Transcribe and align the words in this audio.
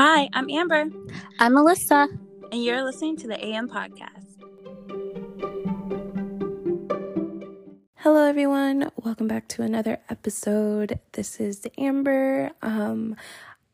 Hi, 0.00 0.28
I'm 0.32 0.48
Amber. 0.48 0.84
I'm 1.40 1.54
Melissa. 1.54 2.06
And 2.52 2.62
you're 2.62 2.84
listening 2.84 3.16
to 3.16 3.26
the 3.26 3.44
AM 3.44 3.68
Podcast. 3.68 4.36
Hello, 7.96 8.24
everyone. 8.24 8.92
Welcome 8.94 9.26
back 9.26 9.48
to 9.48 9.62
another 9.62 9.98
episode. 10.08 11.00
This 11.14 11.40
is 11.40 11.66
Amber. 11.76 12.52
Um, 12.62 13.16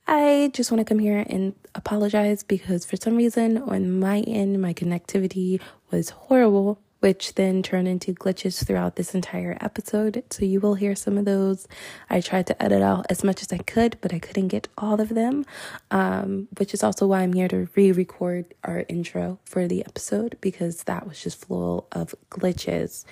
I 0.07 0.51
just 0.55 0.73
want 0.73 0.79
to 0.79 0.87
come 0.87 0.99
here 0.99 1.27
and 1.29 1.53
apologize 1.75 2.43
because 2.43 2.87
for 2.87 2.97
some 2.97 3.17
reason 3.17 3.59
on 3.59 4.01
my 4.01 4.21
end, 4.21 4.63
my 4.63 4.73
connectivity 4.73 5.61
was 5.91 6.09
horrible 6.09 6.81
which 7.05 7.35
then 7.35 7.63
turned 7.63 7.87
into 7.87 8.15
glitches 8.15 8.65
throughout 8.65 8.97
this 8.97 9.15
entire 9.15 9.59
episode. 9.61 10.25
So 10.31 10.47
you 10.47 10.59
will 10.59 10.77
hear 10.77 10.95
some 10.95 11.19
of 11.19 11.27
those. 11.27 11.69
I 12.09 12.23
tried 12.23 12.47
to 12.47 12.63
edit 12.63 12.81
out 12.81 13.05
as 13.11 13.23
much 13.23 13.43
as 13.43 13.53
I 13.53 13.59
could, 13.59 13.99
but 14.01 14.15
I 14.15 14.19
couldn't 14.19 14.49
get 14.49 14.69
all 14.79 14.99
of 14.99 15.11
them, 15.11 15.45
um, 15.91 16.49
which 16.57 16.73
is 16.73 16.83
also 16.83 17.07
why 17.07 17.21
I'm 17.21 17.35
here 17.35 17.49
to 17.49 17.69
re 17.77 17.93
record 17.93 18.55
our 18.65 18.87
intro 18.89 19.39
for 19.45 19.69
the 19.69 19.85
episode 19.85 20.39
because 20.41 20.85
that 20.85 21.07
was 21.07 21.23
just 21.23 21.45
full 21.45 21.89
of 21.93 22.15
glitches. 22.31 23.05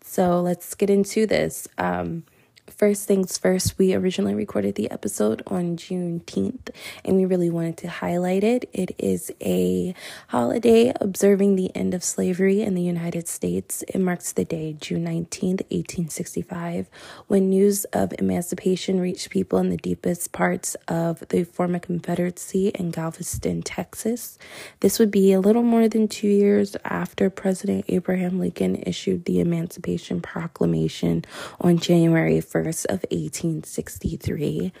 So 0.00 0.40
let's 0.40 0.76
get 0.76 0.88
into 0.88 1.26
this. 1.26 1.66
Um, 1.76 2.22
first 2.70 3.06
things 3.08 3.36
first, 3.36 3.78
we 3.78 3.94
originally 3.94 4.34
recorded 4.34 4.76
the 4.76 4.90
episode 4.90 5.42
on 5.46 5.76
Juneteenth 5.76 6.70
and 7.04 7.16
we 7.16 7.24
really 7.24 7.50
wanted 7.50 7.76
to 7.78 7.88
highlight 7.88 8.44
it. 8.44 8.68
It 8.72 8.94
is 8.98 9.32
a 9.40 9.94
holiday 10.28 10.92
observing 11.00 11.56
the 11.56 11.74
end 11.74 11.92
of 11.94 12.04
slavery 12.04 12.62
in 12.62 12.74
the 12.74 12.82
United 12.82 13.26
States. 13.28 13.82
It 13.88 13.98
marks 13.98 14.32
the 14.32 14.44
day, 14.44 14.76
June 14.80 15.04
19th, 15.04 15.62
1865, 15.70 16.88
when 17.26 17.50
news 17.50 17.84
of 17.86 18.14
emancipation 18.18 19.00
reached 19.00 19.30
people 19.30 19.58
in 19.58 19.70
the 19.70 19.76
deepest 19.76 20.30
parts 20.32 20.76
of 20.86 21.26
the 21.30 21.44
former 21.44 21.80
Confederacy 21.80 22.68
in 22.68 22.90
Galveston, 22.92 23.62
Texas. 23.62 24.38
This 24.78 24.98
would 24.98 25.10
be 25.10 25.32
a 25.32 25.40
little 25.40 25.64
more 25.64 25.88
than 25.88 26.06
two 26.06 26.28
years 26.28 26.76
after 26.84 27.30
President 27.30 27.84
Abraham 27.88 28.38
Lincoln 28.38 28.76
issued 28.86 29.24
the 29.24 29.40
Emancipation 29.40 30.20
Proclamation 30.20 31.24
on 31.60 31.78
January 31.78 32.38
1st. 32.40 32.59
1st 32.64 32.84
of 32.86 33.04
1863. 33.10 34.72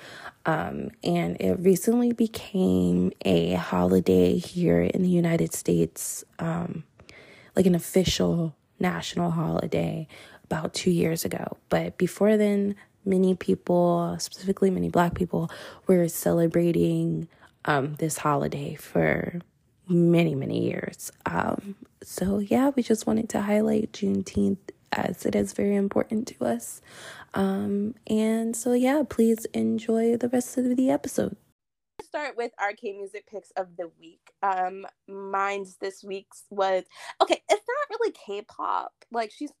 Um, 0.46 0.90
and 1.02 1.36
it 1.40 1.58
recently 1.60 2.12
became 2.12 3.12
a 3.24 3.54
holiday 3.54 4.38
here 4.38 4.82
in 4.82 5.02
the 5.02 5.08
United 5.08 5.52
States, 5.52 6.24
um, 6.38 6.84
like 7.56 7.66
an 7.66 7.74
official 7.74 8.54
national 8.78 9.30
holiday 9.30 10.06
about 10.44 10.74
two 10.74 10.90
years 10.90 11.24
ago. 11.24 11.56
But 11.68 11.98
before 11.98 12.36
then, 12.36 12.74
many 13.04 13.34
people, 13.34 14.16
specifically 14.18 14.70
many 14.70 14.88
black 14.88 15.14
people, 15.14 15.50
were 15.86 16.08
celebrating 16.08 17.28
um, 17.64 17.94
this 17.96 18.18
holiday 18.18 18.74
for 18.74 19.40
many, 19.88 20.34
many 20.34 20.64
years. 20.64 21.12
Um, 21.26 21.76
so, 22.02 22.38
yeah, 22.38 22.70
we 22.74 22.82
just 22.82 23.06
wanted 23.06 23.28
to 23.30 23.42
highlight 23.42 23.92
Juneteenth 23.92 24.58
as 24.92 25.24
it 25.26 25.34
is 25.34 25.52
very 25.52 25.76
important 25.76 26.26
to 26.28 26.44
us. 26.44 26.80
Um, 27.34 27.94
and 28.06 28.56
so, 28.56 28.72
yeah, 28.72 29.02
please 29.08 29.44
enjoy 29.54 30.16
the 30.16 30.28
rest 30.28 30.58
of 30.58 30.76
the 30.76 30.90
episode. 30.90 31.36
Start 32.02 32.36
with 32.36 32.52
our 32.58 32.72
K 32.72 32.92
music 32.92 33.26
picks 33.30 33.50
of 33.52 33.76
the 33.76 33.90
week. 34.00 34.32
Um, 34.42 34.86
mine's 35.06 35.76
this 35.76 36.02
week's 36.02 36.44
was 36.50 36.84
okay. 37.20 37.42
It's 37.48 37.64
not 37.68 37.98
really 37.98 38.12
K-pop. 38.12 38.92
Like 39.12 39.30
she's 39.30 39.52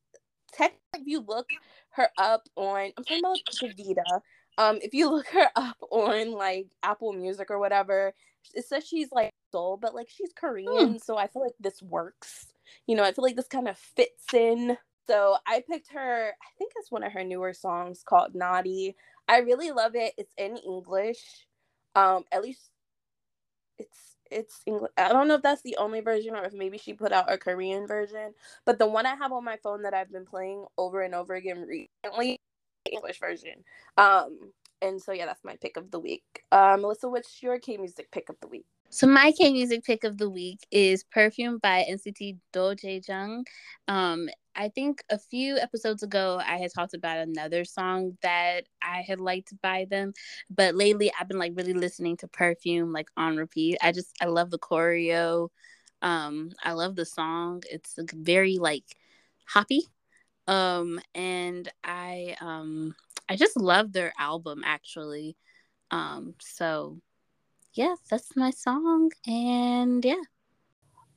technically, 0.52 0.80
if 0.94 1.06
you 1.06 1.20
look 1.20 1.46
her 1.90 2.08
up 2.18 2.48
on, 2.56 2.92
I'm 2.96 3.04
talking 3.04 3.20
about 3.20 3.38
Davida. 3.62 4.20
Um, 4.58 4.78
if 4.82 4.94
you 4.94 5.10
look 5.10 5.28
her 5.28 5.48
up 5.54 5.76
on 5.90 6.32
like 6.32 6.68
Apple 6.82 7.12
Music 7.12 7.50
or 7.50 7.58
whatever, 7.58 8.14
it 8.54 8.64
says 8.64 8.86
she's 8.86 9.12
like 9.12 9.30
soul, 9.52 9.76
but 9.76 9.94
like 9.94 10.08
she's 10.08 10.32
Korean, 10.34 10.92
hmm. 10.92 10.96
so 10.96 11.16
I 11.16 11.26
feel 11.26 11.42
like 11.42 11.54
this 11.60 11.80
works. 11.82 12.46
You 12.86 12.96
know, 12.96 13.04
I 13.04 13.12
feel 13.12 13.24
like 13.24 13.36
this 13.36 13.48
kind 13.48 13.68
of 13.68 13.78
fits 13.78 14.32
in 14.32 14.76
so 15.10 15.38
I 15.44 15.64
picked 15.68 15.92
her, 15.92 16.28
I 16.30 16.48
think 16.56 16.72
it's 16.76 16.92
one 16.92 17.02
of 17.02 17.12
her 17.12 17.24
newer 17.24 17.52
songs 17.52 18.04
called 18.06 18.36
Naughty. 18.36 18.94
I 19.28 19.38
really 19.38 19.72
love 19.72 19.96
it. 19.96 20.14
It's 20.16 20.32
in 20.38 20.56
English. 20.56 21.46
Um, 21.96 22.24
at 22.30 22.42
least 22.42 22.70
it's 23.78 24.16
it's 24.30 24.60
English. 24.66 24.92
I 24.96 25.08
don't 25.08 25.26
know 25.26 25.34
if 25.34 25.42
that's 25.42 25.62
the 25.62 25.76
only 25.78 26.00
version 26.00 26.36
or 26.36 26.44
if 26.44 26.52
maybe 26.52 26.78
she 26.78 26.92
put 26.92 27.10
out 27.12 27.32
a 27.32 27.38
Korean 27.38 27.88
version. 27.88 28.34
But 28.64 28.78
the 28.78 28.86
one 28.86 29.04
I 29.04 29.16
have 29.16 29.32
on 29.32 29.44
my 29.44 29.56
phone 29.56 29.82
that 29.82 29.94
I've 29.94 30.12
been 30.12 30.26
playing 30.26 30.66
over 30.78 31.02
and 31.02 31.14
over 31.16 31.34
again 31.34 31.66
recently, 31.66 32.38
English 32.90 33.18
version. 33.18 33.64
Um, 33.96 34.52
and 34.80 35.02
so 35.02 35.10
yeah, 35.12 35.26
that's 35.26 35.44
my 35.44 35.56
pick 35.60 35.76
of 35.76 35.90
the 35.90 35.98
week. 35.98 36.22
Uh, 36.52 36.76
Melissa, 36.80 37.08
what's 37.08 37.42
your 37.42 37.58
K 37.58 37.76
music 37.78 38.12
pick 38.12 38.28
of 38.28 38.36
the 38.40 38.48
week? 38.48 38.66
So 38.92 39.06
my 39.06 39.32
K 39.32 39.52
music 39.52 39.84
pick 39.84 40.02
of 40.04 40.18
the 40.18 40.28
week 40.28 40.66
is 40.72 41.04
"Perfume" 41.04 41.58
by 41.58 41.84
NCT 41.88 42.38
Dojae 42.52 43.44
Um, 43.86 44.28
I 44.56 44.68
think 44.68 45.02
a 45.10 45.18
few 45.18 45.56
episodes 45.58 46.02
ago 46.02 46.40
I 46.44 46.56
had 46.58 46.72
talked 46.74 46.94
about 46.94 47.18
another 47.18 47.64
song 47.64 48.18
that 48.22 48.64
I 48.82 49.02
had 49.02 49.20
liked 49.20 49.52
by 49.62 49.86
them, 49.88 50.12
but 50.50 50.74
lately 50.74 51.12
I've 51.18 51.28
been 51.28 51.38
like 51.38 51.52
really 51.54 51.72
listening 51.72 52.16
to 52.18 52.28
Perfume 52.28 52.92
like 52.92 53.08
on 53.16 53.36
repeat. 53.36 53.78
I 53.80 53.92
just 53.92 54.10
I 54.20 54.26
love 54.26 54.50
the 54.50 54.58
choreo. 54.58 55.50
Um 56.02 56.50
I 56.64 56.72
love 56.72 56.96
the 56.96 57.06
song. 57.06 57.62
It's 57.70 57.94
very 58.12 58.58
like 58.58 58.84
hoppy. 59.46 59.82
Um 60.48 61.00
and 61.14 61.70
I 61.84 62.36
um 62.40 62.94
I 63.28 63.36
just 63.36 63.56
love 63.56 63.92
their 63.92 64.12
album 64.18 64.62
actually. 64.64 65.36
Um 65.92 66.34
so 66.40 67.00
yeah, 67.74 67.94
that's 68.10 68.36
my 68.36 68.50
song 68.50 69.10
and 69.26 70.04
yeah. 70.04 70.22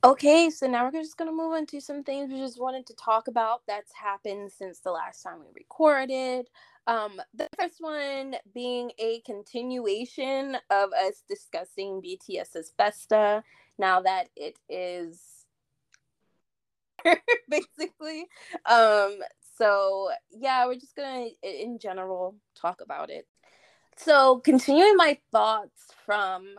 Okay, 0.04 0.50
so 0.50 0.66
now 0.66 0.84
we're 0.84 1.00
just 1.02 1.16
to 1.18 1.34
move 1.34 1.56
into 1.56 1.80
some 1.80 2.04
things 2.04 2.30
we 2.30 2.38
just 2.38 2.60
wanted 2.60 2.86
to 2.86 2.94
talk 2.94 3.26
about 3.26 3.62
that's 3.66 3.92
happened 3.94 4.52
since 4.52 4.80
the 4.80 4.90
last 4.90 5.22
time 5.22 5.38
we 5.40 5.46
recorded. 5.54 6.46
Um, 6.86 7.22
the 7.32 7.48
first 7.58 7.76
one 7.78 8.36
being 8.52 8.90
a 8.98 9.20
continuation 9.20 10.58
of 10.68 10.92
us 10.92 11.22
discussing 11.26 12.02
BTS's 12.02 12.72
Festa 12.76 13.42
now 13.78 14.02
that 14.02 14.28
it 14.36 14.58
is 14.68 15.46
basically. 17.48 18.26
Um, 18.66 19.18
so 19.56 20.10
yeah, 20.30 20.66
we're 20.66 20.74
just 20.74 20.96
gonna 20.96 21.28
in 21.42 21.78
general 21.78 22.36
talk 22.54 22.80
about 22.82 23.10
it. 23.10 23.26
So 23.96 24.40
continuing 24.40 24.96
my 24.96 25.18
thoughts 25.32 25.88
from 26.04 26.56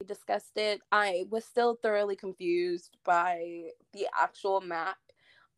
we 0.00 0.06
discussed 0.06 0.56
it, 0.56 0.80
I 0.92 1.26
was 1.30 1.44
still 1.44 1.78
thoroughly 1.82 2.16
confused 2.16 2.96
by 3.04 3.64
the 3.92 4.06
actual 4.18 4.60
map. 4.60 4.96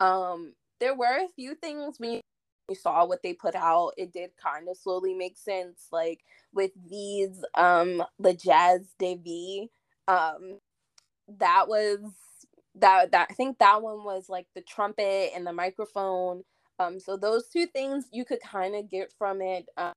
Um, 0.01 0.55
there 0.81 0.95
were 0.95 1.25
a 1.25 1.29
few 1.35 1.55
things 1.55 1.97
when 1.99 2.21
you 2.69 2.75
saw 2.75 3.07
what 3.07 3.23
they 3.23 3.33
put 3.33 3.55
out, 3.55 3.93
it 3.97 4.13
did 4.13 4.31
kind 4.43 4.69
of 4.69 4.77
slowly 4.77 5.15
make 5.15 5.39
sense. 5.39 5.87
Like 5.93 6.21
with 6.53 6.73
these, 6.89 7.45
um, 7.55 8.03
the 8.19 8.35
Jazz 8.35 8.95
Devi, 8.99 9.71
um, 10.09 10.59
that 11.39 11.69
was 11.69 12.01
that 12.77 13.13
that 13.13 13.29
I 13.31 13.35
think 13.35 13.59
that 13.59 13.83
one 13.83 14.05
was 14.05 14.29
like 14.29 14.47
the 14.55 14.61
trumpet 14.63 15.31
and 15.35 15.47
the 15.47 15.53
microphone. 15.53 16.43
Um, 16.79 17.01
so 17.01 17.17
those 17.17 17.49
two 17.49 17.67
things 17.67 18.07
you 18.13 18.25
could 18.25 18.41
kind 18.43 18.75
of 18.77 18.91
get 18.91 19.13
from 19.19 19.41
it. 19.41 19.67
Um, 19.77 19.93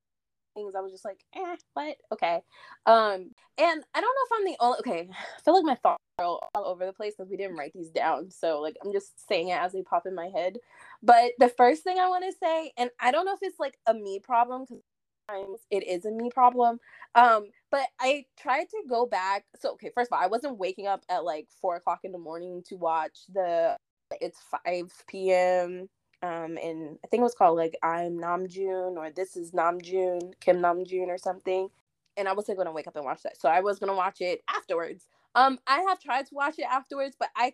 things 0.60 0.76
I 0.76 0.82
was 0.82 0.92
just 0.92 1.06
like, 1.06 1.24
eh, 1.36 1.56
what? 1.74 1.98
Okay. 2.12 2.42
Um, 2.86 3.32
and 3.58 3.84
I 3.94 4.02
don't 4.02 4.16
know 4.16 4.26
if 4.26 4.32
I'm 4.34 4.46
the 4.46 4.58
only 4.60 4.80
okay. 4.80 5.10
I 5.12 5.42
feel 5.42 5.56
like 5.56 5.66
my 5.66 5.76
thoughts 5.76 6.04
are 6.20 6.26
all, 6.26 6.50
over 6.56 6.86
the 6.86 6.94
place 6.94 7.14
because 7.18 7.30
we 7.30 7.38
didn't 7.38 7.58
write 7.58 7.74
these 7.74 7.90
down. 7.90 8.30
So 8.30 8.62
like 8.62 8.76
I'm 8.84 8.92
just 8.92 9.28
saying 9.28 9.50
it 9.50 9.60
as 9.60 9.74
they 9.74 9.82
pop 9.82 10.06
in 10.06 10.16
my 10.16 10.28
head. 10.28 10.58
But 11.02 11.32
the 11.40 11.50
first 11.50 11.84
thing 11.84 12.00
I 12.00 12.10
want 12.10 12.26
to 12.26 12.34
say, 12.42 12.72
and 12.78 12.90
I 13.00 13.12
don't 13.12 13.26
know 13.26 13.34
if 13.34 13.40
it's 13.42 13.60
like 13.60 13.78
a 13.88 13.94
me 13.94 14.20
problem 14.20 14.64
because 14.64 14.84
sometimes 15.30 15.60
it 15.72 15.88
is 15.88 16.06
a 16.06 16.12
me 16.12 16.30
problem. 16.34 16.80
Um, 17.16 17.46
but 17.72 17.88
I 18.00 18.26
tried 18.40 18.70
to 18.70 18.84
go 18.88 19.06
back. 19.06 19.46
So 19.60 19.74
okay, 19.74 19.92
first 19.94 20.12
of 20.12 20.18
all, 20.18 20.24
I 20.24 20.28
wasn't 20.28 20.58
waking 20.58 20.88
up 20.88 21.04
at 21.10 21.24
like 21.24 21.48
four 21.62 21.76
o'clock 21.76 22.00
in 22.04 22.12
the 22.12 22.18
morning 22.18 22.64
to 22.68 22.76
watch 22.76 23.20
the 23.32 23.78
it's 24.22 24.40
5 24.66 24.92
p.m 25.08 25.88
um 26.22 26.58
and 26.62 26.98
I 27.04 27.08
think 27.08 27.22
it 27.22 27.24
was 27.24 27.36
called 27.36 27.58
like 27.58 27.78
I'm 27.84 28.18
Namjoon 28.18 28.98
or 28.98 29.10
This 29.12 29.38
is 29.38 29.52
Namjoon, 29.52 30.34
Kim 30.40 30.58
Namjoon 30.58 31.08
or 31.08 31.18
something. 31.18 31.70
And 32.18 32.28
I 32.28 32.34
wasn't 32.34 32.58
gonna 32.58 32.72
wake 32.72 32.88
up 32.88 32.96
and 32.96 33.06
watch 33.06 33.24
that. 33.24 33.40
So 33.40 33.50
I 33.50 33.62
was 33.62 33.80
gonna 33.80 33.96
watch 33.96 34.22
it 34.22 34.42
afterwards. 34.50 35.08
Um 35.36 35.60
I 35.68 35.82
have 35.88 36.02
tried 36.02 36.26
to 36.28 36.36
watch 36.36 36.60
it 36.60 36.66
afterwards, 36.70 37.16
but 37.18 37.30
I 37.36 37.54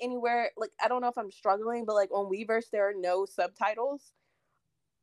anywhere 0.00 0.50
like 0.56 0.70
I 0.82 0.88
don't 0.88 1.00
know 1.00 1.08
if 1.08 1.18
I'm 1.18 1.30
struggling, 1.30 1.84
but 1.84 1.94
like 1.94 2.10
on 2.12 2.30
Weverse 2.30 2.70
there 2.70 2.88
are 2.88 2.94
no 2.94 3.24
subtitles. 3.26 4.12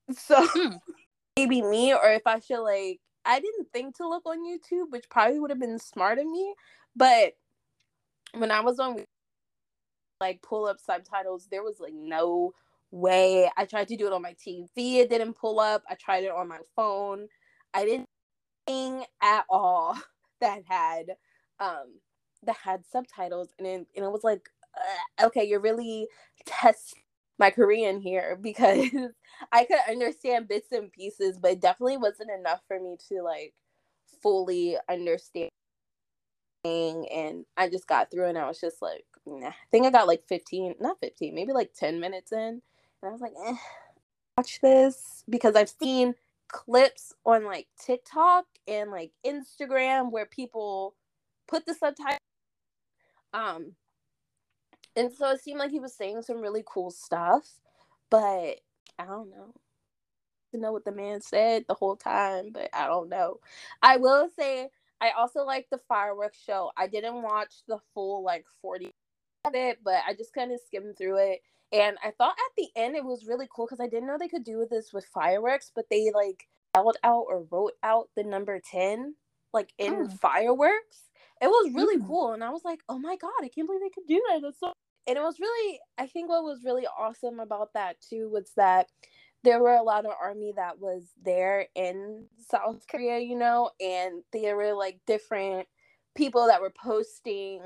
So 0.18 0.44
hmm. 0.48 0.78
maybe 1.38 1.62
me 1.62 1.94
or 1.94 2.10
if 2.10 2.26
I 2.26 2.40
should 2.40 2.64
like 2.64 3.00
I 3.26 3.40
didn't 3.40 3.68
think 3.72 3.96
to 3.98 4.08
look 4.08 4.26
on 4.26 4.40
YouTube, 4.40 4.90
which 4.90 5.08
probably 5.10 5.40
would 5.40 5.52
have 5.52 5.60
been 5.60 5.78
smart 5.78 6.18
of 6.18 6.26
me. 6.26 6.56
But 6.96 7.34
when 8.34 8.52
I 8.52 8.62
was 8.62 8.80
on 8.80 9.06
like 10.20 10.42
pull 10.42 10.66
up 10.66 10.80
subtitles. 10.80 11.48
There 11.50 11.64
was 11.64 11.80
like 11.80 11.94
no 11.94 12.54
way. 12.92 13.50
I 13.58 13.66
tried 13.66 13.88
to 13.90 13.98
do 13.98 14.08
it 14.08 14.14
on 14.14 14.22
my 14.22 14.36
TV. 14.46 14.98
It 14.98 15.10
didn't 15.10 15.34
pull 15.34 15.60
up. 15.60 15.84
I 15.90 15.96
tried 15.96 16.24
it 16.24 16.32
on 16.32 16.48
my 16.48 16.60
phone. 16.76 17.28
I 17.74 17.86
didn't 17.86 18.08
at 19.22 19.46
all. 19.50 19.98
that 20.42 20.62
had 20.68 21.08
um 21.60 22.00
that 22.44 22.56
had 22.56 22.86
subtitles 22.86 23.50
and 23.58 23.68
it, 23.68 23.88
and 23.96 24.06
it 24.06 24.12
was 24.12 24.24
like 24.24 24.50
okay 25.22 25.44
you're 25.44 25.60
really 25.60 26.08
test 26.46 26.96
my 27.38 27.50
korean 27.50 28.00
here 28.00 28.38
because 28.42 28.88
i 29.52 29.66
could 29.66 29.80
understand 29.90 30.48
bits 30.48 30.72
and 30.72 30.94
pieces 30.94 31.38
but 31.42 31.52
it 31.52 31.62
definitely 31.62 31.98
wasn't 31.98 32.30
enough 32.40 32.62
for 32.70 32.80
me 32.80 32.96
to 33.10 33.22
like 33.22 33.54
fully 34.22 34.78
understand 34.90 35.50
and 36.66 37.46
i 37.58 37.70
just 37.70 37.88
got 37.88 38.12
through 38.12 38.26
and 38.26 38.38
i 38.38 38.48
was 38.48 38.60
just 38.60 38.82
like 38.82 39.06
nah. 39.26 39.48
i 39.48 39.54
think 39.72 39.86
i 39.86 39.90
got 39.90 40.08
like 40.08 40.24
15 40.28 40.76
not 40.80 41.00
15 41.00 41.34
maybe 41.34 41.54
like 41.54 41.74
10 41.74 42.00
minutes 42.00 42.32
in 42.32 42.40
and 42.40 42.62
i 43.04 43.10
was 43.10 43.22
like 43.22 43.34
eh, 43.46 43.56
watch 44.38 44.60
this 44.62 45.24
because 45.30 45.56
i've 45.56 45.70
seen 45.70 46.16
clips 46.50 47.14
on 47.26 47.46
like 47.46 47.68
tiktok 47.80 48.46
and 48.68 48.92
like 48.92 49.12
instagram 49.26 50.12
where 50.12 50.26
people 50.26 50.96
put 51.48 51.66
the 51.66 51.74
subtitles 51.74 52.20
um 53.34 53.74
and 54.96 55.14
so 55.14 55.30
it 55.30 55.42
seemed 55.42 55.60
like 55.60 55.72
he 55.72 55.80
was 55.80 55.96
saying 55.96 56.22
some 56.22 56.42
really 56.42 56.64
cool 56.66 56.92
stuff 56.92 57.48
but 58.10 58.60
i 58.98 59.06
don't 59.06 59.30
know 59.30 59.54
to 60.52 60.60
know 60.60 60.72
what 60.72 60.84
the 60.84 60.92
man 60.92 61.22
said 61.22 61.64
the 61.68 61.76
whole 61.76 61.96
time 61.96 62.50
but 62.52 62.70
i 62.74 62.88
don't 62.88 63.08
know 63.08 63.40
i 63.84 63.98
will 63.98 64.28
say 64.36 64.68
i 65.02 65.12
also 65.18 65.44
like 65.44 65.68
the 65.72 65.80
fireworks 65.88 66.40
show 66.40 66.72
i 66.78 66.88
didn't 66.88 67.22
watch 67.22 67.56
the 67.68 67.78
full 67.94 68.24
like 68.24 68.46
40 68.62 68.92
of 69.46 69.56
it 69.56 69.80
but 69.84 70.02
i 70.08 70.14
just 70.14 70.34
kind 70.34 70.52
of 70.52 70.60
skimmed 70.66 70.98
through 70.98 71.18
it 71.18 71.40
and 71.72 71.98
i 72.04 72.12
thought 72.12 72.32
at 72.32 72.56
the 72.58 72.68
end 72.76 72.96
it 72.96 73.06
was 73.06 73.28
really 73.28 73.48
cool 73.54 73.66
because 73.66 73.80
i 73.80 73.88
didn't 73.88 74.08
know 74.08 74.18
they 74.20 74.28
could 74.28 74.44
do 74.44 74.66
this 74.70 74.92
with 74.94 75.06
fireworks 75.06 75.72
but 75.74 75.86
they 75.90 76.12
like 76.14 76.48
spelled 76.72 76.98
out 77.04 77.26
or 77.28 77.46
wrote 77.52 77.74
out 77.84 78.10
the 78.16 78.24
number 78.24 78.60
10 78.72 79.16
like 79.54 79.74
in 79.78 79.94
oh. 79.94 80.08
fireworks 80.22 81.10
it 81.42 81.48
was 81.48 81.74
really 81.74 81.98
mm. 81.98 82.06
cool 82.06 82.34
and 82.34 82.44
i 82.44 82.50
was 82.50 82.64
like 82.64 82.80
oh 82.90 83.00
my 83.00 83.16
god 83.16 83.32
i 83.42 83.48
can't 83.48 83.68
believe 83.68 83.82
they 83.82 83.90
could 83.90 84.08
do 84.08 84.22
that 84.30 84.42
that's 84.42 84.60
so 84.60 84.74
and 85.08 85.18
it 85.18 85.22
was 85.22 85.40
really 85.40 85.80
i 85.98 86.06
think 86.06 86.30
what 86.30 86.44
was 86.44 86.64
really 86.64 86.86
awesome 86.98 87.40
about 87.40 87.74
that 87.74 87.96
too 88.02 88.30
was 88.32 88.52
that 88.56 88.88
there 89.44 89.62
were 89.62 89.76
a 89.76 89.84
lot 89.84 90.06
of 90.06 90.12
army 90.22 90.54
that 90.56 90.80
was 90.80 91.04
there 91.24 91.68
in 91.76 92.26
south 92.50 92.86
korea 92.90 93.20
you 93.20 93.38
know 93.38 93.70
and 93.80 94.24
there 94.34 94.56
were 94.56 94.74
like 94.74 95.00
different 95.08 95.68
people 96.16 96.48
that 96.48 96.62
were 96.62 96.74
posting 96.82 97.62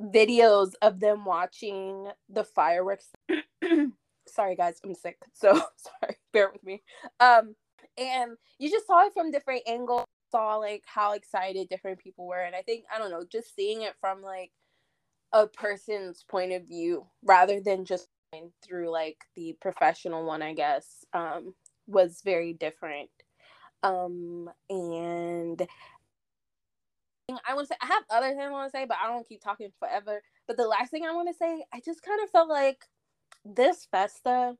videos 0.00 0.72
of 0.82 1.00
them 1.00 1.24
watching 1.24 2.08
the 2.28 2.44
fireworks. 2.44 3.10
Sorry 4.28 4.56
guys 4.56 4.80
i'm 4.84 4.94
sick 4.94 5.18
so 5.32 5.52
sorry 5.76 6.16
bear 6.32 6.50
with 6.50 6.64
me. 6.64 6.82
Um 7.20 7.54
and 7.96 8.32
you 8.58 8.68
just 8.70 8.86
saw 8.86 9.06
it 9.06 9.12
from 9.14 9.30
different 9.30 9.62
angles 9.68 10.04
saw 10.32 10.56
like 10.56 10.82
how 10.86 11.12
excited 11.12 11.68
different 11.68 12.00
people 12.00 12.26
were 12.26 12.42
and 12.42 12.56
i 12.56 12.60
think 12.62 12.82
i 12.92 12.98
don't 12.98 13.12
know 13.12 13.24
just 13.30 13.54
seeing 13.54 13.82
it 13.82 13.94
from 14.00 14.20
like 14.22 14.50
a 15.32 15.46
person's 15.46 16.24
point 16.28 16.52
of 16.52 16.66
view 16.66 17.06
rather 17.22 17.60
than 17.60 17.84
just 17.84 18.08
through 18.62 18.90
like 18.90 19.18
the 19.34 19.56
professional 19.60 20.26
one 20.26 20.42
i 20.42 20.52
guess 20.52 21.04
um 21.14 21.54
was 21.86 22.20
very 22.24 22.52
different 22.52 23.10
um 23.82 24.50
and 24.68 25.66
I 27.46 27.54
want 27.54 27.68
to 27.68 27.74
say 27.74 27.78
I 27.80 27.86
have 27.86 28.04
other 28.10 28.28
things 28.28 28.42
I 28.44 28.50
want 28.50 28.72
to 28.72 28.76
say, 28.76 28.84
but 28.84 28.98
I 29.02 29.08
don't 29.08 29.28
keep 29.28 29.42
talking 29.42 29.70
forever. 29.78 30.22
But 30.46 30.56
the 30.56 30.66
last 30.66 30.90
thing 30.90 31.04
I 31.04 31.12
want 31.12 31.28
to 31.28 31.34
say, 31.34 31.64
I 31.72 31.80
just 31.84 32.02
kind 32.02 32.20
of 32.22 32.30
felt 32.30 32.48
like 32.48 32.84
this 33.44 33.86
festa, 33.90 34.56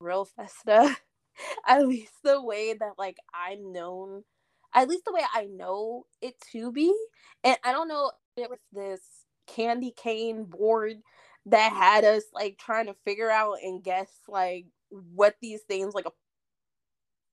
real 0.00 0.24
festa, 0.24 0.96
at 1.68 1.86
least 1.86 2.14
the 2.22 2.42
way 2.42 2.74
that 2.74 2.92
like 2.98 3.18
I'm 3.34 3.72
known, 3.72 4.24
at 4.74 4.88
least 4.88 5.04
the 5.04 5.12
way 5.12 5.22
I 5.34 5.44
know 5.44 6.04
it 6.22 6.34
to 6.52 6.72
be. 6.72 6.94
And 7.42 7.56
I 7.64 7.72
don't 7.72 7.88
know 7.88 8.12
if 8.36 8.44
it 8.44 8.50
was 8.50 8.60
this 8.72 9.00
candy 9.46 9.92
cane 9.94 10.44
board 10.44 10.96
that 11.46 11.72
had 11.72 12.04
us 12.04 12.24
like 12.32 12.58
trying 12.58 12.86
to 12.86 12.94
figure 13.04 13.30
out 13.30 13.56
and 13.62 13.82
guess 13.82 14.08
like 14.28 14.66
what 14.90 15.36
these 15.42 15.62
things 15.62 15.94
like 15.94 16.06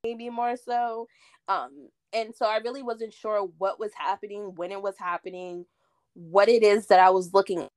maybe 0.03 0.29
more 0.29 0.55
so. 0.57 1.07
Um 1.47 1.89
and 2.13 2.35
so 2.35 2.45
I 2.45 2.57
really 2.57 2.83
wasn't 2.83 3.13
sure 3.13 3.49
what 3.57 3.79
was 3.79 3.91
happening, 3.95 4.53
when 4.55 4.71
it 4.71 4.81
was 4.81 4.95
happening, 4.99 5.65
what 6.13 6.49
it 6.49 6.63
is 6.63 6.87
that 6.87 6.99
I 6.99 7.09
was 7.11 7.33
looking 7.33 7.67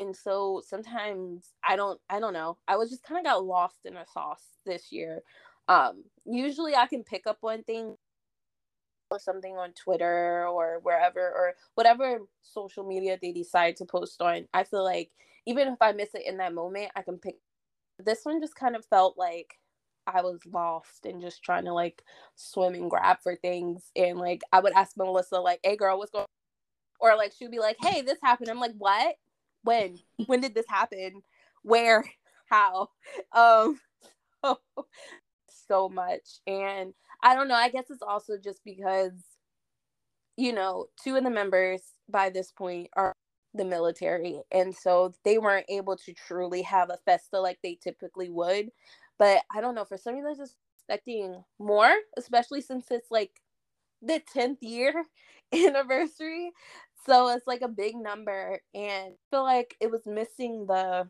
and 0.00 0.14
so 0.16 0.62
sometimes 0.66 1.52
i 1.66 1.76
don't 1.76 2.00
i 2.10 2.20
don't 2.20 2.32
know 2.32 2.56
i 2.68 2.76
was 2.76 2.90
just 2.90 3.02
kind 3.02 3.18
of 3.18 3.24
got 3.32 3.44
lost 3.44 3.78
in 3.84 3.96
a 3.96 4.04
sauce 4.12 4.44
this 4.64 4.90
year 4.90 5.22
um 5.68 6.04
usually 6.24 6.74
i 6.74 6.86
can 6.86 7.02
pick 7.02 7.26
up 7.26 7.38
one 7.40 7.62
thing 7.64 7.96
or 9.10 9.18
something 9.18 9.56
on 9.56 9.72
twitter 9.72 10.46
or 10.46 10.80
wherever 10.82 11.20
or 11.20 11.54
whatever 11.74 12.18
social 12.42 12.84
media 12.84 13.18
they 13.20 13.32
decide 13.32 13.76
to 13.76 13.84
post 13.84 14.20
on 14.20 14.46
i 14.54 14.64
feel 14.64 14.84
like 14.84 15.10
even 15.46 15.68
if 15.68 15.76
i 15.80 15.92
miss 15.92 16.14
it 16.14 16.26
in 16.26 16.38
that 16.38 16.54
moment 16.54 16.90
i 16.96 17.02
can 17.02 17.18
pick 17.18 17.36
this 18.04 18.20
one 18.24 18.40
just 18.40 18.56
kind 18.56 18.76
of 18.76 18.84
felt 18.86 19.16
like 19.16 19.58
I 20.06 20.20
was 20.22 20.38
lost 20.46 21.04
and 21.04 21.20
just 21.20 21.42
trying 21.42 21.64
to 21.64 21.72
like 21.72 22.02
swim 22.36 22.74
and 22.74 22.88
grab 22.88 23.18
for 23.22 23.34
things. 23.34 23.90
And 23.96 24.18
like 24.18 24.42
I 24.52 24.60
would 24.60 24.72
ask 24.74 24.96
Melissa, 24.96 25.40
like, 25.40 25.60
hey 25.64 25.76
girl, 25.76 25.98
what's 25.98 26.12
going 26.12 26.22
on? 26.22 26.26
or 27.00 27.16
like 27.16 27.32
she'd 27.32 27.50
be 27.50 27.58
like, 27.58 27.76
Hey, 27.80 28.02
this 28.02 28.18
happened. 28.22 28.48
I'm 28.48 28.60
like, 28.60 28.74
What? 28.78 29.16
when 29.62 29.98
when 30.26 30.40
did 30.40 30.54
this 30.54 30.66
happen 30.68 31.22
where 31.62 32.04
how 32.46 32.88
um 33.32 33.80
so, 34.44 34.58
so 35.68 35.88
much. 35.88 36.40
And 36.46 36.94
i 37.22 37.34
don't 37.34 37.48
know 37.48 37.54
i 37.54 37.70
guess 37.70 37.86
it's 37.90 38.02
also 38.02 38.36
just 38.36 38.60
because 38.64 39.12
you 40.36 40.52
know 40.52 40.86
two 41.02 41.16
of 41.16 41.24
the 41.24 41.30
members 41.30 41.82
by 42.08 42.28
this 42.30 42.52
point 42.52 42.88
are 42.94 43.12
the 43.54 43.64
military 43.64 44.42
and 44.52 44.74
so 44.74 45.14
they 45.24 45.38
weren't 45.38 45.64
able 45.70 45.96
to 45.96 46.12
truly 46.12 46.60
have 46.62 46.90
a 46.90 46.98
festa 47.06 47.40
like 47.40 47.58
they 47.62 47.78
typically 47.82 48.28
would. 48.28 48.70
But 49.18 49.42
i 49.54 49.60
don't 49.60 49.74
know 49.74 49.84
for 49.84 49.96
some 49.96 50.14
reason 50.14 50.26
i 50.26 50.30
was 50.30 50.54
expecting 50.78 51.42
more 51.58 51.92
especially 52.18 52.60
since 52.60 52.90
it's 52.90 53.10
like 53.10 53.30
the 54.02 54.20
10th 54.34 54.58
year 54.60 55.04
anniversary. 55.54 56.52
So 57.06 57.28
it's 57.28 57.46
like 57.46 57.62
a 57.62 57.68
big 57.68 57.96
number 57.96 58.60
and 58.74 59.14
I 59.14 59.16
feel 59.30 59.44
like 59.44 59.76
it 59.80 59.90
was 59.90 60.02
missing 60.06 60.66
the 60.66 61.08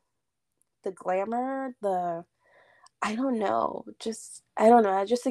the 0.84 0.92
glamour, 0.92 1.74
the 1.82 2.24
I 3.02 3.14
don't 3.14 3.38
know, 3.38 3.84
just 4.00 4.42
I 4.56 4.68
don't 4.68 4.82
know, 4.82 4.92
I 4.92 5.04
just 5.04 5.26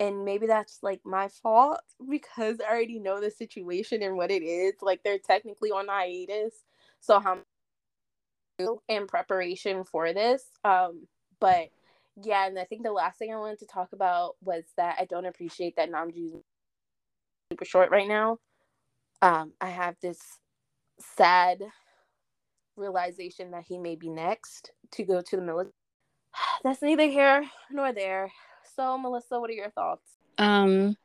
and 0.00 0.24
maybe 0.24 0.46
that's 0.46 0.80
like 0.82 1.00
my 1.04 1.28
fault 1.28 1.80
because 2.10 2.58
I 2.60 2.70
already 2.72 2.98
know 3.00 3.20
the 3.20 3.30
situation 3.30 4.02
and 4.02 4.16
what 4.16 4.30
it 4.30 4.42
is. 4.42 4.74
Like 4.82 5.02
they're 5.04 5.18
technically 5.18 5.70
on 5.70 5.88
hiatus. 5.88 6.54
So 7.00 7.20
how 7.20 7.40
in 8.88 9.06
preparation 9.06 9.84
for 9.84 10.12
this. 10.12 10.44
Um, 10.64 11.06
but 11.40 11.70
yeah, 12.22 12.46
and 12.46 12.58
I 12.58 12.64
think 12.64 12.84
the 12.84 12.92
last 12.92 13.18
thing 13.18 13.32
I 13.34 13.38
wanted 13.38 13.58
to 13.60 13.66
talk 13.66 13.92
about 13.92 14.36
was 14.42 14.64
that 14.76 14.96
I 15.00 15.06
don't 15.06 15.26
appreciate 15.26 15.76
that 15.76 15.90
Namjoon 15.90 16.42
super 17.52 17.64
short 17.64 17.90
right 17.90 18.08
now 18.08 18.38
um, 19.22 19.52
I 19.60 19.70
have 19.70 19.96
this 20.02 20.20
sad 21.00 21.62
realization 22.76 23.52
that 23.52 23.64
he 23.66 23.78
may 23.78 23.96
be 23.96 24.10
next 24.10 24.72
to 24.92 25.04
go 25.04 25.22
to 25.22 25.36
the 25.36 25.42
military. 25.42 25.72
That's 26.64 26.82
neither 26.82 27.06
here 27.06 27.44
nor 27.70 27.92
there. 27.92 28.30
So, 28.76 28.98
Melissa, 28.98 29.38
what 29.38 29.50
are 29.50 29.54
your 29.54 29.70
thoughts? 29.70 30.16
Um, 30.38 30.96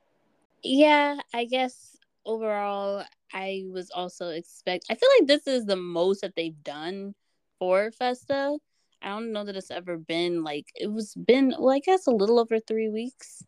yeah, 0.64 1.18
I 1.34 1.46
guess 1.46 1.98
overall, 2.26 3.04
I 3.34 3.66
was 3.72 3.92
also 3.92 4.30
expect. 4.30 4.86
I 4.90 4.96
feel 4.96 5.10
like 5.20 5.28
this 5.28 5.48
is 5.48 5.66
the 5.66 5.76
most 5.76 6.22
that 6.22 6.36
they've 6.36 6.64
done 6.64 7.14
for 7.60 7.92
Festa. 7.92 8.58
I 9.02 9.10
don't 9.10 9.32
know 9.32 9.46
that 9.46 9.56
it's 9.56 9.72
ever 9.72 9.98
been 9.98 10.44
like 10.44 10.68
it 10.76 10.92
was 10.92 11.14
been 11.16 11.54
well, 11.58 11.74
I 11.74 11.80
guess 11.80 12.08
a 12.08 12.12
little 12.12 12.40
over 12.40 12.60
three 12.60 12.90
weeks. 12.90 13.44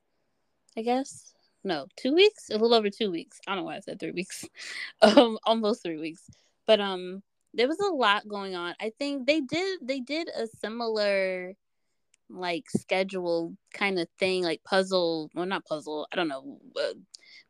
I 0.77 0.81
guess 0.81 1.33
no, 1.63 1.87
two 1.95 2.13
weeks, 2.13 2.49
a 2.49 2.53
little 2.53 2.73
over 2.73 2.89
two 2.89 3.11
weeks. 3.11 3.39
I 3.45 3.51
don't 3.51 3.59
know 3.59 3.65
why 3.65 3.75
I 3.75 3.79
said 3.81 3.99
three 3.99 4.11
weeks, 4.11 4.45
um, 5.01 5.37
almost 5.43 5.83
three 5.83 5.99
weeks. 5.99 6.29
But 6.65 6.79
um, 6.79 7.21
there 7.53 7.67
was 7.67 7.79
a 7.79 7.93
lot 7.93 8.27
going 8.27 8.55
on. 8.55 8.75
I 8.79 8.91
think 8.97 9.27
they 9.27 9.41
did 9.41 9.79
they 9.81 9.99
did 9.99 10.29
a 10.29 10.47
similar 10.47 11.53
like 12.33 12.69
schedule 12.69 13.55
kind 13.73 13.99
of 13.99 14.07
thing, 14.19 14.43
like 14.43 14.63
puzzle. 14.63 15.29
Well, 15.33 15.45
not 15.45 15.65
puzzle. 15.65 16.07
I 16.11 16.15
don't 16.15 16.27
know. 16.27 16.59
Uh, 16.77 16.93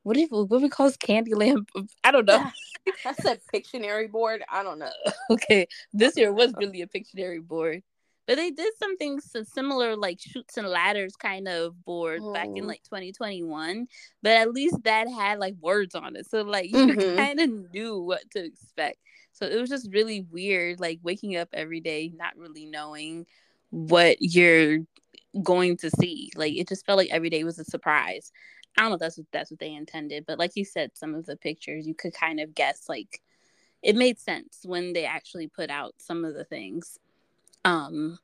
what 0.04 0.18
you, 0.18 0.28
what 0.28 0.62
we 0.62 0.70
call 0.70 0.90
Candyland? 0.92 1.66
I 2.04 2.12
don't 2.12 2.26
know. 2.26 2.44
That's 3.04 3.26
a 3.26 3.38
Pictionary 3.54 4.10
board. 4.10 4.44
I 4.50 4.64
don't 4.64 4.80
know. 4.80 4.92
okay, 5.30 5.68
this 5.94 6.18
year 6.18 6.34
was 6.34 6.54
really 6.58 6.82
a 6.82 6.88
Pictionary 6.88 7.46
board. 7.46 7.84
But 8.28 8.38
they 8.38 8.52
did 8.52 8.74
something 8.78 9.20
similar, 9.20 9.96
like 9.96 10.20
Chutes 10.20 10.56
and 10.58 10.68
Ladders 10.68 11.16
kind 11.16 11.48
of 11.48 11.84
board 11.84 12.22
back 12.34 12.48
in 12.56 12.64
oh. 12.64 12.68
like 12.68 12.84
2021. 12.84 13.88
But 14.22 14.32
at 14.32 14.52
least 14.52 14.78
that 14.84 15.10
had 15.10 15.40
like 15.40 15.56
words 15.60 15.96
on 15.96 16.16
it. 16.16 16.30
So 16.30 16.44
like 16.44 16.70
you 16.70 16.78
mm-hmm. 16.78 17.18
kind 17.18 17.40
of 17.40 17.74
knew 17.74 18.00
what 18.00 18.22
to 18.32 18.46
expect. 18.46 19.00
So 19.34 19.48
it 19.48 19.60
was 19.60 19.70
just 19.70 19.92
really 19.92 20.22
weird, 20.32 20.80
like 20.80 21.00
waking 21.02 21.36
up 21.36 21.50
every 21.52 21.82
day, 21.82 22.14
not 22.16 22.38
really 22.38 22.66
knowing 22.66 23.26
what 23.72 24.18
you're 24.20 24.80
going 25.44 25.78
to 25.78 25.90
see. 25.90 26.30
Like 26.36 26.54
it 26.54 26.68
just 26.68 26.86
felt 26.86 26.98
like 26.98 27.10
every 27.10 27.30
day 27.30 27.44
was 27.44 27.60
a 27.60 27.64
surprise. 27.64 28.32
I 28.78 28.82
don't 28.82 28.92
know 28.92 28.96
if 28.96 29.00
that's 29.02 29.18
what 29.18 29.28
that's 29.32 29.52
what 29.52 29.60
they 29.60 29.74
intended, 29.74 30.26
but 30.26 30.40
like 30.40 30.52
you 30.56 30.64
said, 30.64 30.92
some 30.94 31.16
of 31.16 31.26
the 31.26 31.36
pictures 31.36 31.88
you 31.88 31.96
could 31.96 32.14
kind 32.14 32.40
of 32.40 32.54
guess 32.56 32.88
like 32.88 33.22
it 33.82 33.96
made 33.96 34.20
sense 34.20 34.60
when 34.64 34.94
they 34.94 35.06
actually 35.06 35.48
put 35.48 35.70
out 35.70 35.96
some 35.98 36.24
of 36.24 36.36
the 36.36 36.44
things. 36.46 37.00
Um 37.66 38.20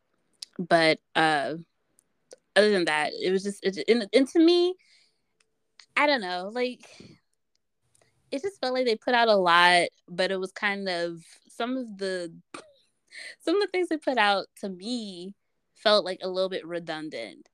but 0.60 1.00
uh 1.16 1.56
other 2.56 2.72
than 2.72 2.86
that, 2.86 3.13
it 3.22 3.32
was 3.32 3.44
just 3.44 3.63
it, 3.63 3.84
and, 3.88 4.08
and 4.13 4.27
to 4.30 4.39
me, 4.39 4.75
I 5.96 6.08
don't 6.08 6.22
know, 6.22 6.50
like 6.54 6.89
it 8.32 8.42
just 8.42 8.60
felt 8.60 8.74
like 8.74 8.86
they 8.86 8.96
put 8.96 9.13
out 9.13 9.30
a 9.30 9.36
lot, 9.36 9.88
but 10.10 10.32
it 10.32 10.39
was 10.39 10.51
kind 10.51 10.89
of 10.89 11.22
some 11.50 11.77
of 11.77 11.98
the 11.98 12.34
some 13.40 13.56
of 13.56 13.62
the 13.62 13.68
things 13.68 13.90
they 13.90 13.98
put 13.98 14.18
out 14.18 14.48
to 14.62 14.70
me 14.70 15.34
felt 15.76 16.06
like 16.06 16.20
a 16.22 16.30
little 16.30 16.50
bit 16.50 16.66
redundant. 16.66 17.48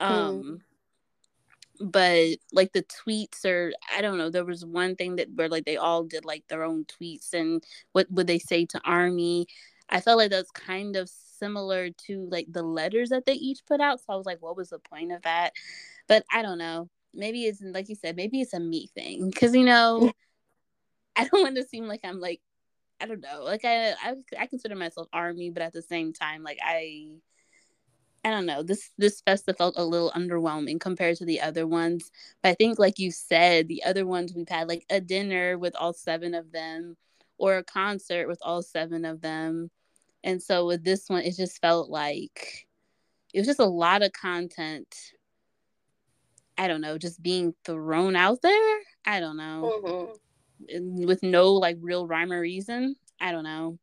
Hmm. 0.00 0.12
Um 0.12 0.60
mm. 1.80 1.90
but 1.92 2.38
like 2.52 2.72
the 2.72 2.84
tweets 2.84 3.44
or 3.44 3.72
I 3.94 4.00
don't 4.02 4.18
know, 4.18 4.30
there 4.30 4.44
was 4.44 4.64
one 4.64 4.96
thing 4.96 5.16
that 5.16 5.28
where 5.34 5.48
like 5.48 5.64
they 5.64 5.76
all 5.76 6.04
did 6.04 6.24
like 6.24 6.44
their 6.48 6.64
own 6.64 6.84
tweets 6.84 7.32
and 7.32 7.64
what 7.92 8.10
would 8.10 8.26
they 8.26 8.38
say 8.38 8.66
to 8.66 8.80
Army. 8.84 9.46
I 9.88 10.00
felt 10.00 10.18
like 10.18 10.30
that's 10.30 10.50
kind 10.50 10.96
of 10.96 11.08
similar 11.38 11.90
to 12.06 12.28
like 12.30 12.46
the 12.50 12.62
letters 12.62 13.10
that 13.10 13.26
they 13.26 13.34
each 13.34 13.60
put 13.66 13.80
out. 13.80 14.00
So 14.00 14.06
I 14.10 14.16
was 14.16 14.26
like, 14.26 14.42
what 14.42 14.56
was 14.56 14.70
the 14.70 14.78
point 14.78 15.12
of 15.12 15.22
that? 15.22 15.52
But 16.08 16.24
I 16.32 16.42
don't 16.42 16.58
know. 16.58 16.88
Maybe 17.14 17.44
it's 17.44 17.62
like 17.62 17.88
you 17.88 17.94
said, 17.94 18.16
maybe 18.16 18.40
it's 18.40 18.52
a 18.52 18.60
me 18.60 18.88
thing. 18.94 19.32
Cause 19.32 19.54
you 19.54 19.64
know, 19.64 20.12
I 21.16 21.24
don't 21.24 21.42
want 21.42 21.56
to 21.56 21.64
seem 21.64 21.86
like 21.86 22.00
I'm 22.04 22.20
like, 22.20 22.40
I 23.00 23.06
don't 23.06 23.20
know. 23.20 23.42
Like 23.44 23.64
I, 23.64 23.92
I 23.92 24.14
I 24.38 24.46
consider 24.46 24.74
myself 24.74 25.08
army, 25.12 25.50
but 25.50 25.62
at 25.62 25.72
the 25.72 25.82
same 25.82 26.12
time, 26.12 26.42
like 26.42 26.58
I 26.62 27.08
I 28.24 28.30
don't 28.30 28.46
know. 28.46 28.62
This 28.62 28.90
this 28.98 29.20
festa 29.20 29.54
felt 29.54 29.78
a 29.78 29.84
little 29.84 30.10
underwhelming 30.10 30.80
compared 30.80 31.16
to 31.18 31.24
the 31.24 31.40
other 31.40 31.66
ones. 31.66 32.10
But 32.42 32.50
I 32.50 32.54
think 32.54 32.78
like 32.78 32.98
you 32.98 33.12
said, 33.12 33.68
the 33.68 33.84
other 33.84 34.06
ones 34.06 34.32
we've 34.34 34.48
had 34.48 34.68
like 34.68 34.84
a 34.90 35.00
dinner 35.00 35.58
with 35.58 35.76
all 35.76 35.92
seven 35.92 36.34
of 36.34 36.50
them 36.52 36.96
or 37.38 37.58
a 37.58 37.64
concert 37.64 38.26
with 38.26 38.40
all 38.42 38.62
seven 38.62 39.04
of 39.04 39.20
them. 39.20 39.70
And 40.24 40.42
so 40.42 40.66
with 40.66 40.82
this 40.82 41.08
one, 41.08 41.22
it 41.22 41.36
just 41.36 41.60
felt 41.60 41.88
like 41.88 42.66
it 43.32 43.38
was 43.38 43.46
just 43.46 43.60
a 43.60 43.64
lot 43.64 44.02
of 44.02 44.12
content. 44.12 45.12
I 46.58 46.66
don't 46.66 46.80
know, 46.80 46.98
just 46.98 47.22
being 47.22 47.54
thrown 47.64 48.16
out 48.16 48.42
there. 48.42 48.78
I 49.04 49.20
don't 49.20 49.36
know. 49.36 49.80
Mm-hmm. 49.84 50.12
With 50.60 51.22
no 51.22 51.52
like 51.52 51.76
real 51.80 52.06
rhyme 52.06 52.32
or 52.32 52.40
reason. 52.40 52.96
I 53.20 53.32
don't 53.32 53.44
know. 53.44 53.78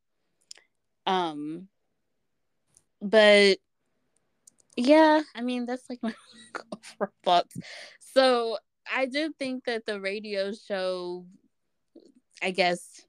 Um 1.05 1.67
but 3.01 3.57
yeah, 4.75 5.21
I 5.35 5.41
mean 5.41 5.65
that's 5.65 5.89
like 5.89 5.99
my 6.03 6.13
thoughts. 7.23 7.55
So 7.99 8.57
I 8.91 9.05
did 9.05 9.37
think 9.37 9.65
that 9.65 9.85
the 9.85 9.99
radio 9.99 10.51
show 10.51 11.25
I 12.41 12.51
guess 12.51 13.01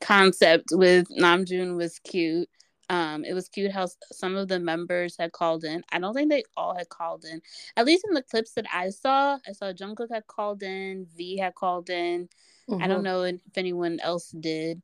concept 0.00 0.66
with 0.72 1.06
Namjoon 1.08 1.76
was 1.76 1.98
cute. 1.98 2.48
Um, 2.92 3.24
it 3.24 3.32
was 3.32 3.48
cute 3.48 3.72
how 3.72 3.86
some 4.12 4.36
of 4.36 4.48
the 4.48 4.60
members 4.60 5.16
had 5.18 5.32
called 5.32 5.64
in. 5.64 5.82
I 5.90 5.98
don't 5.98 6.12
think 6.12 6.28
they 6.28 6.42
all 6.58 6.76
had 6.76 6.90
called 6.90 7.24
in. 7.24 7.40
At 7.78 7.86
least 7.86 8.04
in 8.06 8.12
the 8.12 8.22
clips 8.22 8.52
that 8.52 8.66
I 8.70 8.90
saw, 8.90 9.38
I 9.48 9.52
saw 9.52 9.72
Jungkook 9.72 10.12
had 10.12 10.26
called 10.26 10.62
in, 10.62 11.06
V 11.16 11.38
had 11.38 11.54
called 11.54 11.88
in. 11.88 12.28
Mm-hmm. 12.68 12.82
I 12.82 12.86
don't 12.86 12.98
mm-hmm. 12.98 13.04
know 13.04 13.22
if 13.22 13.40
anyone 13.56 13.98
else 14.00 14.28
did. 14.38 14.82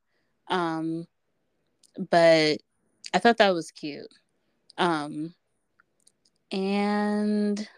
Um, 0.49 1.07
but 2.11 2.62
I 3.12 3.19
thought 3.19 3.37
that 3.37 3.53
was 3.53 3.71
cute. 3.73 4.09
Um, 4.79 5.35
and 6.50 7.69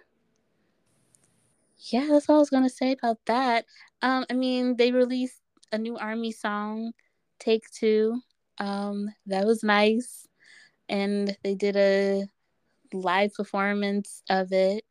yeah, 1.90 2.06
that's 2.08 2.28
all 2.28 2.36
I 2.36 2.38
was 2.38 2.50
gonna 2.50 2.68
say 2.68 2.92
about 2.92 3.18
that. 3.26 3.64
Um, 4.00 4.26
I 4.30 4.34
mean, 4.34 4.76
they 4.76 4.92
released 4.92 5.40
a 5.72 5.78
new 5.78 5.96
army 5.96 6.30
song, 6.30 6.92
Take 7.40 7.68
Two. 7.72 8.20
Um, 8.60 9.08
that 9.26 9.46
was 9.46 9.64
nice. 9.64 10.28
And 10.88 11.36
they 11.42 11.54
did 11.56 11.76
a 11.76 12.26
live 12.92 13.34
performance 13.34 14.22
of 14.30 14.52
it, 14.52 14.84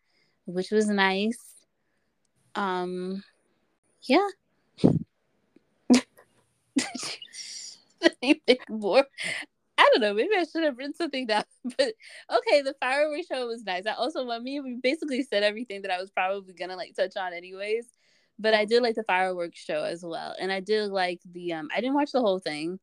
which 0.45 0.71
was 0.71 0.87
nice. 0.89 1.39
Um, 2.55 3.23
yeah. 4.03 4.27
Anything 8.21 8.57
more? 8.69 9.05
I 9.77 9.89
don't 9.93 10.01
know. 10.01 10.13
Maybe 10.13 10.35
I 10.37 10.43
should 10.43 10.63
have 10.63 10.77
written 10.77 10.95
something 10.95 11.27
down. 11.27 11.43
But 11.77 11.93
okay, 12.37 12.61
the 12.61 12.75
fireworks 12.79 13.27
show 13.27 13.47
was 13.47 13.63
nice. 13.63 13.85
I 13.85 13.93
also, 13.93 14.29
I 14.29 14.39
mean, 14.39 14.63
we 14.63 14.75
basically 14.81 15.23
said 15.23 15.43
everything 15.43 15.83
that 15.83 15.91
I 15.91 16.01
was 16.01 16.09
probably 16.11 16.53
gonna 16.53 16.75
like 16.75 16.95
touch 16.95 17.15
on, 17.15 17.33
anyways 17.33 17.85
but 18.39 18.53
I 18.53 18.65
did 18.65 18.81
like 18.81 18.95
the 18.95 19.03
fireworks 19.03 19.59
show 19.59 19.83
as 19.83 20.03
well, 20.03 20.33
and 20.39 20.51
I 20.51 20.61
did 20.61 20.89
like 20.91 21.19
the 21.29 21.53
um. 21.53 21.67
I 21.75 21.81
didn't 21.81 21.95
watch 21.95 22.11
the 22.13 22.21
whole 22.21 22.39
thing, 22.39 22.79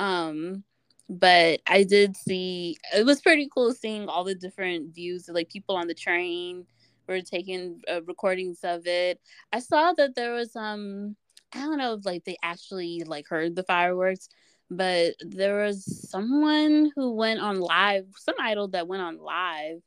um, 0.00 0.64
but 1.08 1.60
I 1.66 1.84
did 1.84 2.16
see. 2.16 2.76
It 2.96 3.04
was 3.04 3.20
pretty 3.20 3.48
cool 3.54 3.72
seeing 3.72 4.08
all 4.08 4.24
the 4.24 4.34
different 4.34 4.94
views 4.94 5.28
of 5.28 5.34
like 5.34 5.50
people 5.50 5.76
on 5.76 5.88
the 5.88 5.94
train 5.94 6.66
were 7.06 7.20
taking 7.20 7.82
uh, 7.86 8.02
recordings 8.02 8.60
of 8.64 8.86
it. 8.86 9.20
I 9.52 9.60
saw 9.60 9.92
that 9.92 10.14
there 10.16 10.32
was 10.32 10.56
um. 10.56 11.16
I 11.52 11.58
don't 11.58 11.78
know 11.78 11.94
if 11.94 12.06
like 12.06 12.24
they 12.24 12.36
actually 12.42 13.02
like 13.04 13.26
heard 13.28 13.56
the 13.56 13.64
fireworks, 13.64 14.28
but 14.70 15.14
there 15.20 15.64
was 15.64 16.08
someone 16.08 16.92
who 16.94 17.12
went 17.12 17.40
on 17.40 17.60
live, 17.60 18.06
some 18.16 18.36
idol 18.40 18.68
that 18.68 18.88
went 18.88 19.02
on 19.02 19.18
live, 19.18 19.82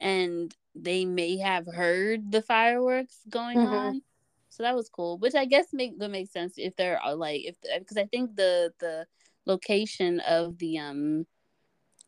and 0.00 0.52
they 0.74 1.04
may 1.04 1.36
have 1.36 1.66
heard 1.66 2.32
the 2.32 2.42
fireworks 2.42 3.18
going 3.30 3.58
mm-hmm. 3.58 3.74
on 3.74 4.02
so 4.54 4.62
that 4.62 4.76
was 4.76 4.88
cool, 4.88 5.18
which 5.18 5.34
I 5.34 5.46
guess 5.46 5.72
make 5.72 5.94
would 5.98 6.12
make 6.12 6.30
sense 6.30 6.54
if 6.58 6.76
there 6.76 7.02
are 7.02 7.16
like 7.16 7.42
if 7.44 7.56
because 7.76 7.96
I 7.96 8.06
think 8.06 8.36
the 8.36 8.72
the 8.78 9.04
location 9.46 10.20
of 10.20 10.58
the 10.58 10.78
um 10.78 11.26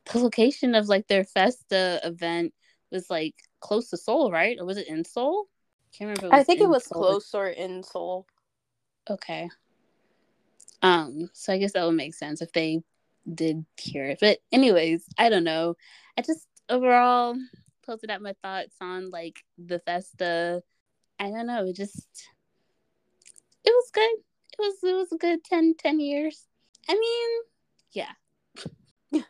the 0.12 0.18
location 0.18 0.74
of 0.74 0.88
like 0.88 1.06
their 1.08 1.24
festa 1.24 2.00
event 2.04 2.52
was 2.90 3.10
like 3.10 3.34
close 3.60 3.90
to 3.90 3.96
Seoul, 3.96 4.30
right? 4.30 4.56
Or 4.60 4.64
was 4.64 4.78
it 4.78 4.88
in 4.88 5.04
Seoul? 5.04 5.46
Can't 5.96 6.16
remember. 6.16 6.36
I 6.36 6.44
think 6.44 6.60
it 6.60 6.68
was 6.68 6.84
Seoul. 6.84 7.02
close 7.02 7.34
or 7.34 7.48
in 7.48 7.82
Seoul. 7.82 8.26
Okay. 9.10 9.48
Um, 10.82 11.30
so 11.32 11.52
I 11.52 11.58
guess 11.58 11.72
that 11.72 11.84
would 11.84 11.96
make 11.96 12.14
sense 12.14 12.42
if 12.42 12.52
they 12.52 12.82
did 13.32 13.64
hear 13.76 14.04
it. 14.06 14.18
But 14.20 14.38
anyways, 14.52 15.04
I 15.18 15.28
don't 15.28 15.44
know. 15.44 15.76
I 16.16 16.22
just 16.22 16.46
overall 16.68 17.36
posted 17.84 18.10
out 18.10 18.22
my 18.22 18.34
thoughts 18.42 18.76
on 18.80 19.10
like 19.10 19.40
the 19.58 19.78
festa. 19.80 20.62
I 21.18 21.30
don't 21.30 21.46
know, 21.46 21.64
it 21.64 21.76
just 21.76 22.28
it 23.64 23.70
was 23.70 23.90
good. 23.92 24.10
It 24.52 24.58
was 24.58 24.74
it 24.82 24.94
was 24.94 25.12
a 25.12 25.16
good 25.16 25.44
10, 25.44 25.74
10 25.78 26.00
years. 26.00 26.46
I 26.88 26.94
mean, 26.94 27.30
yeah. 27.92 28.12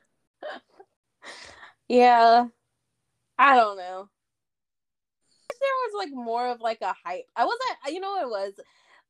yeah. 1.89 2.47
I 3.39 3.57
don't 3.57 3.77
know. 3.77 4.09
There 5.49 5.71
was 5.87 5.93
like 5.97 6.13
more 6.13 6.49
of 6.49 6.61
like 6.61 6.81
a 6.83 6.95
hype. 7.05 7.27
I 7.35 7.45
wasn't 7.45 7.95
you 7.95 8.01
know 8.01 8.11
what 8.11 8.23
it 8.23 8.29
was? 8.29 8.53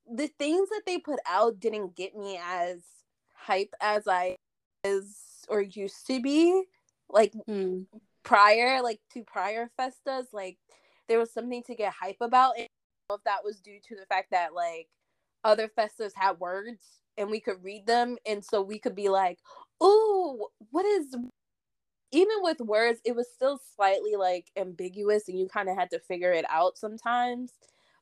The 0.08 0.28
things 0.38 0.68
that 0.68 0.82
they 0.86 0.98
put 0.98 1.18
out 1.28 1.58
didn't 1.58 1.96
get 1.96 2.16
me 2.16 2.38
as 2.42 2.78
hype 3.34 3.74
as 3.80 4.06
I 4.06 4.36
is 4.84 5.44
or 5.48 5.60
used 5.60 6.06
to 6.06 6.20
be. 6.20 6.64
Like 7.08 7.32
hmm. 7.46 7.82
prior, 8.22 8.82
like 8.82 9.00
to 9.14 9.22
prior 9.24 9.70
festas, 9.76 10.28
like 10.32 10.58
there 11.08 11.18
was 11.18 11.32
something 11.32 11.62
to 11.64 11.74
get 11.74 11.92
hype 11.92 12.20
about. 12.20 12.58
And 12.58 12.68
if 13.10 13.24
that 13.24 13.44
was 13.44 13.60
due 13.60 13.78
to 13.88 13.96
the 13.96 14.06
fact 14.06 14.30
that 14.30 14.54
like 14.54 14.88
other 15.44 15.68
festas 15.68 16.12
had 16.14 16.38
words 16.38 16.84
and 17.18 17.30
we 17.30 17.40
could 17.40 17.62
read 17.62 17.86
them 17.86 18.16
and 18.26 18.44
so 18.44 18.62
we 18.62 18.78
could 18.78 18.94
be 18.94 19.08
like 19.08 19.38
ooh 19.82 20.46
what 20.70 20.86
is 20.86 21.14
even 22.12 22.36
with 22.40 22.60
words 22.60 23.00
it 23.04 23.14
was 23.14 23.26
still 23.32 23.60
slightly 23.74 24.16
like 24.16 24.46
ambiguous 24.56 25.28
and 25.28 25.38
you 25.38 25.48
kind 25.48 25.68
of 25.68 25.76
had 25.76 25.90
to 25.90 25.98
figure 25.98 26.32
it 26.32 26.44
out 26.50 26.78
sometimes 26.78 27.52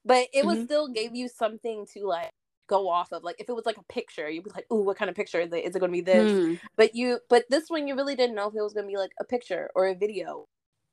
but 0.05 0.29
it 0.33 0.45
mm-hmm. 0.45 0.49
was 0.49 0.65
still 0.65 0.89
gave 0.89 1.15
you 1.15 1.29
something 1.29 1.87
to 1.93 2.07
like 2.07 2.31
go 2.67 2.89
off 2.89 3.13
of 3.13 3.23
like 3.23 3.37
if 3.39 3.49
it 3.49 3.55
was 3.55 3.67
like 3.67 3.77
a 3.77 3.93
picture 3.93 4.29
you'd 4.29 4.45
be 4.45 4.51
like 4.55 4.67
ooh 4.73 4.83
what 4.83 4.97
kind 4.97 5.11
of 5.11 5.17
picture 5.17 5.41
is 5.41 5.53
it 5.53 5.65
is 5.65 5.77
it 5.77 5.81
going 5.81 5.93
to 5.93 5.97
be 5.97 6.01
this 6.01 6.33
mm. 6.33 6.59
but 6.77 6.95
you 6.95 7.19
but 7.29 7.45
this 7.51 7.69
one 7.69 7.87
you 7.87 7.95
really 7.95 8.17
didn't 8.17 8.35
know 8.35 8.49
if 8.49 8.55
it 8.55 8.63
was 8.63 8.73
going 8.73 8.87
to 8.87 8.91
be 8.91 8.97
like 8.97 9.13
a 9.21 9.25
picture 9.25 9.71
or 9.75 9.87
a 9.87 9.95
video 9.95 10.47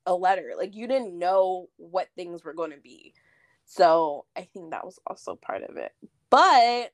a 0.06 0.14
letter 0.14 0.52
like 0.58 0.76
you 0.76 0.88
didn't 0.88 1.18
know 1.18 1.68
what 1.78 2.10
things 2.16 2.44
were 2.44 2.54
going 2.54 2.72
to 2.72 2.80
be 2.80 3.14
so 3.66 4.26
i 4.36 4.42
think 4.42 4.72
that 4.72 4.86
was 4.86 5.00
also 5.08 5.36
part 5.36 5.64
of 5.64 5.78
it 5.78 5.94
but 6.30 6.92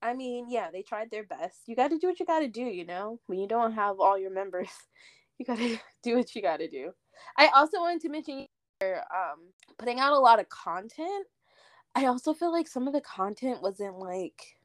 I 0.00 0.14
mean, 0.14 0.46
yeah, 0.48 0.70
they 0.70 0.82
tried 0.82 1.10
their 1.10 1.24
best. 1.24 1.62
You 1.66 1.74
got 1.74 1.88
to 1.88 1.98
do 1.98 2.06
what 2.06 2.20
you 2.20 2.26
got 2.26 2.40
to 2.40 2.48
do, 2.48 2.62
you 2.62 2.84
know? 2.84 3.20
When 3.26 3.38
you 3.38 3.48
don't 3.48 3.72
have 3.72 3.98
all 4.00 4.18
your 4.18 4.30
members, 4.30 4.68
you 5.38 5.44
got 5.44 5.58
to 5.58 5.78
do 6.02 6.16
what 6.16 6.34
you 6.34 6.42
got 6.42 6.58
to 6.58 6.68
do. 6.68 6.92
I 7.36 7.48
also 7.48 7.80
wanted 7.80 8.02
to 8.02 8.08
mention 8.08 8.46
um 8.80 9.50
putting 9.76 9.98
out 9.98 10.12
a 10.12 10.18
lot 10.18 10.38
of 10.38 10.48
content. 10.48 11.26
I 11.94 12.06
also 12.06 12.32
feel 12.32 12.52
like 12.52 12.68
some 12.68 12.86
of 12.86 12.92
the 12.92 13.00
content 13.00 13.60
wasn't 13.60 13.98
like 13.98 14.58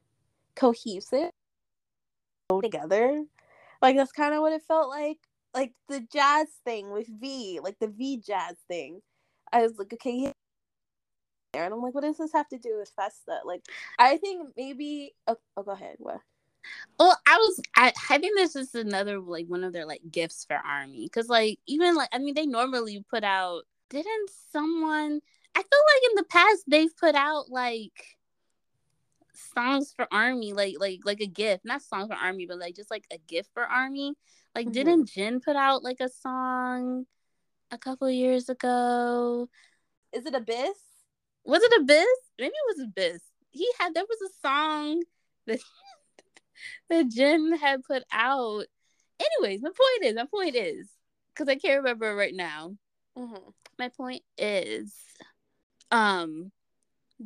cohesive 0.54 1.30
together. 2.62 3.24
Like 3.82 3.96
that's 3.96 4.12
kind 4.12 4.34
of 4.34 4.40
what 4.40 4.52
it 4.52 4.62
felt 4.68 4.88
like. 4.88 5.18
like 5.54 5.72
the 5.88 6.06
jazz 6.12 6.46
thing 6.64 6.92
with 6.92 7.08
V, 7.08 7.60
like 7.62 7.78
the 7.80 7.88
V 7.88 8.22
jazz 8.24 8.56
thing. 8.68 9.00
I 9.52 9.62
was 9.62 9.72
like, 9.78 9.92
okay. 9.94 10.32
And 11.62 11.74
I'm 11.74 11.82
like, 11.82 11.94
what 11.94 12.04
does 12.04 12.18
this 12.18 12.32
have 12.32 12.48
to 12.48 12.58
do 12.58 12.78
with 12.78 12.92
Festa? 12.96 13.40
Like, 13.44 13.62
I 13.98 14.16
think 14.16 14.48
maybe. 14.56 15.14
Oh, 15.26 15.36
oh 15.56 15.62
go 15.62 15.72
ahead. 15.72 15.96
What? 15.98 16.20
Well, 16.98 17.18
I 17.26 17.36
was. 17.36 17.60
I, 17.76 17.92
I 18.10 18.18
think 18.18 18.36
this 18.36 18.56
is 18.56 18.74
another 18.74 19.20
like 19.20 19.46
one 19.46 19.64
of 19.64 19.72
their 19.72 19.86
like 19.86 20.02
gifts 20.10 20.44
for 20.44 20.56
Army 20.56 21.04
because 21.04 21.28
like 21.28 21.58
even 21.66 21.94
like 21.94 22.08
I 22.12 22.18
mean 22.18 22.34
they 22.34 22.46
normally 22.46 23.04
put 23.10 23.24
out. 23.24 23.62
Didn't 23.90 24.30
someone? 24.50 25.20
I 25.54 25.60
feel 25.60 25.80
like 25.94 26.10
in 26.10 26.16
the 26.16 26.24
past 26.24 26.64
they've 26.66 26.96
put 26.96 27.14
out 27.14 27.50
like 27.50 28.16
songs 29.34 29.92
for 29.94 30.06
army 30.12 30.52
like 30.52 30.74
like 30.78 31.00
like 31.04 31.20
a 31.20 31.26
gift 31.26 31.64
not 31.64 31.82
songs 31.82 32.08
for 32.08 32.14
army 32.14 32.46
but 32.46 32.58
like 32.58 32.74
just 32.74 32.90
like 32.90 33.04
a 33.12 33.18
gift 33.26 33.50
for 33.52 33.64
army 33.64 34.14
like 34.54 34.66
mm-hmm. 34.66 34.72
didn't 34.72 35.08
Jin 35.08 35.40
put 35.40 35.56
out 35.56 35.82
like 35.82 36.00
a 36.00 36.08
song 36.08 37.06
a 37.70 37.78
couple 37.78 38.08
years 38.10 38.48
ago 38.48 39.48
is 40.12 40.26
it 40.26 40.34
Abyss 40.34 40.78
was 41.44 41.62
it 41.62 41.80
Abyss 41.80 42.06
maybe 42.38 42.52
it 42.52 42.76
was 42.76 42.86
Abyss 42.86 43.22
he 43.54 43.68
had 43.78 43.94
there 43.94 44.04
was 44.08 44.30
a 44.30 44.46
song 44.46 45.02
that 45.46 45.60
that 46.90 47.08
Jin 47.08 47.56
had 47.56 47.84
put 47.84 48.02
out. 48.12 48.64
Anyways 49.20 49.62
my 49.62 49.70
point 49.70 50.04
is 50.04 50.16
my 50.16 50.26
point 50.26 50.56
is 50.56 50.88
because 51.32 51.48
i 51.48 51.54
can't 51.54 51.78
remember 51.78 52.14
right 52.14 52.34
now. 52.34 52.76
Mm-hmm. 53.16 53.50
my 53.78 53.88
point 53.90 54.22
is 54.36 54.92
um 55.92 56.50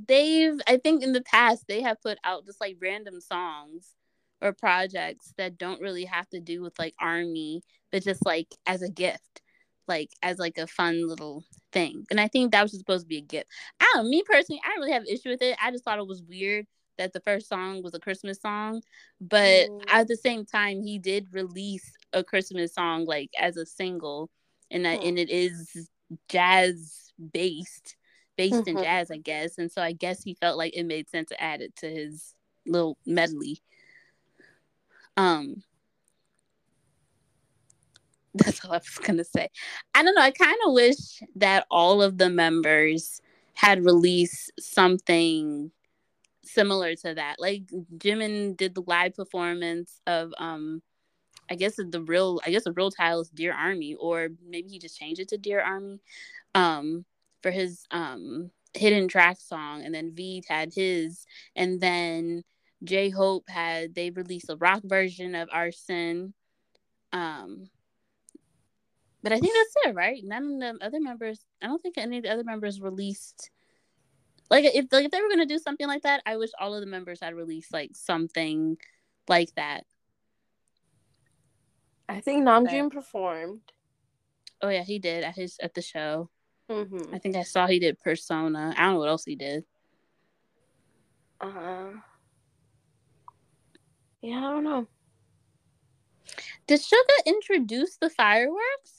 they've 0.07 0.61
I 0.67 0.77
think 0.77 1.03
in 1.03 1.13
the 1.13 1.23
past 1.23 1.65
they 1.67 1.81
have 1.81 2.03
put 2.03 2.19
out 2.25 2.45
just 2.45 2.61
like 2.61 2.77
random 2.81 3.23
songs 3.23 3.95
or 4.43 4.53
projects 4.53 5.33
that 5.39 5.57
don't 5.57 5.81
really 5.81 6.05
have 6.05 6.29
to 6.29 6.41
do 6.41 6.61
with 6.63 6.79
like 6.79 6.95
army, 7.01 7.63
but 7.91 8.05
just 8.05 8.25
like 8.27 8.49
as 8.67 8.83
a 8.83 8.91
gift, 8.91 9.41
like 9.89 10.11
as 10.23 10.39
like 10.39 10.59
a 10.59 10.67
fun 10.67 11.09
little 11.09 11.43
thing. 11.73 12.07
And 12.11 12.21
I 12.21 12.29
think 12.29 12.53
that 12.53 12.63
was 12.63 12.77
supposed 12.77 13.05
to 13.05 13.09
be 13.09 13.19
a 13.19 13.23
gift. 13.23 13.49
I 13.81 13.91
don't 13.95 14.05
know, 14.05 14.11
me 14.11 14.23
personally, 14.25 14.61
I 14.65 14.71
don't 14.71 14.81
really 14.81 14.93
have 14.93 15.03
an 15.03 15.09
issue 15.09 15.31
with 15.31 15.43
it. 15.43 15.57
I 15.63 15.71
just 15.71 15.85
thought 15.85 15.99
it 15.99 16.07
was 16.07 16.23
weird 16.23 16.67
that 16.99 17.13
the 17.13 17.21
first 17.21 17.49
song 17.49 17.83
was 17.83 17.95
a 17.95 18.01
Christmas 18.01 18.41
song, 18.41 18.83
but 19.21 19.69
mm. 19.69 19.83
at 19.89 20.09
the 20.09 20.17
same 20.17 20.45
time, 20.45 20.83
he 20.83 20.99
did 20.99 21.33
release 21.33 21.93
a 22.13 22.23
Christmas 22.23 22.75
song 22.75 23.05
like 23.07 23.31
as 23.39 23.57
a 23.57 23.65
single, 23.65 24.29
and 24.71 24.85
that 24.85 25.01
mm. 25.01 25.09
and 25.09 25.19
it 25.19 25.31
is 25.31 25.89
jazz 26.29 27.13
based 27.33 27.97
based 28.37 28.55
mm-hmm. 28.55 28.79
in 28.79 28.85
jazz, 28.85 29.11
I 29.11 29.19
guess. 29.19 29.59
And 29.59 29.71
so 29.71 29.83
I 29.83 29.93
guess 29.93 30.23
he 30.23 30.35
felt 30.35 30.59
like 30.59 30.77
it 30.77 30.85
made 30.85 31.09
sense 31.09 31.29
to 31.31 31.43
add 31.43 31.61
it 31.61 31.75
to 31.77 31.91
his 31.91 32.35
little 32.67 32.97
medley. 33.07 33.61
Um 35.17 35.63
that's 38.45 38.65
all 38.65 38.73
I 38.73 38.79
was 38.79 38.99
gonna 39.03 39.25
say. 39.25 39.49
I 39.95 40.03
don't 40.03 40.15
know. 40.15 40.23
I 40.23 40.31
kind 40.31 40.57
of 40.67 40.73
wish 40.73 41.23
that 41.37 41.67
all 41.71 42.03
of 42.03 42.19
the 42.19 42.31
members 42.31 43.21
had 43.55 43.85
released 43.85 44.53
something 44.59 45.73
similar 46.45 46.95
to 46.95 47.15
that. 47.15 47.37
Like 47.39 47.65
Jimin 47.97 48.57
did 48.57 48.75
the 48.75 48.83
live 48.87 49.15
performance 49.15 50.01
of 50.07 50.33
um 50.39 50.83
I 51.51 51.55
guess 51.55 51.77
the 51.77 52.03
real 52.03 52.41
I 52.45 52.51
guess 52.51 52.65
the 52.65 52.73
real 52.73 52.91
title 52.91 53.21
is 53.21 53.31
Dear 53.31 53.53
Army, 53.55 53.95
or 53.95 54.29
maybe 54.47 54.69
he 54.69 54.79
just 54.79 54.99
changed 54.99 55.21
it 55.21 55.29
to 55.29 55.39
Dear 55.39 55.61
Army. 55.61 56.01
Um 56.55 57.05
for 57.43 57.51
his 57.51 57.87
um 57.91 58.51
hidden 58.75 59.09
track 59.09 59.39
song 59.41 59.83
and 59.83 59.95
then 59.95 60.15
V 60.15 60.45
had 60.49 60.73
his 60.75 61.27
and 61.57 61.81
then 61.81 62.45
J 62.85 63.11
Hope 63.11 63.49
had 63.49 63.95
they 63.95 64.11
released 64.11 64.51
a 64.51 64.57
rock 64.57 64.83
version 64.85 65.35
of 65.35 65.49
Arson. 65.53 66.35
Um 67.13 67.71
but 69.29 69.37
I 69.37 69.41
think 69.41 69.55
that's 69.55 69.87
it, 69.87 69.95
right? 69.95 70.23
None 70.25 70.63
of 70.63 70.79
the 70.79 70.87
other 70.87 71.01
members 71.01 71.45
I 71.61 71.67
don't 71.67 71.83
think 71.83 71.99
any 71.99 72.19
of 72.19 72.23
the 72.23 72.33
other 72.33 72.45
members 72.45 72.81
released 72.81 73.51
like 74.51 74.65
if 74.65 74.87
like 74.91 75.05
if 75.05 75.11
they 75.11 75.21
were 75.21 75.29
gonna 75.29 75.47
do 75.47 75.59
something 75.59 75.87
like 75.87 76.03
that, 76.03 76.23
I 76.25 76.37
wish 76.37 76.51
all 76.59 76.75
of 76.75 76.81
the 76.81 76.87
members 76.87 77.21
had 77.21 77.35
released 77.35 77.73
like 77.73 77.91
something 77.95 78.79
like 79.29 79.55
that. 79.57 79.85
I 82.09 82.21
think 82.21 82.45
Namjoon 82.47 82.91
performed. 82.91 83.61
Oh 84.63 84.71
yeah, 84.71 84.83
he 84.83 84.99
did 84.99 85.25
at 85.25 85.35
his 85.35 85.59
at 85.63 85.75
the 85.75 85.83
show. 85.83 86.31
Mm-hmm. 86.71 87.15
I 87.15 87.19
think 87.19 87.37
I 87.37 87.43
saw 87.43 87.67
he 87.67 87.79
did 87.79 87.99
Persona. 87.99 88.75
I 88.77 88.85
don't 88.85 88.95
know 88.95 89.01
what 89.01 89.09
else 89.09 89.25
he 89.25 89.37
did. 89.37 89.65
Uh 91.41 91.51
huh. 91.51 91.91
Yeah, 94.23 94.39
I 94.39 94.51
don't 94.51 94.65
know. 94.65 94.87
Did 96.67 96.81
Suga 96.81 97.27
introduce 97.27 97.97
the 97.97 98.11
fireworks? 98.11 98.98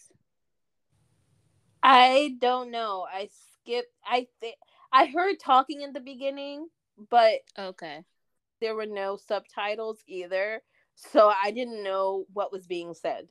I 1.83 2.35
don't 2.39 2.71
know. 2.71 3.05
I 3.11 3.29
skipped. 3.61 3.93
I 4.05 4.27
think 4.39 4.55
I 4.91 5.05
heard 5.05 5.39
talking 5.39 5.81
in 5.81 5.93
the 5.93 5.99
beginning, 5.99 6.67
but 7.09 7.39
okay, 7.57 8.03
there 8.61 8.75
were 8.75 8.85
no 8.85 9.17
subtitles 9.17 9.99
either, 10.07 10.61
so 10.95 11.31
I 11.41 11.51
didn't 11.51 11.83
know 11.83 12.25
what 12.33 12.51
was 12.51 12.67
being 12.67 12.93
said. 12.93 13.27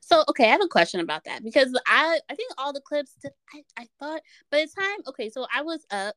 So 0.00 0.24
okay, 0.28 0.44
I 0.44 0.52
have 0.52 0.62
a 0.62 0.68
question 0.68 1.00
about 1.00 1.24
that 1.24 1.44
because 1.44 1.72
I 1.86 2.18
I 2.28 2.34
think 2.34 2.52
all 2.58 2.72
the 2.72 2.80
clips 2.80 3.14
that 3.22 3.32
I 3.54 3.62
I 3.76 3.86
thought 3.98 4.22
by 4.50 4.62
the 4.64 4.80
time 4.80 4.98
okay, 5.08 5.30
so 5.30 5.46
I 5.54 5.62
was 5.62 5.86
up 5.90 6.16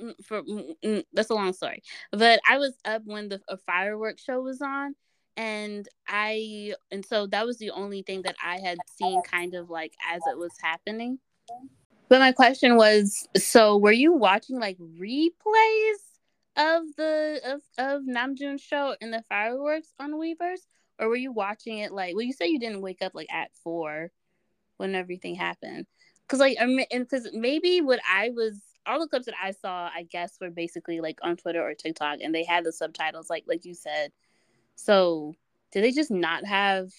mm, 0.00 0.14
for 0.24 0.42
mm, 0.42 0.74
mm, 0.84 1.04
that's 1.12 1.30
a 1.30 1.34
long 1.34 1.52
story, 1.52 1.82
but 2.12 2.40
I 2.48 2.58
was 2.58 2.74
up 2.84 3.02
when 3.04 3.28
the 3.28 3.40
a 3.48 3.56
fireworks 3.58 4.22
show 4.22 4.40
was 4.40 4.62
on, 4.62 4.94
and 5.38 5.88
I 6.06 6.74
and 6.90 7.06
so 7.06 7.26
that 7.28 7.46
was 7.46 7.56
the 7.58 7.70
only 7.70 8.02
thing 8.02 8.22
that 8.22 8.36
I 8.44 8.58
had 8.58 8.78
seen 8.98 9.22
kind 9.22 9.54
of 9.54 9.70
like 9.70 9.94
as 10.06 10.20
it 10.30 10.36
was 10.36 10.52
happening. 10.60 11.18
But 12.08 12.18
my 12.18 12.32
question 12.32 12.76
was, 12.76 13.26
so 13.36 13.78
were 13.78 13.92
you 13.92 14.12
watching 14.12 14.58
like 14.58 14.76
replays 14.78 16.02
of 16.56 16.82
the 16.96 17.40
of 17.44 17.60
of 17.78 18.02
Namjoon's 18.02 18.62
show 18.62 18.96
and 19.00 19.14
the 19.14 19.22
fireworks 19.28 19.94
on 20.00 20.14
Weverse, 20.14 20.66
or 20.98 21.08
were 21.08 21.16
you 21.16 21.32
watching 21.32 21.78
it 21.78 21.92
like 21.92 22.14
well 22.14 22.24
you 22.24 22.32
say 22.32 22.48
you 22.48 22.58
didn't 22.58 22.82
wake 22.82 23.02
up 23.02 23.14
like 23.14 23.32
at 23.32 23.50
four 23.62 24.10
when 24.76 24.94
everything 24.94 25.34
happened 25.34 25.86
because 26.26 26.40
like 26.40 26.56
I 26.60 26.64
and 26.90 27.08
because 27.08 27.28
maybe 27.32 27.80
what 27.80 28.00
i 28.08 28.30
was 28.30 28.60
all 28.86 29.00
the 29.00 29.08
clips 29.08 29.26
that 29.26 29.34
i 29.42 29.50
saw 29.50 29.90
i 29.94 30.04
guess 30.10 30.36
were 30.40 30.50
basically 30.50 31.00
like 31.00 31.18
on 31.22 31.36
twitter 31.36 31.62
or 31.62 31.74
tiktok 31.74 32.18
and 32.22 32.34
they 32.34 32.44
had 32.44 32.64
the 32.64 32.72
subtitles 32.72 33.30
like 33.30 33.44
like 33.46 33.64
you 33.64 33.74
said 33.74 34.12
so 34.78 35.34
did 35.72 35.82
they 35.82 35.90
just 35.90 36.10
not 36.10 36.46
have 36.46 36.90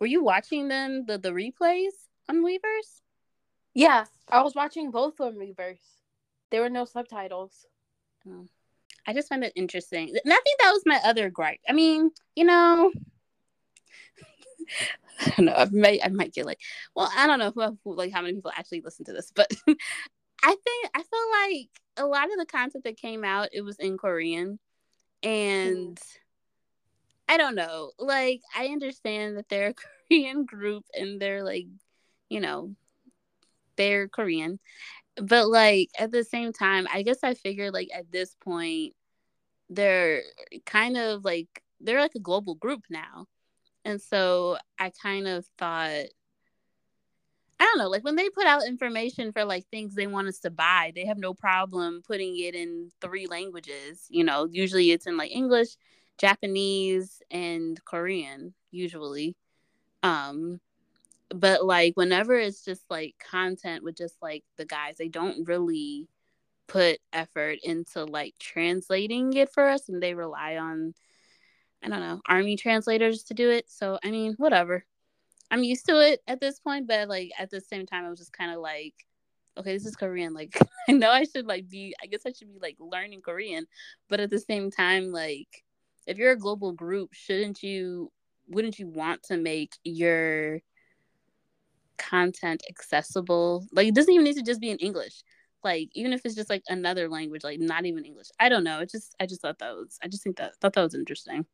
were 0.00 0.06
you 0.06 0.22
watching 0.22 0.68
them 0.68 1.04
the 1.06 1.16
the 1.16 1.30
replays 1.30 1.94
on 2.28 2.42
weverse 2.44 3.00
yeah 3.72 4.04
i 4.28 4.42
was 4.42 4.54
watching 4.54 4.90
both 4.90 5.20
on 5.20 5.36
weverse 5.36 5.78
there 6.50 6.60
were 6.60 6.68
no 6.68 6.84
subtitles 6.84 7.66
oh. 8.28 8.46
i 9.06 9.12
just 9.12 9.28
find 9.28 9.44
it 9.44 9.52
interesting 9.54 10.08
and 10.08 10.32
i 10.32 10.40
think 10.44 10.60
that 10.60 10.72
was 10.72 10.82
my 10.84 11.00
other 11.04 11.30
gripe 11.30 11.60
i 11.68 11.72
mean 11.72 12.10
you 12.34 12.44
know 12.44 12.90
I 15.20 15.32
don't 15.36 15.46
know. 15.46 15.54
I 15.54 15.66
might 15.70 16.00
I 16.02 16.08
might 16.08 16.32
get 16.32 16.46
like, 16.46 16.60
well, 16.94 17.10
I 17.14 17.26
don't 17.26 17.38
know 17.38 17.76
who, 17.84 17.94
like 17.94 18.12
how 18.12 18.22
many 18.22 18.34
people 18.34 18.52
actually 18.56 18.80
listen 18.80 19.04
to 19.06 19.12
this, 19.12 19.30
but 19.34 19.50
I 19.68 20.56
think 20.64 20.90
I 20.94 21.02
feel 21.02 21.56
like 21.58 21.68
a 21.96 22.06
lot 22.06 22.32
of 22.32 22.38
the 22.38 22.46
content 22.46 22.84
that 22.84 22.96
came 22.96 23.22
out 23.22 23.50
it 23.52 23.60
was 23.60 23.76
in 23.78 23.98
Korean, 23.98 24.58
and 25.22 25.96
mm. 25.96 26.16
I 27.30 27.38
don't 27.38 27.54
know. 27.54 27.92
Like 27.98 28.42
I 28.56 28.66
understand 28.66 29.38
that 29.38 29.48
they're 29.48 29.68
a 29.70 29.74
Korean 30.10 30.44
group 30.44 30.84
and 30.98 31.20
they're 31.22 31.44
like, 31.44 31.66
you 32.28 32.40
know, 32.40 32.74
they're 33.76 34.08
Korean, 34.08 34.58
but 35.16 35.48
like 35.48 35.90
at 35.98 36.12
the 36.12 36.24
same 36.24 36.52
time, 36.52 36.88
I 36.92 37.02
guess 37.02 37.20
I 37.24 37.34
figured 37.34 37.74
like 37.74 37.88
at 37.94 38.12
this 38.12 38.36
point 38.42 38.94
they're 39.70 40.22
kind 40.66 40.96
of 40.96 41.24
like 41.24 41.62
they're 41.80 42.00
like 42.00 42.16
a 42.16 42.20
global 42.20 42.56
group 42.56 42.84
now 42.90 43.26
and 43.84 44.00
so 44.00 44.58
I 44.78 44.90
kind 45.02 45.26
of 45.28 45.46
thought, 45.58 46.06
I 47.58 47.64
don't 47.64 47.78
know, 47.78 47.88
like 47.88 48.04
when 48.04 48.16
they 48.16 48.30
put 48.30 48.46
out 48.46 48.66
information 48.66 49.32
for 49.32 49.44
like 49.44 49.66
things 49.70 49.94
they 49.94 50.06
want 50.06 50.28
us 50.28 50.40
to 50.40 50.50
buy, 50.50 50.92
they 50.94 51.06
have 51.06 51.18
no 51.18 51.34
problem 51.34 52.02
putting 52.06 52.38
it 52.38 52.54
in 52.54 52.90
three 53.00 53.26
languages. 53.26 54.06
You 54.08 54.24
know, 54.24 54.46
usually 54.50 54.90
it's 54.92 55.06
in 55.06 55.16
like 55.16 55.30
English, 55.30 55.76
Japanese, 56.20 57.22
and 57.30 57.82
Korean, 57.84 58.54
usually. 58.70 59.36
Um, 60.02 60.60
but 61.34 61.64
like 61.64 61.96
whenever 61.96 62.38
it's 62.38 62.64
just 62.64 62.84
like 62.90 63.14
content 63.18 63.84
with 63.84 63.96
just 63.96 64.16
like 64.20 64.44
the 64.56 64.64
guys, 64.64 64.96
they 64.98 65.08
don't 65.08 65.46
really 65.46 66.08
put 66.66 66.98
effort 67.12 67.58
into 67.62 68.04
like 68.04 68.34
translating 68.38 69.32
it 69.34 69.52
for 69.52 69.68
us 69.68 69.88
and 69.88 70.02
they 70.02 70.14
rely 70.14 70.56
on 70.56 70.94
I 71.82 71.88
don't 71.88 72.00
know, 72.00 72.20
army 72.28 72.56
translators 72.56 73.22
to 73.24 73.34
do 73.34 73.50
it. 73.50 73.70
So, 73.70 73.98
I 74.04 74.10
mean, 74.10 74.34
whatever. 74.36 74.84
I'm 75.50 75.64
used 75.64 75.86
to 75.86 75.98
it 75.98 76.20
at 76.26 76.38
this 76.38 76.60
point, 76.60 76.86
but 76.86 77.08
like 77.08 77.30
at 77.38 77.50
the 77.50 77.60
same 77.60 77.86
time, 77.86 78.04
I 78.04 78.10
was 78.10 78.18
just 78.18 78.34
kind 78.34 78.52
of 78.52 78.60
like, 78.60 78.94
okay, 79.56 79.72
this 79.72 79.86
is 79.86 79.96
Korean. 79.96 80.34
Like, 80.34 80.58
I 80.88 80.92
know 80.92 81.10
I 81.10 81.24
should 81.24 81.46
like 81.46 81.68
be, 81.68 81.94
I 82.02 82.06
guess 82.06 82.26
I 82.26 82.32
should 82.32 82.52
be 82.52 82.58
like 82.60 82.76
learning 82.78 83.22
Korean, 83.22 83.66
but 84.08 84.20
at 84.20 84.30
the 84.30 84.38
same 84.38 84.70
time, 84.70 85.10
like, 85.10 85.64
if 86.10 86.18
you're 86.18 86.32
a 86.32 86.36
global 86.36 86.72
group, 86.72 87.14
shouldn't 87.14 87.62
you 87.62 88.10
wouldn't 88.48 88.80
you 88.80 88.88
want 88.88 89.22
to 89.22 89.36
make 89.36 89.76
your 89.84 90.60
content 91.98 92.64
accessible? 92.68 93.64
Like 93.72 93.86
it 93.86 93.94
doesn't 93.94 94.12
even 94.12 94.24
need 94.24 94.36
to 94.36 94.42
just 94.42 94.60
be 94.60 94.70
in 94.70 94.78
English. 94.78 95.22
Like 95.62 95.90
even 95.92 96.12
if 96.12 96.22
it's 96.24 96.34
just 96.34 96.50
like 96.50 96.64
another 96.68 97.08
language, 97.08 97.44
like 97.44 97.60
not 97.60 97.86
even 97.86 98.04
English. 98.04 98.26
I 98.40 98.48
don't 98.48 98.64
know. 98.64 98.80
It 98.80 98.90
just 98.90 99.14
I 99.20 99.26
just 99.26 99.40
thought 99.40 99.60
that 99.60 99.76
was 99.76 99.98
I 100.02 100.08
just 100.08 100.24
think 100.24 100.36
that 100.38 100.56
thought 100.56 100.72
that 100.72 100.82
was 100.82 100.96
interesting. 100.96 101.46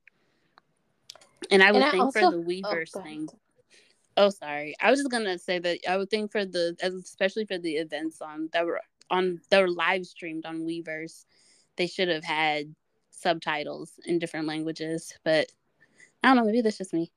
And 1.51 1.63
I 1.63 1.71
would 1.71 1.83
and 1.83 1.91
think 1.91 2.05
also, 2.05 2.21
for 2.21 2.31
the 2.31 2.43
Weverse 2.43 2.93
oh, 2.97 3.03
thing. 3.03 3.29
Oh, 4.17 4.31
sorry. 4.31 4.75
I 4.81 4.91
was 4.91 5.01
just 5.01 5.11
gonna 5.11 5.39
say 5.39 5.59
that 5.59 5.81
I 5.87 5.99
would 5.99 6.09
think 6.09 6.33
for 6.33 6.47
the, 6.47 6.75
especially 6.81 7.45
for 7.45 7.59
the 7.59 7.75
events 7.75 8.23
on 8.23 8.49
that 8.55 8.65
were 8.65 8.81
on 9.11 9.43
that 9.51 9.61
were 9.61 9.69
live 9.69 10.07
streamed 10.07 10.47
on 10.47 10.61
Weverse, 10.61 11.27
they 11.77 11.87
should 11.87 12.09
have 12.09 12.25
had 12.25 12.75
subtitles 13.17 13.93
in 14.05 14.19
different 14.19 14.47
languages. 14.47 15.15
But 15.25 15.51
I 16.23 16.29
don't 16.29 16.37
know. 16.37 16.45
Maybe 16.45 16.61
that's 16.61 16.79
just 16.79 16.93
me. 16.93 17.11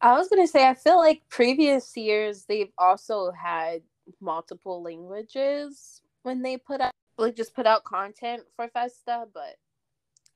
I 0.00 0.12
was 0.16 0.28
gonna 0.28 0.46
say 0.46 0.66
I 0.66 0.74
feel 0.74 0.96
like 0.96 1.22
previous 1.28 1.96
years 1.96 2.44
they've 2.44 2.72
also 2.78 3.32
had 3.32 3.82
multiple 4.20 4.82
languages 4.82 6.02
when 6.22 6.42
they 6.42 6.56
put 6.56 6.80
out 6.80 6.92
like 7.16 7.34
just 7.34 7.54
put 7.54 7.66
out 7.66 7.84
content 7.84 8.42
for 8.54 8.68
Festa, 8.68 9.26
but 9.34 9.56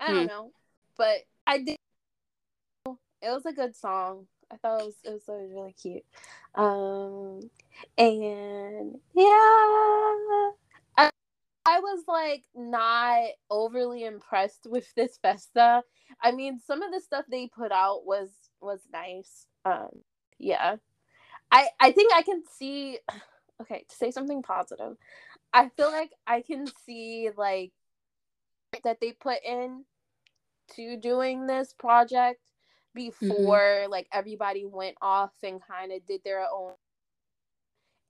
I 0.01 0.09
don't 0.09 0.23
hmm. 0.23 0.27
know. 0.27 0.53
But 0.97 1.19
I 1.47 1.59
did. 1.59 1.77
It 2.87 3.31
was 3.31 3.47
a 3.47 3.53
good 3.53 3.77
song. 3.77 4.27
I 4.51 4.57
thought 4.57 4.81
it 4.81 4.87
was 4.87 4.97
it 5.05 5.13
was, 5.13 5.23
it 5.29 5.33
was 5.33 5.53
really 5.53 5.73
cute. 5.73 6.05
Um, 6.55 7.49
and 7.97 8.99
yeah, 9.15 10.51
I, 11.65 11.81
was 11.81 12.05
like 12.09 12.45
not 12.55 13.29
overly 13.51 14.05
impressed 14.05 14.67
with 14.69 14.93
this 14.95 15.19
Festa. 15.21 15.83
I 16.23 16.33
mean, 16.33 16.59
some 16.59 16.83
of 16.83 16.93
the 16.93 17.01
stuff 17.01 17.25
they 17.31 17.49
put 17.49 17.73
out 17.73 18.05
was 18.05 18.31
was 18.61 18.81
nice. 18.93 19.47
Um, 19.65 19.91
yeah, 20.39 20.77
I 21.51 21.69
I 21.81 21.93
think 21.93 22.13
I 22.15 22.23
can 22.23 22.43
see. 22.59 22.99
Okay, 23.61 23.85
to 23.89 23.95
say 23.95 24.11
something 24.11 24.43
positive, 24.43 24.97
I 25.53 25.69
feel 25.77 25.93
like 25.93 26.11
I 26.27 26.41
can 26.41 26.67
see 26.85 27.31
like 27.37 27.71
that 28.83 28.99
they 29.01 29.13
put 29.13 29.39
in 29.47 29.85
to 30.77 30.97
doing 30.97 31.47
this 31.47 31.75
project 31.79 32.41
mm-hmm. 32.97 33.29
before 33.29 33.59
mm-hmm. 33.59 33.91
like 33.91 34.09
everybody 34.13 34.65
went 34.65 34.97
off 35.01 35.33
and 35.43 35.61
kind 35.65 35.93
of 35.93 36.05
did 36.07 36.23
their 36.25 36.41
own 36.41 36.73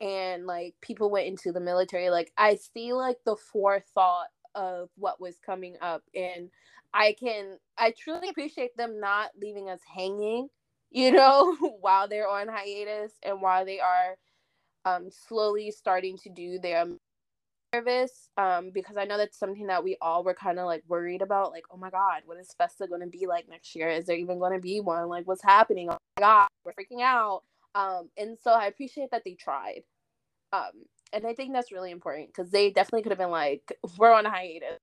and 0.03 0.47
like 0.47 0.75
people 0.83 1.11
went 1.11 1.29
into 1.29 1.53
the 1.53 1.61
military 1.61 2.11
like 2.11 2.33
i 2.37 2.57
see 2.57 2.93
like 2.93 3.17
the 3.25 3.37
forethought 3.37 4.29
of 4.55 4.91
what 4.97 5.21
was 5.21 5.39
coming 5.47 5.77
up 5.81 6.03
and 6.15 6.51
i 6.93 7.15
can 7.19 7.57
i 7.79 7.95
truly 7.99 8.29
appreciate 8.29 8.77
them 8.77 9.01
not 9.01 9.31
leaving 9.41 9.71
us 9.71 9.81
hanging 9.95 10.49
you 10.91 11.11
know 11.11 11.57
while 11.81 12.09
they're 12.09 12.29
on 12.29 12.49
hiatus 12.49 13.13
and 13.23 13.41
while 13.41 13.65
they 13.65 13.81
are 13.81 14.17
um 14.85 15.09
slowly 15.11 15.71
starting 15.71 16.19
to 16.19 16.29
do 16.29 16.59
their 16.59 16.85
service 17.75 18.29
um, 18.37 18.71
because 18.73 18.97
I 18.97 19.05
know 19.05 19.17
that's 19.17 19.39
something 19.39 19.67
that 19.69 19.83
we 19.85 19.97
all 20.01 20.25
were 20.25 20.35
kind 20.35 20.59
of 20.59 20.67
like 20.67 20.83
worried 20.89 21.23
about. 21.23 21.53
Like, 21.53 21.65
oh 21.71 21.77
my 21.77 21.91
God, 21.91 22.23
what 22.27 22.39
is 22.39 22.55
Festa 22.57 22.87
going 22.87 23.01
to 23.01 23.07
be 23.07 23.27
like 23.27 23.49
next 23.49 23.75
year? 23.75 23.89
Is 23.89 24.07
there 24.07 24.17
even 24.17 24.39
going 24.39 24.53
to 24.53 24.61
be 24.61 24.81
one? 24.81 25.09
Like, 25.09 25.27
what's 25.27 25.43
happening? 25.43 25.89
Oh 25.91 25.97
my 26.19 26.23
God, 26.23 26.49
we're 26.65 26.73
freaking 26.73 27.03
out. 27.03 27.43
Um, 27.75 28.11
and 28.19 28.37
so 28.43 28.53
I 28.53 28.67
appreciate 28.67 29.11
that 29.13 29.23
they 29.25 29.35
tried. 29.35 29.83
Um, 30.53 30.85
and 31.13 31.27
I 31.27 31.35
think 31.35 31.53
that's 31.53 31.73
really 31.73 31.91
important 31.91 32.29
because 32.29 32.51
they 32.51 32.71
definitely 32.71 33.03
could 33.03 33.13
have 33.13 33.19
been 33.19 33.31
like, 33.31 33.79
we're 33.99 34.13
on 34.13 34.27
a 34.27 34.31
hiatus, 34.31 34.79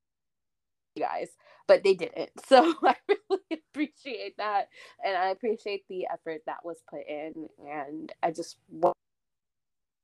you 0.95 1.03
guys, 1.03 1.29
but 1.67 1.83
they 1.83 1.93
didn't. 1.93 2.31
So 2.47 2.73
I 2.83 2.95
really 3.07 3.41
appreciate 3.73 4.37
that. 4.37 4.69
And 5.05 5.15
I 5.15 5.29
appreciate 5.29 5.83
the 5.87 6.07
effort 6.11 6.41
that 6.45 6.63
was 6.65 6.77
put 6.89 7.07
in. 7.07 7.47
And 7.69 8.11
I 8.23 8.31
just 8.31 8.57
want 8.69 8.95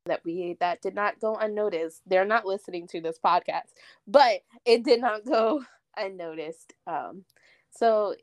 that 0.06 0.23
we 0.23 0.56
that 0.60 0.82
did 0.82 0.93
not 0.93 1.19
go 1.19 1.36
unnoticed. 1.36 2.01
They're 2.06 2.25
not 2.25 2.45
listening 2.45 2.88
to 2.89 3.01
this 3.01 3.19
podcast, 3.23 3.73
but 4.08 4.41
it 4.65 4.84
did 4.84 5.01
not 5.01 5.25
go 5.25 5.63
unnoticed. 5.97 6.73
Um, 6.86 7.25
so 7.71 8.15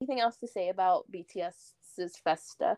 anything 0.00 0.20
else 0.20 0.36
to 0.38 0.48
say 0.48 0.68
about 0.68 1.06
BTS's 1.12 2.16
Festa? 2.22 2.76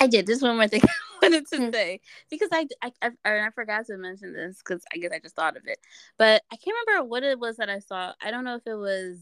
I 0.00 0.06
did. 0.06 0.26
This 0.26 0.42
one 0.42 0.56
more 0.56 0.68
thing 0.68 0.82
wanted 1.26 1.46
to 1.48 1.56
hmm. 1.56 1.72
say 1.72 2.00
because 2.30 2.48
I 2.52 2.66
I, 2.82 2.92
I, 3.02 3.10
I 3.24 3.50
forgot 3.54 3.86
to 3.86 3.96
mention 3.96 4.32
this 4.32 4.58
because 4.58 4.82
I 4.92 4.98
guess 4.98 5.12
I 5.12 5.18
just 5.18 5.36
thought 5.36 5.56
of 5.56 5.62
it, 5.66 5.78
but 6.18 6.42
I 6.52 6.56
can't 6.56 6.76
remember 6.86 7.08
what 7.08 7.22
it 7.22 7.38
was 7.38 7.56
that 7.56 7.70
I 7.70 7.80
saw. 7.80 8.12
I 8.22 8.30
don't 8.30 8.44
know 8.44 8.56
if 8.56 8.66
it 8.66 8.74
was 8.74 9.18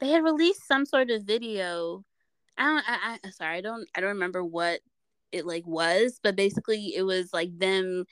they 0.00 0.10
had 0.10 0.24
released 0.24 0.66
some 0.66 0.86
sort 0.86 1.10
of 1.10 1.24
video. 1.24 2.04
I 2.56 2.64
don't. 2.64 2.84
I, 2.86 3.18
I 3.24 3.30
sorry. 3.30 3.58
I 3.58 3.60
don't. 3.60 3.88
I 3.94 4.00
don't 4.00 4.10
remember 4.10 4.44
what 4.44 4.80
it 5.32 5.46
like 5.46 5.66
was, 5.66 6.20
but 6.22 6.36
basically 6.36 6.94
it 6.94 7.02
was 7.02 7.32
like 7.32 7.56
them 7.58 8.04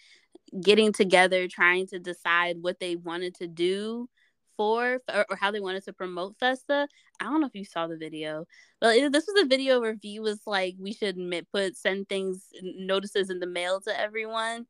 getting 0.60 0.92
together 0.92 1.48
trying 1.48 1.86
to 1.88 1.98
decide 1.98 2.56
what 2.60 2.78
they 2.78 2.96
wanted 2.96 3.34
to 3.34 3.48
do 3.48 4.08
for 4.56 5.00
or, 5.12 5.26
how 5.38 5.50
they 5.50 5.60
wanted 5.60 5.84
to 5.84 5.92
promote 5.92 6.36
Festa. 6.38 6.88
I 7.20 7.24
don't 7.24 7.40
know 7.40 7.46
if 7.46 7.54
you 7.54 7.64
saw 7.64 7.86
the 7.86 7.96
video, 7.96 8.46
but 8.80 9.12
this 9.12 9.26
was 9.26 9.42
a 9.42 9.46
video 9.46 9.80
where 9.80 9.94
V 9.94 10.20
was 10.20 10.40
like, 10.46 10.76
"We 10.78 10.92
should 10.92 11.18
put 11.52 11.76
send 11.76 12.08
things 12.08 12.48
notices 12.62 13.30
in 13.30 13.40
the 13.40 13.46
mail 13.46 13.80
to 13.82 13.98
everyone," 13.98 14.66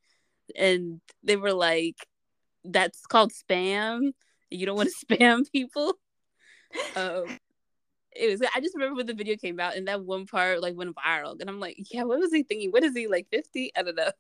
and 0.56 1.00
they 1.22 1.36
were 1.36 1.52
like, 1.52 1.96
"That's 2.64 3.06
called 3.06 3.32
spam. 3.32 4.12
You 4.50 4.66
don't 4.66 4.76
want 4.76 4.90
to 4.90 5.06
spam 5.16 5.50
people." 5.50 5.94
Um, 6.96 7.38
it 8.18 8.30
was 8.30 8.48
I 8.54 8.60
just 8.60 8.74
remember 8.74 8.96
when 8.96 9.06
the 9.06 9.14
video 9.14 9.36
came 9.36 9.60
out 9.60 9.76
and 9.76 9.88
that 9.88 10.04
one 10.04 10.26
part 10.26 10.62
like 10.62 10.76
went 10.76 10.96
viral 10.96 11.40
and 11.40 11.48
I'm 11.48 11.60
like, 11.60 11.76
yeah, 11.92 12.04
what 12.04 12.18
was 12.18 12.32
he 12.32 12.42
thinking? 12.42 12.70
What 12.70 12.84
is 12.84 12.94
he 12.94 13.08
like 13.08 13.28
50? 13.30 13.72
I 13.76 13.82
don't 13.82 13.94
know. 13.94 14.10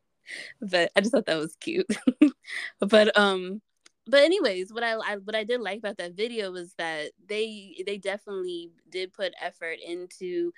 but 0.60 0.90
I 0.96 1.00
just 1.00 1.12
thought 1.12 1.26
that 1.26 1.38
was 1.38 1.56
cute. 1.56 1.86
but 2.80 3.16
um 3.16 3.60
but 4.08 4.22
anyways, 4.22 4.72
what 4.72 4.82
I, 4.82 4.94
I 4.94 5.16
what 5.16 5.36
I 5.36 5.44
did 5.44 5.60
like 5.60 5.78
about 5.78 5.98
that 5.98 6.16
video 6.16 6.50
was 6.50 6.74
that 6.78 7.12
they 7.28 7.82
they 7.86 7.98
definitely 7.98 8.70
did 8.90 9.12
put 9.12 9.34
effort 9.40 9.78
into 9.84 10.52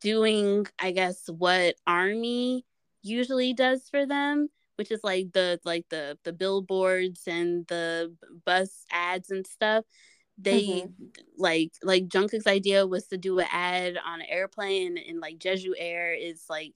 doing 0.00 0.66
I 0.78 0.92
guess 0.92 1.28
what 1.28 1.74
army 1.86 2.64
usually 3.02 3.52
does 3.52 3.88
for 3.90 4.06
them 4.06 4.48
which 4.76 4.90
is 4.90 5.00
like 5.04 5.32
the 5.32 5.60
like 5.64 5.84
the 5.90 6.18
the 6.24 6.32
billboards 6.32 7.22
and 7.26 7.66
the 7.66 8.14
bus 8.44 8.84
ads 8.90 9.30
and 9.30 9.46
stuff 9.46 9.84
they 10.38 10.64
mm-hmm. 10.64 11.04
like 11.38 11.72
like 11.82 12.08
Jungkook's 12.08 12.46
idea 12.46 12.86
was 12.86 13.06
to 13.08 13.18
do 13.18 13.38
an 13.38 13.46
ad 13.52 13.96
on 14.04 14.20
an 14.20 14.26
airplane 14.28 14.98
and 14.98 15.20
like 15.20 15.38
Jeju 15.38 15.72
Air 15.78 16.12
is 16.14 16.44
like 16.48 16.74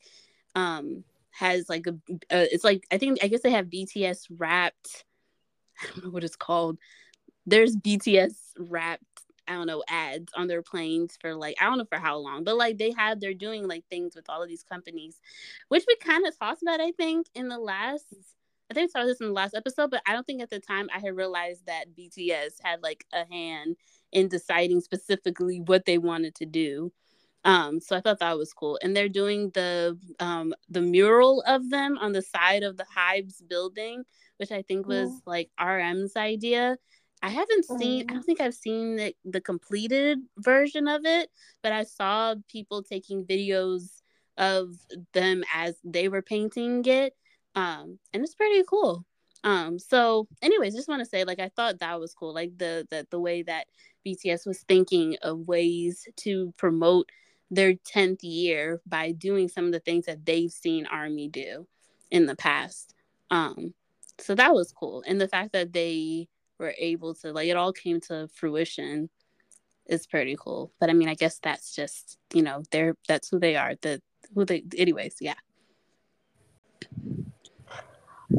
um 0.54 1.02
has 1.30 1.68
like 1.68 1.86
a 1.86 1.92
uh, 1.92 2.46
it's 2.52 2.64
like 2.64 2.86
I 2.90 2.98
think 2.98 3.18
I 3.22 3.28
guess 3.28 3.42
they 3.42 3.50
have 3.50 3.66
BTS 3.66 4.26
wrapped 4.36 5.04
I 5.80 5.86
don't 5.86 6.04
know 6.04 6.10
what 6.10 6.24
it's 6.24 6.36
called. 6.36 6.78
There's 7.46 7.76
BTS 7.76 8.34
wrapped 8.58 9.04
I 9.48 9.54
don't 9.54 9.66
know 9.66 9.82
ads 9.88 10.32
on 10.36 10.46
their 10.46 10.62
planes 10.62 11.16
for 11.20 11.34
like 11.34 11.56
I 11.60 11.64
don't 11.64 11.78
know 11.78 11.86
for 11.86 11.98
how 11.98 12.18
long, 12.18 12.44
but 12.44 12.56
like 12.56 12.76
they 12.78 12.92
have 12.96 13.18
they're 13.18 13.34
doing 13.34 13.66
like 13.66 13.84
things 13.88 14.14
with 14.14 14.26
all 14.28 14.42
of 14.42 14.48
these 14.48 14.62
companies, 14.62 15.20
which 15.68 15.84
we 15.88 15.96
kind 15.96 16.26
of 16.26 16.38
talked 16.38 16.62
about 16.62 16.80
I 16.80 16.92
think 16.92 17.26
in 17.34 17.48
the 17.48 17.58
last 17.58 18.04
I 18.70 18.74
think 18.74 18.90
I 18.90 19.00
saw 19.00 19.06
this 19.06 19.20
in 19.20 19.28
the 19.28 19.32
last 19.32 19.54
episode, 19.54 19.90
but 19.90 20.02
I 20.06 20.12
don't 20.12 20.26
think 20.26 20.42
at 20.42 20.50
the 20.50 20.60
time 20.60 20.88
I 20.94 20.98
had 20.98 21.16
realized 21.16 21.64
that 21.66 21.96
BTS 21.96 22.56
had 22.62 22.82
like 22.82 23.06
a 23.14 23.24
hand 23.32 23.76
in 24.12 24.28
deciding 24.28 24.82
specifically 24.82 25.60
what 25.60 25.86
they 25.86 25.96
wanted 25.96 26.34
to 26.36 26.46
do. 26.46 26.92
Um, 27.44 27.80
so 27.80 27.96
I 27.96 28.00
thought 28.00 28.18
that 28.18 28.38
was 28.38 28.52
cool. 28.52 28.78
And 28.82 28.96
they're 28.96 29.08
doing 29.08 29.50
the 29.50 29.98
um 30.20 30.54
the 30.68 30.80
mural 30.80 31.42
of 31.46 31.70
them 31.70 31.98
on 31.98 32.12
the 32.12 32.22
side 32.22 32.62
of 32.62 32.76
the 32.76 32.86
HYBE's 32.96 33.42
building, 33.42 34.04
which 34.38 34.52
I 34.52 34.62
think 34.62 34.86
was 34.86 35.10
yeah. 35.10 35.20
like 35.26 35.50
RM's 35.60 36.16
idea. 36.16 36.76
I 37.22 37.30
haven't 37.30 37.64
seen 37.64 38.06
I 38.08 38.12
don't 38.14 38.22
think 38.22 38.40
I've 38.40 38.54
seen 38.54 38.96
the, 38.96 39.14
the 39.24 39.40
completed 39.40 40.18
version 40.38 40.88
of 40.88 41.04
it, 41.04 41.30
but 41.62 41.72
I 41.72 41.84
saw 41.84 42.34
people 42.48 42.82
taking 42.82 43.24
videos 43.24 44.02
of 44.38 44.76
them 45.12 45.42
as 45.52 45.76
they 45.84 46.08
were 46.08 46.22
painting 46.22 46.84
it 46.86 47.12
um 47.54 47.98
and 48.12 48.22
it's 48.22 48.36
pretty 48.36 48.62
cool 48.68 49.04
um 49.44 49.78
so 49.78 50.28
anyways 50.42 50.74
just 50.74 50.88
want 50.88 51.00
to 51.00 51.06
say 51.06 51.24
like 51.24 51.40
i 51.40 51.48
thought 51.48 51.80
that 51.80 51.98
was 51.98 52.14
cool 52.14 52.32
like 52.32 52.56
the, 52.56 52.86
the 52.90 53.06
the 53.10 53.18
way 53.18 53.42
that 53.42 53.66
bts 54.06 54.46
was 54.46 54.60
thinking 54.68 55.16
of 55.22 55.48
ways 55.48 56.06
to 56.16 56.54
promote 56.56 57.10
their 57.50 57.74
10th 57.74 58.20
year 58.22 58.80
by 58.86 59.12
doing 59.12 59.48
some 59.48 59.64
of 59.66 59.72
the 59.72 59.80
things 59.80 60.06
that 60.06 60.24
they've 60.24 60.52
seen 60.52 60.86
army 60.86 61.28
do 61.28 61.66
in 62.10 62.26
the 62.26 62.36
past. 62.36 62.94
Um 63.30 63.74
so 64.18 64.34
that 64.34 64.52
was 64.52 64.72
cool. 64.72 65.04
And 65.06 65.20
the 65.20 65.28
fact 65.28 65.52
that 65.52 65.72
they 65.72 66.28
were 66.58 66.74
able 66.76 67.14
to 67.16 67.32
like 67.32 67.48
it 67.48 67.56
all 67.56 67.72
came 67.72 68.00
to 68.02 68.28
fruition 68.34 69.08
is 69.86 70.06
pretty 70.06 70.36
cool. 70.38 70.72
But 70.80 70.90
i 70.90 70.92
mean 70.92 71.08
i 71.08 71.14
guess 71.14 71.38
that's 71.38 71.74
just 71.74 72.18
you 72.32 72.42
know 72.42 72.62
they're 72.70 72.94
that's 73.06 73.28
who 73.28 73.38
they 73.38 73.56
are. 73.56 73.74
The 73.80 74.00
who 74.34 74.44
they 74.44 74.64
anyways 74.76 75.16
yeah. 75.20 75.34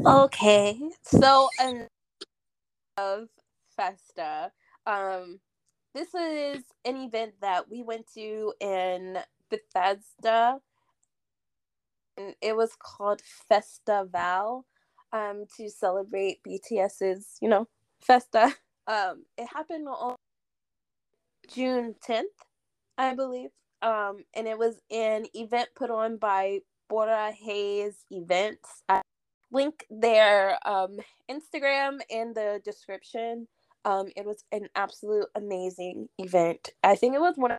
Okay, 0.06 0.80
so 1.02 1.50
of 3.00 3.28
Festa, 3.76 4.52
um, 4.86 5.40
this 5.94 6.14
is 6.14 6.64
an 6.86 6.98
event 6.98 7.34
that 7.42 7.70
we 7.70 7.84
went 7.84 8.06
to 8.14 8.54
in 8.60 9.20
Bethesda. 9.50 10.60
And 12.18 12.36
it 12.42 12.56
was 12.56 12.72
called 12.78 13.22
Festival 13.48 14.66
um, 15.12 15.46
to 15.58 15.70
celebrate 15.70 16.44
BTS's, 16.44 17.38
you 17.42 17.50
know, 17.50 17.68
Festa. 18.02 18.54
Um, 18.88 19.26
it 19.38 19.48
happened 19.54 19.88
on 19.88 20.16
June 21.48 21.94
10th, 22.04 22.24
I 22.98 23.14
believe. 23.14 23.52
Um, 23.84 24.24
and 24.36 24.48
it 24.48 24.58
was 24.58 24.82
an 24.90 25.28
event 25.36 25.70
put 25.76 25.92
on 25.92 26.18
by 26.18 26.62
Borahaze 26.92 27.98
Events. 28.10 28.82
I 28.90 29.04
link 29.52 29.86
their 29.92 30.58
um, 30.68 30.98
Instagram 31.30 32.00
in 32.10 32.34
the 32.34 32.62
description. 32.66 33.48
Um, 33.86 34.08
it 34.16 34.26
was 34.26 34.44
an 34.52 34.68
absolute 34.76 35.28
amazing 35.36 36.10
event. 36.18 36.70
I 36.84 36.96
think 36.96 37.16
it 37.16 37.22
was 37.22 37.36
one 37.38 37.52
of 37.52 37.58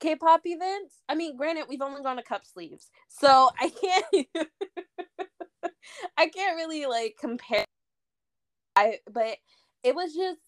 K-pop 0.00 0.42
events. 0.44 1.02
I 1.08 1.14
mean, 1.14 1.36
granted, 1.36 1.66
we've 1.68 1.80
only 1.82 2.02
gone 2.02 2.16
to 2.16 2.22
cup 2.22 2.44
sleeves, 2.44 2.90
so 3.08 3.50
I 3.60 3.70
can't. 3.70 4.26
I 6.16 6.28
can't 6.28 6.56
really 6.56 6.86
like 6.86 7.16
compare. 7.20 7.64
I 8.76 8.98
but 9.12 9.36
it 9.82 9.94
was 9.94 10.14
just 10.14 10.40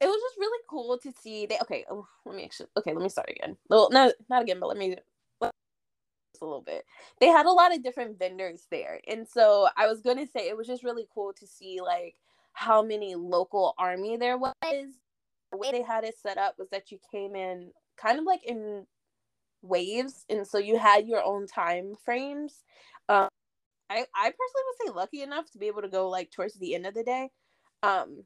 it 0.00 0.06
was 0.06 0.20
just 0.20 0.38
really 0.38 0.62
cool 0.68 0.98
to 1.02 1.12
see. 1.12 1.46
They 1.46 1.58
okay. 1.62 1.84
Oh, 1.90 2.06
let 2.24 2.36
me 2.36 2.44
actually 2.44 2.68
okay. 2.78 2.92
Let 2.92 3.02
me 3.02 3.08
start 3.08 3.30
again. 3.30 3.56
Well, 3.68 3.88
no, 3.90 4.12
not 4.28 4.42
again, 4.42 4.60
but 4.60 4.68
let 4.68 4.78
me 4.78 4.90
just 4.90 6.42
a 6.42 6.44
little 6.44 6.62
bit. 6.62 6.84
They 7.20 7.28
had 7.28 7.46
a 7.46 7.52
lot 7.52 7.74
of 7.74 7.82
different 7.82 8.18
vendors 8.18 8.66
there. 8.70 9.00
And 9.08 9.26
so 9.26 9.68
I 9.76 9.86
was 9.86 10.00
going 10.00 10.18
to 10.18 10.26
say 10.26 10.48
it 10.48 10.56
was 10.56 10.66
just 10.66 10.84
really 10.84 11.06
cool 11.14 11.32
to 11.34 11.46
see 11.46 11.80
like 11.80 12.16
how 12.52 12.82
many 12.82 13.14
local 13.14 13.74
army 13.78 14.16
there 14.16 14.38
was. 14.38 14.52
The 14.62 15.58
way 15.58 15.70
they 15.70 15.82
had 15.82 16.04
it 16.04 16.18
set 16.18 16.38
up 16.38 16.56
was 16.58 16.68
that 16.70 16.90
you 16.90 16.98
came 17.10 17.34
in 17.34 17.72
kind 17.96 18.18
of 18.18 18.24
like 18.24 18.42
in 18.44 18.86
waves 19.62 20.24
and 20.28 20.46
so 20.46 20.58
you 20.58 20.78
had 20.78 21.06
your 21.06 21.22
own 21.22 21.46
time 21.46 21.94
frames. 22.04 22.64
Um 23.08 23.28
I 23.90 24.06
I 24.14 24.30
personally 24.30 24.64
would 24.66 24.86
say 24.86 24.92
lucky 24.94 25.22
enough 25.22 25.50
to 25.52 25.58
be 25.58 25.66
able 25.66 25.82
to 25.82 25.88
go 25.88 26.08
like 26.08 26.30
towards 26.30 26.54
the 26.54 26.74
end 26.74 26.86
of 26.86 26.94
the 26.94 27.04
day. 27.04 27.30
Um 27.82 28.24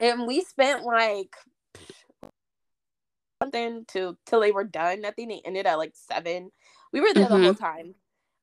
and 0.00 0.26
we 0.26 0.42
spent 0.42 0.84
like 0.84 1.34
something 3.42 3.84
to 3.88 4.16
till 4.26 4.40
they 4.40 4.52
were 4.52 4.64
done. 4.64 5.04
I 5.04 5.10
think 5.10 5.30
they 5.30 5.42
ended 5.44 5.66
at 5.66 5.78
like 5.78 5.92
seven. 5.94 6.50
We 6.92 7.00
were 7.00 7.12
there 7.14 7.26
mm-hmm. 7.26 7.34
the 7.34 7.44
whole 7.44 7.54
time, 7.54 7.94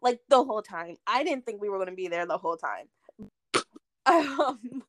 like 0.02 0.20
the 0.30 0.44
whole 0.44 0.62
time. 0.62 0.98
I 1.06 1.24
didn't 1.24 1.46
think 1.46 1.62
we 1.62 1.70
were 1.70 1.78
going 1.78 1.90
to 1.90 1.96
be 1.96 2.08
there 2.08 2.26
the 2.26 2.38
whole 2.38 2.58
time. 2.58 2.88
Um, 4.08 4.84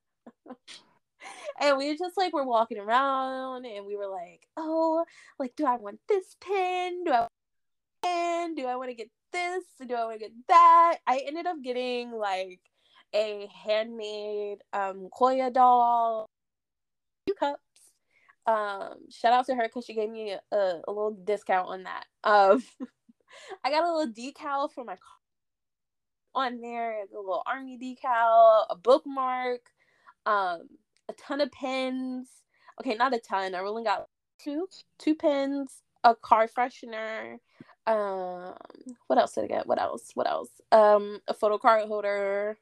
and 1.61 1.77
we 1.77 1.97
just 1.97 2.17
like 2.17 2.33
were 2.33 2.45
walking 2.45 2.79
around, 2.79 3.67
and 3.67 3.87
we 3.87 3.97
were 3.97 4.07
like, 4.09 4.47
"Oh, 4.57 5.05
like, 5.39 5.55
do 5.57 5.67
I 5.67 5.77
want 5.77 6.01
this 6.09 6.37
pin? 6.41 7.05
Do 7.05 7.13
I 7.13 7.27
pin? 8.03 8.55
Do 8.55 8.67
I 8.67 8.77
want 8.77 8.91
to 8.91 8.95
get 8.95 9.11
this? 9.33 9.65
Do 9.87 9.95
I 9.95 10.05
want 10.05 10.21
to 10.21 10.27
get 10.27 10.33
that?" 10.49 10.99
I 11.07 11.19
ended 11.27 11.47
up 11.47 11.57
getting 11.63 12.13
like 12.13 12.61
a 13.15 13.49
handmade 13.65 14.59
um 14.73 15.09
Koya 15.19 15.53
doll, 15.53 16.29
two 17.27 17.35
cups. 17.35 17.61
Um, 18.47 19.11
shout 19.11 19.33
out 19.33 19.47
to 19.47 19.55
her 19.55 19.65
because 19.65 19.85
she 19.85 19.95
gave 19.95 20.11
me 20.11 20.33
a, 20.33 20.57
a 20.57 20.83
little 20.89 21.19
discount 21.25 21.69
on 21.69 21.85
that. 21.85 22.05
Um. 22.25 22.63
I 23.65 23.71
got 23.71 23.85
a 23.85 23.93
little 23.95 24.13
decal 24.13 24.73
for 24.73 24.85
my 24.85 24.97
car 24.97 25.18
on 26.39 26.61
there, 26.61 27.03
a 27.03 27.17
little 27.17 27.43
army 27.47 27.79
decal, 27.79 28.65
a 28.71 28.77
bookmark, 28.77 29.61
um, 30.27 30.69
a 31.09 31.13
ton 31.19 31.41
of 31.41 31.51
pens. 31.53 32.29
Okay, 32.81 32.95
not 32.95 33.15
a 33.15 33.19
ton. 33.19 33.55
I 33.55 33.61
only 33.61 33.85
got 33.85 34.07
two, 34.39 34.69
two 34.99 35.15
pens, 35.15 35.83
a 36.05 36.15
car 36.15 36.49
freshener. 36.49 37.39
Um, 37.87 38.55
what 39.07 39.19
else 39.19 39.35
did 39.35 39.45
I 39.45 39.47
get? 39.49 39.67
What 39.67 39.81
else? 39.81 40.11
What 40.15 40.29
else? 40.29 40.51
Um, 40.73 41.21
a 41.27 41.35
photo 41.35 41.59
card 41.59 41.89
holder. 41.89 42.59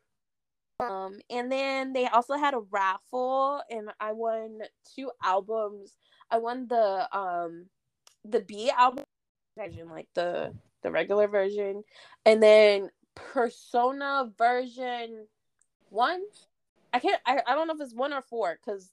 Um, 0.78 1.20
and 1.30 1.50
then 1.50 1.92
they 1.92 2.06
also 2.06 2.34
had 2.34 2.54
a 2.54 2.60
raffle, 2.70 3.62
and 3.70 3.90
I 3.98 4.12
won 4.12 4.60
two 4.94 5.10
albums. 5.22 5.96
I 6.30 6.38
won 6.38 6.68
the 6.68 7.08
um, 7.16 7.66
the 8.24 8.40
BE 8.40 8.70
album 8.70 9.04
version, 9.58 9.88
like 9.88 10.08
the 10.14 10.52
the 10.82 10.90
regular 10.90 11.28
version, 11.28 11.82
and 12.24 12.42
then 12.42 12.90
Persona 13.16 14.30
version 14.38 15.26
one. 15.90 16.22
I 16.92 17.00
can't. 17.00 17.20
I, 17.26 17.40
I 17.46 17.54
don't 17.54 17.66
know 17.66 17.74
if 17.74 17.80
it's 17.80 17.94
one 17.94 18.12
or 18.12 18.22
four 18.22 18.58
because 18.64 18.92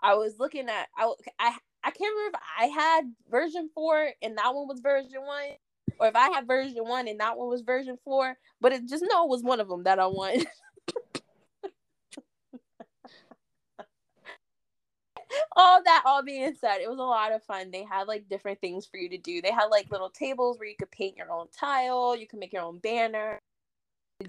I 0.00 0.14
was 0.14 0.38
looking 0.38 0.68
at. 0.68 0.88
I 0.96 1.12
I 1.38 1.56
I 1.82 1.90
can't 1.90 2.14
remember 2.16 2.38
if 2.38 2.42
I 2.58 2.66
had 2.66 3.12
version 3.30 3.68
four 3.74 4.10
and 4.22 4.38
that 4.38 4.54
one 4.54 4.68
was 4.68 4.80
version 4.80 5.22
one, 5.22 5.56
or 5.98 6.06
if 6.08 6.16
I 6.16 6.30
had 6.30 6.46
version 6.46 6.86
one 6.86 7.08
and 7.08 7.20
that 7.20 7.36
one 7.36 7.48
was 7.48 7.62
version 7.62 7.98
four. 8.04 8.36
But 8.60 8.72
it 8.72 8.86
just 8.88 9.04
know 9.10 9.24
it 9.24 9.30
was 9.30 9.42
one 9.42 9.60
of 9.60 9.68
them 9.68 9.82
that 9.84 9.98
I 9.98 10.06
won. 10.06 10.44
all 15.56 15.82
that 15.84 16.02
all 16.06 16.22
being 16.22 16.54
said, 16.54 16.78
it 16.78 16.88
was 16.88 16.98
a 16.98 17.02
lot 17.02 17.32
of 17.32 17.42
fun. 17.42 17.70
They 17.70 17.84
had 17.84 18.08
like 18.08 18.28
different 18.28 18.60
things 18.60 18.86
for 18.86 18.96
you 18.96 19.08
to 19.10 19.18
do. 19.18 19.40
They 19.42 19.52
had 19.52 19.66
like 19.66 19.90
little 19.90 20.10
tables 20.10 20.58
where 20.58 20.68
you 20.68 20.76
could 20.78 20.90
paint 20.90 21.16
your 21.16 21.30
own 21.30 21.46
tile, 21.58 22.16
you 22.16 22.26
can 22.26 22.38
make 22.38 22.52
your 22.52 22.62
own 22.62 22.78
banner, 22.78 23.40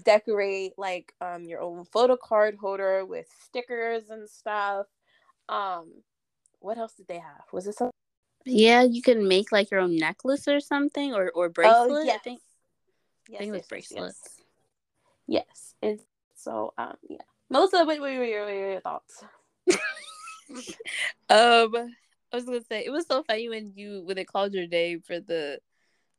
decorate 0.04 0.72
like 0.76 1.12
um 1.20 1.44
your 1.44 1.60
own 1.60 1.84
photo 1.84 2.16
card 2.16 2.56
holder 2.60 3.04
with 3.04 3.26
stickers 3.44 4.10
and 4.10 4.28
stuff. 4.28 4.86
Um 5.48 6.02
what 6.60 6.78
else 6.78 6.94
did 6.94 7.08
they 7.08 7.18
have? 7.18 7.44
Was 7.52 7.66
it 7.66 7.74
something? 7.74 7.92
Yeah, 8.44 8.82
you 8.82 9.02
can 9.02 9.26
make 9.26 9.52
like 9.52 9.70
your 9.70 9.80
own 9.80 9.96
necklace 9.96 10.46
or 10.48 10.60
something 10.60 11.14
or 11.14 11.30
or 11.34 11.46
oh, 11.46 11.50
bracelet. 11.50 11.90
Oh, 11.90 12.02
yes. 12.02 12.14
I 12.14 12.18
think. 12.18 12.40
Yes, 13.28 13.36
I 13.36 13.38
think 13.38 13.48
it 13.48 13.52
was 13.52 13.60
yes, 13.60 13.68
bracelets. 13.68 14.20
Yes. 15.26 15.44
yes. 15.50 15.74
And 15.82 16.00
so 16.36 16.72
um 16.78 16.96
yeah. 17.08 17.18
Melissa, 17.48 17.84
what 17.84 18.00
were 18.00 18.24
your, 18.24 18.50
your 18.50 18.80
thoughts? 18.80 19.22
um, 21.30 21.70
I 22.32 22.36
was 22.36 22.44
gonna 22.44 22.62
say 22.62 22.84
it 22.84 22.90
was 22.90 23.06
so 23.06 23.22
funny 23.22 23.48
when 23.48 23.72
you 23.76 24.02
when 24.04 24.16
they 24.16 24.24
called 24.24 24.52
your 24.52 24.66
name 24.66 25.00
for 25.00 25.20
the 25.20 25.60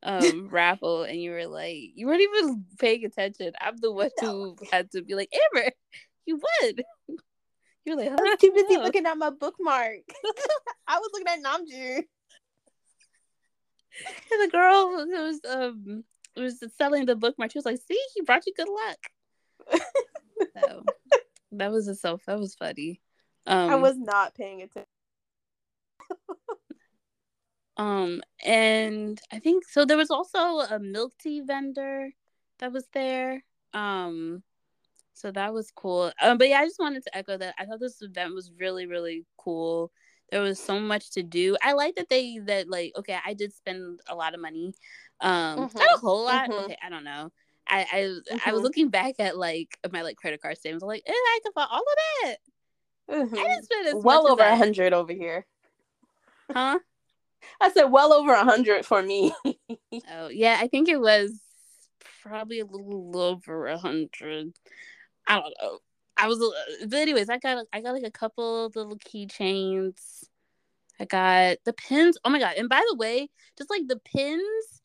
um 0.03 0.47
raffle 0.49 1.03
and 1.03 1.19
you 1.19 1.31
were 1.31 1.47
like 1.47 1.75
you 1.95 2.07
weren't 2.07 2.21
even 2.21 2.65
paying 2.79 3.03
attention. 3.05 3.51
I'm 3.59 3.77
the 3.77 3.91
one 3.91 4.09
no. 4.21 4.27
who 4.29 4.57
had 4.71 4.91
to 4.91 5.01
be 5.01 5.15
like 5.15 5.33
Amber, 5.55 5.71
you 6.25 6.39
won. 6.61 6.73
You're 7.85 7.95
like, 7.95 8.09
huh? 8.09 8.17
I 8.19 8.23
was 8.23 8.39
too 8.39 8.51
busy 8.51 8.75
oh. 8.75 8.83
looking 8.83 9.05
at 9.05 9.17
my 9.17 9.29
bookmark. 9.29 9.99
I 10.87 10.99
was 10.99 11.09
looking 11.13 11.27
at 11.27 11.43
Namjoon. 11.43 12.03
And 14.31 14.43
the 14.43 14.51
girl 14.51 14.89
who 14.91 15.23
was 15.23 15.39
um 15.49 16.03
was 16.35 16.63
selling 16.77 17.07
the 17.07 17.15
bookmark, 17.15 17.51
she 17.51 17.57
was 17.57 17.65
like, 17.65 17.79
"See, 17.87 17.99
he 18.13 18.21
brought 18.21 18.45
you 18.45 18.53
good 18.55 18.67
luck." 18.69 19.81
so 20.61 20.83
that 21.53 21.71
was 21.71 21.87
a 21.87 21.95
self. 21.95 22.23
That 22.27 22.37
was 22.37 22.53
funny. 22.53 23.01
Um, 23.47 23.71
I 23.71 23.75
was 23.75 23.97
not 23.97 24.35
paying 24.35 24.61
attention. 24.61 24.85
Um, 27.77 28.21
and 28.43 29.19
I 29.31 29.39
think 29.39 29.65
so. 29.65 29.85
There 29.85 29.97
was 29.97 30.11
also 30.11 30.39
a 30.39 30.79
milk 30.79 31.13
tea 31.19 31.41
vendor 31.41 32.09
that 32.59 32.73
was 32.73 32.87
there. 32.93 33.43
Um, 33.73 34.43
so 35.13 35.31
that 35.31 35.53
was 35.53 35.71
cool. 35.71 36.11
Um, 36.21 36.37
but 36.37 36.49
yeah, 36.49 36.59
I 36.59 36.65
just 36.65 36.79
wanted 36.79 37.03
to 37.03 37.17
echo 37.17 37.37
that. 37.37 37.55
I 37.59 37.65
thought 37.65 37.79
this 37.79 38.01
event 38.01 38.33
was 38.33 38.51
really, 38.59 38.87
really 38.87 39.25
cool. 39.37 39.91
There 40.31 40.41
was 40.41 40.59
so 40.59 40.79
much 40.79 41.11
to 41.11 41.23
do. 41.23 41.55
I 41.61 41.73
like 41.73 41.95
that 41.95 42.09
they 42.09 42.39
that 42.45 42.69
like 42.69 42.93
okay, 42.97 43.17
I 43.25 43.33
did 43.33 43.53
spend 43.53 44.01
a 44.07 44.15
lot 44.15 44.33
of 44.33 44.41
money. 44.41 44.73
Um, 45.21 45.59
mm-hmm. 45.59 45.77
not 45.77 45.95
a 45.95 45.97
whole 45.97 46.25
lot. 46.25 46.49
Mm-hmm. 46.49 46.65
Okay, 46.65 46.77
I 46.83 46.89
don't 46.89 47.03
know. 47.03 47.31
I 47.67 47.79
I, 47.91 47.95
mm-hmm. 47.95 48.37
I 48.45 48.51
was 48.51 48.57
mm-hmm. 48.57 48.63
looking 48.63 48.89
back 48.89 49.15
at 49.19 49.37
like 49.37 49.77
my 49.91 50.01
like 50.01 50.17
credit 50.17 50.41
card 50.41 50.57
statements. 50.57 50.83
I'm 50.83 50.89
like, 50.89 51.03
eh, 51.05 51.11
I 51.11 51.39
could 51.43 51.53
all 51.55 51.79
of 51.79 52.29
it. 52.29 52.39
Mm-hmm. 53.09 53.35
I 53.35 53.43
didn't 53.43 53.63
spend 53.63 53.87
as 53.87 53.95
well 54.03 54.27
over 54.27 54.43
a 54.43 54.57
hundred 54.57 54.93
over 54.93 55.13
here. 55.13 55.45
Huh? 56.51 56.79
I 57.61 57.71
said 57.71 57.85
well 57.85 58.13
over 58.13 58.33
a 58.33 58.43
hundred 58.43 58.85
for 58.85 59.01
me. 59.01 59.33
oh 60.11 60.29
yeah, 60.29 60.57
I 60.59 60.67
think 60.67 60.89
it 60.89 60.99
was 60.99 61.39
probably 62.23 62.59
a 62.59 62.65
little 62.65 63.19
over 63.19 63.67
a 63.67 63.77
hundred. 63.77 64.53
I 65.27 65.35
don't 65.35 65.53
know. 65.61 65.79
I 66.17 66.27
was, 66.27 66.39
but 66.87 66.97
anyways, 66.97 67.29
I 67.29 67.37
got 67.37 67.65
I 67.71 67.81
got 67.81 67.93
like 67.93 68.03
a 68.03 68.11
couple 68.11 68.71
little 68.75 68.97
keychains. 68.97 70.25
I 70.99 71.05
got 71.05 71.57
the 71.63 71.73
pins. 71.73 72.17
Oh 72.25 72.29
my 72.29 72.39
god! 72.39 72.55
And 72.57 72.69
by 72.69 72.83
the 72.89 72.95
way, 72.95 73.29
just 73.57 73.69
like 73.69 73.87
the 73.87 73.99
pins, 73.99 74.81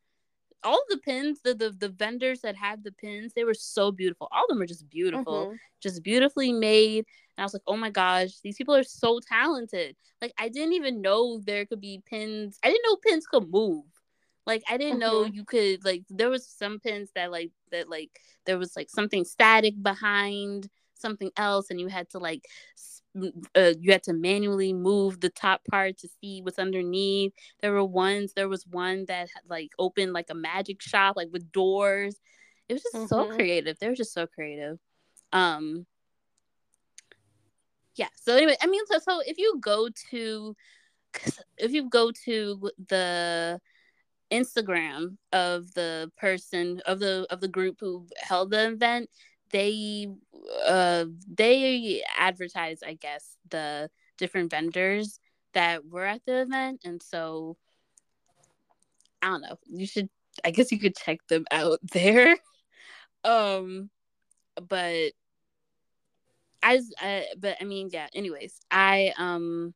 all 0.63 0.83
the 0.91 0.99
pins, 0.99 1.41
the 1.43 1.55
the, 1.55 1.71
the 1.71 1.89
vendors 1.89 2.41
that 2.43 2.57
had 2.57 2.85
the 2.85 2.93
pins, 2.93 3.33
they 3.35 3.45
were 3.45 3.55
so 3.55 3.91
beautiful. 3.91 4.29
All 4.31 4.45
of 4.45 4.49
them 4.49 4.59
were 4.59 4.67
just 4.67 4.91
beautiful, 4.91 5.47
mm-hmm. 5.47 5.57
just 5.81 6.03
beautifully 6.03 6.53
made. 6.53 7.07
And 7.37 7.43
I 7.43 7.45
was 7.45 7.55
like, 7.55 7.63
oh 7.67 7.77
my 7.77 7.91
gosh, 7.91 8.41
these 8.43 8.57
people 8.57 8.75
are 8.75 8.85
so 8.85 9.21
talented. 9.27 9.97
Like, 10.21 10.33
I 10.39 10.49
didn't 10.49 10.75
even 10.75 11.01
know 11.01 11.41
there 11.41 11.65
could 11.67 11.81
be 11.81 12.03
pins. 12.05 12.59
I 12.63 12.69
didn't 12.69 12.85
know 12.87 12.97
pins 12.97 13.27
could 13.27 13.49
move. 13.51 13.85
Like, 14.47 14.63
I 14.69 14.77
didn't 14.77 15.01
mm-hmm. 15.01 15.01
know 15.01 15.25
you 15.25 15.45
could, 15.45 15.85
like, 15.85 16.05
there 16.11 16.31
was 16.31 16.47
some 16.47 16.81
pins 16.81 17.11
that, 17.15 17.31
like, 17.31 17.51
that, 17.71 17.89
like, 17.89 18.11
there 18.45 18.59
was, 18.59 18.77
like, 18.77 18.91
something 18.91 19.25
static 19.25 19.75
behind 19.81 20.69
something 20.95 21.31
else, 21.37 21.71
and 21.71 21.81
you 21.81 21.89
had 21.89 22.11
to, 22.11 22.19
like, 22.19 22.45
uh, 23.55 23.73
you 23.79 23.93
had 23.93 24.03
to 24.05 24.13
manually 24.13 24.73
move 24.73 25.21
the 25.21 25.29
top 25.29 25.61
part 25.71 25.99
to 25.99 26.09
see 26.21 26.41
what's 26.43 26.59
underneath. 26.59 27.33
There 27.61 27.73
were 27.73 27.85
ones. 27.85 28.33
There 28.35 28.49
was 28.49 28.67
one 28.67 29.05
that 29.09 29.29
like 29.47 29.71
opened 29.79 30.13
like 30.15 30.31
a 30.31 30.35
magic 30.35 30.81
shop, 30.81 31.17
like 31.17 31.29
with 31.31 31.53
doors. 31.53 32.17
It 32.69 32.73
was 32.73 32.83
just 32.83 32.95
mm-hmm. 32.95 33.07
so 33.07 33.29
creative. 33.37 33.79
They 33.79 33.89
were 33.89 33.95
just 33.95 34.15
so 34.15 34.27
creative. 34.27 34.79
Um. 35.33 35.87
Yeah. 37.97 38.09
So 38.15 38.37
anyway, 38.37 38.57
I 38.61 38.67
mean, 38.67 38.85
so 38.87 38.99
so 38.99 39.21
if 39.27 39.39
you 39.39 39.59
go 39.61 39.89
to, 40.11 40.57
if 41.59 41.73
you 41.73 41.89
go 41.89 42.11
to 42.25 42.71
the 42.89 43.61
Instagram 44.31 45.19
of 45.33 45.73
the 45.75 46.11
person 46.17 46.81
of 46.87 47.01
the 47.01 47.27
of 47.31 47.41
the 47.41 47.49
group 47.49 47.77
who 47.81 48.07
held 48.23 48.51
the 48.51 48.69
event, 48.69 49.11
they 49.53 50.09
uh 50.67 51.05
they 51.29 52.03
advertise 52.19 52.83
i 52.85 52.95
guess 52.95 53.37
the 53.51 53.89
different 54.19 54.51
vendors 54.51 55.21
that 55.53 55.87
were 55.87 56.05
at 56.05 56.23
the 56.27 56.43
event 56.43 56.81
and 56.85 57.03
so 57.03 57.57
i 59.21 59.29
don't 59.29 59.43
know 59.43 59.57
you 59.67 59.87
should 59.87 60.09
i 60.45 60.51
guess 60.51 60.73
you 60.73 60.79
could 60.79 60.97
check 60.97 61.19
them 61.29 61.45
out 61.51 61.79
there 61.93 62.37
um 63.25 63.89
but 64.69 65.13
I, 66.63 66.81
I 67.01 67.27
but 67.39 67.57
i 67.61 67.65
mean 67.65 67.91
yeah 67.93 68.07
anyways 68.15 68.61
i 68.71 69.13
um 69.17 69.75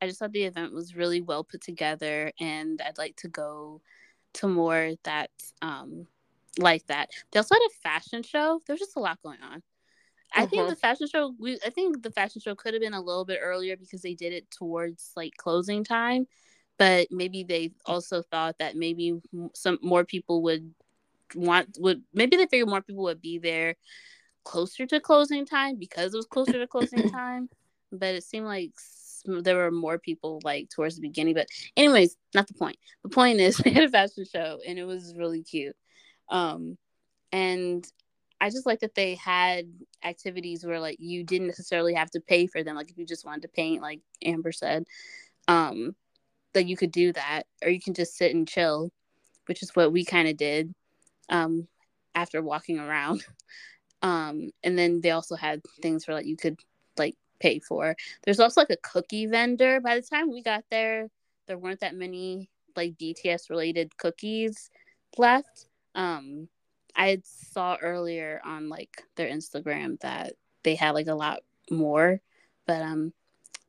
i 0.00 0.06
just 0.06 0.18
thought 0.18 0.32
the 0.32 0.44
event 0.44 0.72
was 0.72 0.96
really 0.96 1.20
well 1.20 1.44
put 1.44 1.60
together 1.60 2.32
and 2.40 2.80
i'd 2.82 2.98
like 2.98 3.16
to 3.16 3.28
go 3.28 3.80
to 4.34 4.48
more 4.48 4.92
that 5.04 5.30
um 5.62 6.06
like 6.58 6.86
that. 6.86 7.10
They 7.30 7.38
also 7.38 7.54
had 7.54 7.62
a 7.66 7.80
fashion 7.82 8.22
show. 8.22 8.60
There's 8.66 8.80
just 8.80 8.96
a 8.96 9.00
lot 9.00 9.22
going 9.22 9.42
on. 9.42 9.62
I 10.32 10.42
mm-hmm. 10.42 10.50
think 10.50 10.68
the 10.68 10.76
fashion 10.76 11.06
show. 11.06 11.34
We 11.38 11.58
I 11.64 11.70
think 11.70 12.02
the 12.02 12.10
fashion 12.10 12.40
show 12.40 12.54
could 12.54 12.74
have 12.74 12.82
been 12.82 12.94
a 12.94 13.00
little 13.00 13.24
bit 13.24 13.40
earlier 13.42 13.76
because 13.76 14.02
they 14.02 14.14
did 14.14 14.32
it 14.32 14.50
towards 14.50 15.12
like 15.16 15.36
closing 15.36 15.84
time, 15.84 16.26
but 16.78 17.08
maybe 17.10 17.44
they 17.44 17.72
also 17.86 18.22
thought 18.22 18.58
that 18.58 18.76
maybe 18.76 19.20
some 19.54 19.78
more 19.82 20.04
people 20.04 20.42
would 20.42 20.74
want 21.34 21.76
would 21.78 22.02
maybe 22.12 22.36
they 22.36 22.46
figured 22.46 22.68
more 22.68 22.82
people 22.82 23.04
would 23.04 23.20
be 23.20 23.38
there 23.38 23.74
closer 24.44 24.86
to 24.86 25.00
closing 25.00 25.46
time 25.46 25.76
because 25.76 26.14
it 26.14 26.16
was 26.16 26.26
closer 26.26 26.52
to 26.52 26.66
closing 26.66 27.08
time. 27.10 27.48
But 27.92 28.14
it 28.14 28.24
seemed 28.24 28.46
like 28.46 28.72
there 29.24 29.56
were 29.56 29.70
more 29.70 29.98
people 29.98 30.40
like 30.44 30.68
towards 30.70 30.96
the 30.96 31.02
beginning. 31.02 31.34
But 31.34 31.48
anyways, 31.76 32.16
not 32.34 32.46
the 32.46 32.54
point. 32.54 32.76
The 33.02 33.10
point 33.10 33.40
is 33.40 33.56
they 33.64 33.70
had 33.70 33.84
a 33.84 33.88
fashion 33.88 34.24
show 34.30 34.60
and 34.66 34.78
it 34.78 34.84
was 34.84 35.14
really 35.16 35.42
cute. 35.42 35.76
Um, 36.28 36.78
and 37.32 37.86
I 38.40 38.50
just 38.50 38.66
like 38.66 38.80
that 38.80 38.94
they 38.94 39.14
had 39.14 39.66
activities 40.02 40.64
where 40.64 40.80
like 40.80 40.96
you 41.00 41.24
didn't 41.24 41.46
necessarily 41.46 41.94
have 41.94 42.10
to 42.10 42.20
pay 42.20 42.46
for 42.46 42.62
them. 42.62 42.76
Like 42.76 42.90
if 42.90 42.98
you 42.98 43.06
just 43.06 43.24
wanted 43.24 43.42
to 43.42 43.48
paint, 43.48 43.82
like 43.82 44.00
Amber 44.22 44.52
said, 44.52 44.84
um, 45.48 45.94
that 46.52 46.66
you 46.66 46.76
could 46.76 46.92
do 46.92 47.12
that, 47.12 47.44
or 47.62 47.70
you 47.70 47.80
can 47.80 47.94
just 47.94 48.16
sit 48.16 48.34
and 48.34 48.46
chill, 48.46 48.90
which 49.46 49.62
is 49.62 49.74
what 49.74 49.92
we 49.92 50.04
kind 50.04 50.28
of 50.28 50.36
did 50.36 50.74
um, 51.28 51.68
after 52.14 52.42
walking 52.42 52.78
around. 52.78 53.24
Um, 54.04 54.50
and 54.62 54.78
then 54.78 55.00
they 55.00 55.10
also 55.10 55.34
had 55.34 55.62
things 55.82 56.04
for 56.04 56.14
like 56.14 56.26
you 56.26 56.36
could 56.36 56.60
like 56.96 57.16
pay 57.40 57.58
for. 57.58 57.96
There's 58.22 58.38
also 58.38 58.60
like 58.60 58.70
a 58.70 58.76
cookie 58.76 59.26
vendor. 59.26 59.80
By 59.80 59.96
the 59.96 60.06
time 60.06 60.30
we 60.30 60.42
got 60.42 60.64
there, 60.70 61.08
there 61.48 61.58
weren't 61.58 61.80
that 61.80 61.96
many 61.96 62.50
like 62.76 62.96
BTS 62.98 63.50
related 63.50 63.96
cookies 63.96 64.70
left 65.16 65.66
um 65.94 66.48
I 66.96 67.20
saw 67.24 67.76
earlier 67.80 68.40
on 68.44 68.68
like 68.68 69.02
their 69.16 69.28
Instagram 69.28 69.98
that 70.00 70.34
they 70.62 70.74
had 70.74 70.92
like 70.92 71.08
a 71.08 71.14
lot 71.14 71.40
more, 71.70 72.20
but 72.66 72.82
um 72.82 73.12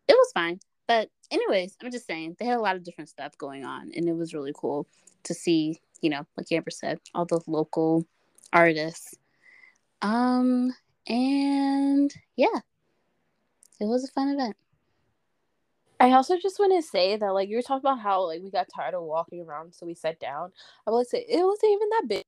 it 0.07 0.13
was 0.13 0.31
fine. 0.33 0.59
But 0.87 1.09
anyways, 1.31 1.75
I'm 1.81 1.91
just 1.91 2.05
saying 2.05 2.35
they 2.37 2.45
had 2.45 2.57
a 2.57 2.61
lot 2.61 2.75
of 2.75 2.83
different 2.83 3.09
stuff 3.09 3.37
going 3.37 3.65
on 3.65 3.91
and 3.95 4.07
it 4.07 4.15
was 4.15 4.33
really 4.33 4.53
cool 4.55 4.87
to 5.23 5.33
see, 5.33 5.79
you 6.01 6.09
know, 6.11 6.25
like 6.37 6.51
Amber 6.51 6.69
said, 6.69 6.99
all 7.15 7.25
the 7.25 7.41
local 7.47 8.05
artists. 8.53 9.15
Um 10.01 10.73
and 11.07 12.13
yeah. 12.35 12.59
It 13.79 13.85
was 13.85 14.03
a 14.03 14.11
fun 14.11 14.29
event. 14.29 14.55
I 15.99 16.11
also 16.11 16.37
just 16.37 16.59
want 16.59 16.73
to 16.75 16.87
say 16.87 17.15
that, 17.17 17.33
like, 17.33 17.49
you 17.49 17.55
were 17.55 17.61
talking 17.61 17.87
about 17.89 17.99
how, 17.99 18.25
like, 18.25 18.41
we 18.41 18.51
got 18.51 18.67
tired 18.73 18.93
of 18.93 19.03
walking 19.03 19.41
around, 19.41 19.73
so 19.73 19.85
we 19.85 19.93
sat 19.93 20.19
down. 20.19 20.51
I 20.85 20.91
would 20.91 21.07
say 21.07 21.25
it 21.27 21.43
wasn't 21.43 21.71
even 21.71 21.89
that 21.89 22.03
big. 22.07 22.23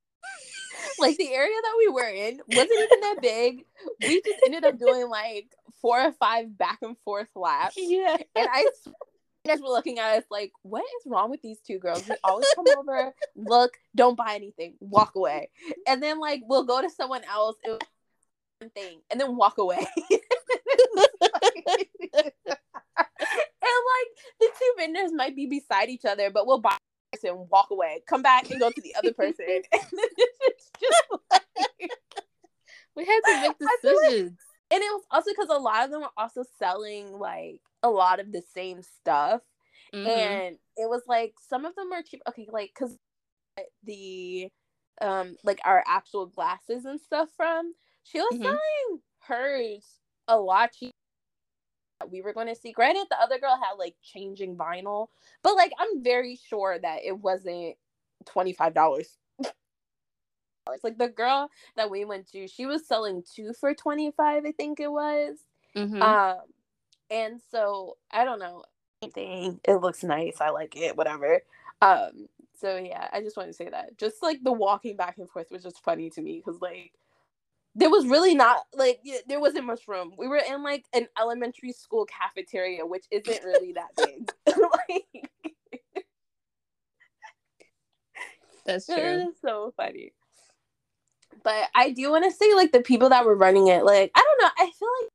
like, 0.99 1.17
the 1.17 1.33
area 1.33 1.55
that 1.61 1.75
we 1.77 1.89
were 1.89 2.07
in 2.07 2.39
wasn't 2.47 2.71
even 2.71 2.99
that 3.01 3.17
big. 3.21 3.65
We 4.01 4.21
just 4.21 4.39
ended 4.45 4.63
up 4.63 4.79
doing, 4.79 5.09
like, 5.09 5.47
four 5.81 6.01
or 6.01 6.11
five 6.13 6.57
back 6.57 6.79
and 6.81 6.97
forth 6.99 7.29
laps. 7.35 7.75
Yeah. 7.77 8.17
And 8.35 8.47
I 8.51 8.67
guys 9.47 9.61
were 9.61 9.69
looking 9.69 9.99
at 9.99 10.17
us 10.17 10.23
like, 10.29 10.51
what 10.61 10.83
is 10.83 11.11
wrong 11.11 11.29
with 11.29 11.41
these 11.41 11.59
two 11.59 11.79
girls? 11.79 12.07
We 12.07 12.15
always 12.23 12.47
come 12.55 12.65
over, 12.77 13.13
look, 13.35 13.73
don't 13.95 14.17
buy 14.17 14.35
anything, 14.35 14.75
walk 14.79 15.15
away. 15.15 15.49
And 15.87 16.01
then, 16.01 16.19
like, 16.19 16.41
we'll 16.45 16.65
go 16.65 16.81
to 16.81 16.89
someone 16.89 17.23
else, 17.23 17.55
thing, 18.73 19.01
and 19.11 19.21
then 19.21 19.35
walk 19.35 19.57
away 19.59 19.77
and 23.67 23.83
like 23.85 24.09
the 24.39 24.47
two 24.57 24.73
vendors 24.77 25.11
might 25.13 25.35
be 25.35 25.45
beside 25.45 25.89
each 25.89 26.05
other, 26.05 26.29
but 26.31 26.47
we'll 26.47 26.59
buy 26.59 26.77
and 27.23 27.49
walk 27.49 27.69
away, 27.71 28.01
come 28.07 28.21
back 28.21 28.49
and 28.51 28.59
go 28.59 28.69
to 28.69 28.81
the 28.81 28.93
other 28.95 29.13
person. 29.13 29.45
it's 29.71 30.71
just 30.79 31.03
like, 31.31 31.91
we 32.95 33.05
had 33.05 33.19
to 33.25 33.41
make 33.41 33.57
decisions. 33.83 34.31
Like, 34.31 34.69
and 34.69 34.83
it 34.83 34.91
was 34.91 35.03
also 35.11 35.31
because 35.31 35.49
a 35.49 35.59
lot 35.59 35.85
of 35.85 35.91
them 35.91 36.01
were 36.01 36.09
also 36.17 36.43
selling 36.59 37.17
like 37.17 37.61
a 37.87 37.89
lot 37.89 38.19
of 38.19 38.31
the 38.31 38.41
same 38.53 38.81
stuff. 38.81 39.41
Mm-hmm. 39.93 40.07
And 40.07 40.57
it 40.75 40.89
was 40.89 41.03
like 41.07 41.33
some 41.49 41.65
of 41.65 41.75
them 41.75 41.91
are 41.93 42.03
cheap. 42.03 42.21
Okay, 42.27 42.47
like 42.51 42.71
because 42.73 42.95
the 43.83 44.49
um 45.01 45.35
like 45.43 45.59
our 45.63 45.83
actual 45.87 46.27
glasses 46.27 46.85
and 46.85 46.99
stuff 46.99 47.29
from 47.35 47.73
she 48.03 48.19
was 48.19 48.33
mm-hmm. 48.33 48.43
selling 48.43 49.01
hers 49.19 49.85
a 50.27 50.37
lot 50.37 50.71
cheaper 50.73 50.93
we 52.09 52.21
were 52.21 52.33
going 52.33 52.47
to 52.47 52.55
see. 52.55 52.71
Granted, 52.71 53.07
the 53.09 53.19
other 53.19 53.39
girl 53.39 53.59
had 53.61 53.73
like 53.77 53.95
changing 54.03 54.55
vinyl, 54.55 55.07
but 55.43 55.55
like 55.55 55.71
I'm 55.79 56.03
very 56.03 56.35
sure 56.49 56.77
that 56.79 56.99
it 57.03 57.17
wasn't 57.17 57.75
twenty 58.25 58.53
five 58.53 58.73
dollars. 58.73 59.17
It's 59.39 60.83
like 60.83 60.97
the 60.97 61.09
girl 61.09 61.49
that 61.75 61.89
we 61.89 62.05
went 62.05 62.29
to, 62.31 62.47
she 62.47 62.65
was 62.65 62.87
selling 62.87 63.23
two 63.35 63.53
for 63.59 63.73
twenty 63.73 64.11
five. 64.11 64.43
I 64.45 64.51
think 64.51 64.79
it 64.79 64.91
was. 64.91 65.37
Mm-hmm. 65.75 66.01
Um, 66.01 66.37
and 67.09 67.41
so 67.51 67.97
I 68.11 68.23
don't 68.23 68.39
know. 68.39 68.63
Thing 69.13 69.59
it 69.63 69.75
looks 69.75 70.03
nice. 70.03 70.41
I 70.41 70.49
like 70.49 70.75
it. 70.75 70.97
Whatever. 70.97 71.41
Um. 71.81 72.27
So 72.59 72.77
yeah, 72.77 73.07
I 73.13 73.21
just 73.21 73.37
wanted 73.37 73.49
to 73.49 73.53
say 73.53 73.69
that. 73.69 73.97
Just 73.97 74.23
like 74.23 74.43
the 74.43 74.51
walking 74.51 74.95
back 74.95 75.17
and 75.19 75.29
forth 75.29 75.51
was 75.51 75.63
just 75.63 75.83
funny 75.83 76.09
to 76.11 76.21
me 76.21 76.41
because 76.43 76.59
like 76.61 76.93
there 77.75 77.91
was 77.91 78.07
really 78.07 78.33
not 78.33 78.63
like 78.73 78.99
there 79.27 79.39
wasn't 79.39 79.65
much 79.65 79.87
room. 79.87 80.13
We 80.17 80.27
were 80.27 80.41
in 80.49 80.63
like 80.63 80.85
an 80.93 81.07
elementary 81.19 81.73
school 81.73 82.05
cafeteria, 82.05 82.85
which 82.85 83.05
isn't 83.11 83.43
really 83.43 83.73
that 83.73 83.95
big. 83.95 84.33
like, 84.47 85.29
That's 88.67 88.85
true. 88.93 89.33
So 89.41 89.73
funny. 89.75 90.13
But 91.43 91.69
I 91.73 91.91
do 91.91 92.11
want 92.11 92.25
to 92.25 92.31
say, 92.31 92.53
like 92.53 92.71
the 92.71 92.81
people 92.81 93.09
that 93.09 93.25
were 93.25 93.35
running 93.35 93.67
it, 93.67 93.83
like 93.83 94.11
I 94.13 94.19
don't 94.19 94.41
know, 94.41 94.49
I 94.57 94.71
feel 94.77 94.89
like 95.01 95.11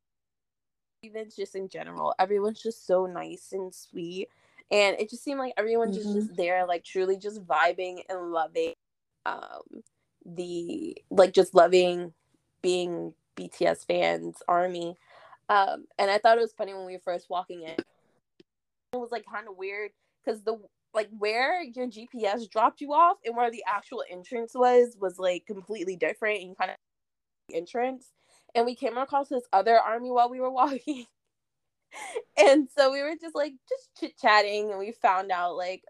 events 1.03 1.37
just 1.37 1.55
in 1.55 1.69
general, 1.69 2.15
everyone's 2.19 2.63
just 2.63 2.87
so 2.87 3.07
nice 3.07 3.53
and 3.53 3.75
sweet, 3.75 4.29
and 4.71 4.97
it 4.99 5.11
just 5.11 5.25
seemed 5.25 5.39
like 5.39 5.55
everyone's 5.57 5.97
mm-hmm. 5.99 6.15
just, 6.15 6.29
just 6.29 6.37
there, 6.37 6.67
like 6.67 6.85
truly 6.85 7.17
just 7.17 7.45
vibing 7.47 8.01
and 8.09 8.33
loving, 8.33 8.75
um, 9.27 9.83
the 10.25 10.97
like 11.11 11.33
just 11.33 11.55
loving 11.55 12.13
being 12.63 13.15
BTS 13.37 13.87
fans, 13.87 14.43
Army. 14.49 14.97
Um, 15.49 15.87
and 15.99 16.11
I 16.11 16.19
thought 16.19 16.39
it 16.39 16.43
was 16.43 16.53
funny 16.53 16.73
when 16.73 16.87
we 16.87 16.93
were 16.95 17.03
first 17.05 17.29
walking 17.29 17.63
in. 17.63 17.77
It 18.93 18.97
was 18.97 19.11
like 19.11 19.25
kind 19.31 19.49
of 19.49 19.57
weird 19.57 19.91
because 20.25 20.43
the 20.43 20.59
like 20.95 21.09
where 21.19 21.63
your 21.63 21.87
GPS 21.87 22.49
dropped 22.51 22.81
you 22.81 22.93
off 22.93 23.17
and 23.25 23.37
where 23.37 23.51
the 23.51 23.65
actual 23.67 24.05
entrance 24.11 24.53
was 24.55 24.97
was 25.01 25.19
like 25.19 25.47
completely 25.47 25.97
different 25.97 26.43
and 26.43 26.57
kind 26.57 26.71
of 26.71 26.77
entrance. 27.55 28.11
And 28.55 28.67
we 28.67 28.75
came 28.75 28.99
across 28.99 29.29
this 29.29 29.45
other 29.53 29.79
army 29.79 30.11
while 30.11 30.31
we 30.31 30.41
were 30.41 30.51
walking. 30.63 31.07
and 32.39 32.69
so 32.77 32.91
we 32.93 33.03
were 33.03 33.15
just 33.21 33.35
like 33.35 33.53
just 33.69 33.91
chit 33.99 34.19
chatting 34.19 34.71
and 34.71 34.79
we 34.79 34.93
found 34.93 35.31
out 35.31 35.57
like 35.57 35.85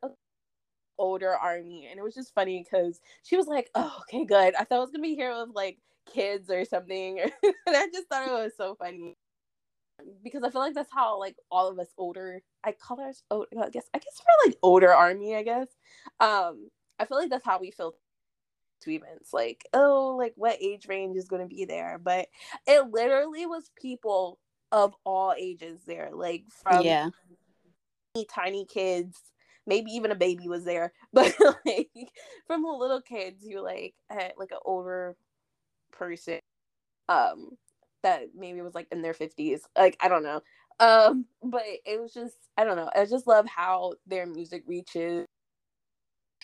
older 0.98 1.34
army 1.34 1.86
and 1.88 1.98
it 1.98 2.02
was 2.02 2.14
just 2.14 2.34
funny 2.34 2.64
because 2.64 3.00
she 3.22 3.36
was 3.36 3.46
like 3.46 3.70
oh 3.76 3.98
okay 4.00 4.24
good 4.24 4.54
i 4.56 4.64
thought 4.64 4.76
i 4.76 4.80
was 4.80 4.90
gonna 4.90 5.02
be 5.02 5.14
here 5.14 5.32
with 5.36 5.54
like 5.54 5.78
kids 6.06 6.50
or 6.50 6.64
something. 6.64 7.20
and 7.42 7.54
I 7.68 7.86
just 7.92 8.08
thought 8.08 8.28
it 8.28 8.32
was 8.32 8.52
so 8.56 8.74
funny 8.74 9.16
because 10.24 10.42
I 10.42 10.50
feel 10.50 10.60
like 10.60 10.74
that's 10.74 10.92
how 10.92 11.18
like 11.18 11.36
all 11.50 11.68
of 11.68 11.78
us 11.78 11.88
older 11.96 12.42
I 12.64 12.72
call 12.72 13.00
us 13.00 13.22
old 13.30 13.46
I 13.52 13.68
guess 13.68 13.88
I 13.94 13.98
guess 13.98 14.20
we're 14.20 14.48
like 14.48 14.58
older 14.62 14.92
army 14.92 15.36
I 15.36 15.42
guess 15.42 15.68
um 16.18 16.70
I 16.98 17.04
feel 17.04 17.18
like 17.18 17.30
that's 17.30 17.44
how 17.44 17.60
we 17.60 17.70
feel 17.70 17.94
to 18.83 18.91
events 18.91 19.33
like 19.33 19.64
oh 19.74 20.16
like 20.18 20.33
what 20.37 20.57
age 20.61 20.87
range 20.89 21.16
is 21.16 21.28
going 21.28 21.43
to 21.43 21.55
be 21.55 21.64
there? 21.64 21.99
But 22.03 22.28
it 22.66 22.91
literally 22.91 23.47
was 23.47 23.70
people 23.80 24.39
of 24.72 24.95
all 25.05 25.35
ages 25.39 25.83
there, 25.87 26.11
like 26.12 26.45
from 26.62 26.85
yeah, 26.85 27.11
tiny 28.28 28.64
kids, 28.64 29.18
maybe 29.66 29.91
even 29.93 30.11
a 30.11 30.16
baby 30.16 30.49
was 30.49 30.64
there, 30.64 30.93
but 31.12 31.35
like 31.66 32.12
from 32.47 32.62
the 32.62 32.68
little 32.68 33.03
kids, 33.03 33.45
you 33.45 33.62
like 33.62 33.95
had 34.11 34.33
like 34.39 34.51
an 34.51 34.59
older 34.64 35.16
person, 35.93 36.41
um, 37.09 37.51
that 38.03 38.28
maybe 38.35 38.61
was 38.62 38.74
like 38.74 38.89
in 38.91 39.03
their 39.03 39.14
fifties, 39.14 39.62
like 39.76 39.97
I 40.01 40.09
don't 40.09 40.24
know, 40.24 40.43
um, 40.80 41.26
but 41.43 41.62
it 41.85 42.01
was 42.01 42.12
just 42.14 42.37
I 42.57 42.64
don't 42.64 42.76
know, 42.76 42.91
I 42.97 43.05
just 43.05 43.26
love 43.26 43.47
how 43.47 43.93
their 44.07 44.26
music 44.26 44.64
reaches 44.66 45.26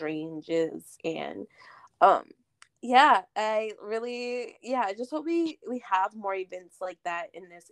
ranges 0.01 0.97
and 1.05 1.47
um 2.01 2.25
yeah 2.83 3.23
i 3.37 3.73
really 3.83 4.57
yeah 4.63 4.83
i 4.87 4.95
just 4.95 5.11
hope 5.11 5.25
we 5.25 5.59
we 5.69 5.83
have 5.91 6.15
more 6.15 6.35
events 6.35 6.77
like 6.81 6.99
that 7.05 7.27
in 7.35 7.49
this 7.49 7.71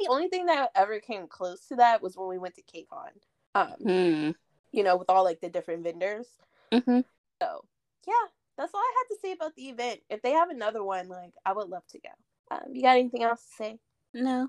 the 0.00 0.08
only 0.08 0.28
thing 0.28 0.46
that 0.46 0.70
ever 0.74 0.98
came 0.98 1.26
close 1.28 1.66
to 1.66 1.76
that 1.76 2.02
was 2.02 2.16
when 2.16 2.28
we 2.28 2.38
went 2.38 2.54
to 2.54 2.62
KCON. 2.62 3.10
Um, 3.54 3.74
Hmm. 3.82 4.30
you 4.72 4.82
know, 4.82 4.96
with 4.96 5.10
all 5.10 5.24
like 5.24 5.40
the 5.40 5.50
different 5.50 5.84
vendors. 5.84 6.26
mm-hmm. 6.72 7.00
So 7.42 7.64
yeah, 8.06 8.28
that's 8.56 8.72
all 8.72 8.80
I 8.80 8.94
had 8.98 9.14
to 9.14 9.20
say 9.20 9.32
about 9.32 9.54
the 9.56 9.68
event. 9.68 10.00
If 10.08 10.22
they 10.22 10.32
have 10.32 10.48
another 10.48 10.82
one, 10.82 11.08
like 11.08 11.34
I 11.44 11.52
would 11.52 11.68
love 11.68 11.86
to 11.88 11.98
go. 12.00 12.08
Um, 12.50 12.74
you 12.74 12.82
got 12.82 12.96
anything 12.96 13.22
else 13.22 13.42
to 13.42 13.54
say? 13.56 13.78
no, 14.14 14.48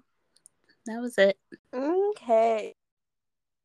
that 0.86 1.02
was 1.02 1.18
it. 1.18 1.38
Okay. 1.74 2.76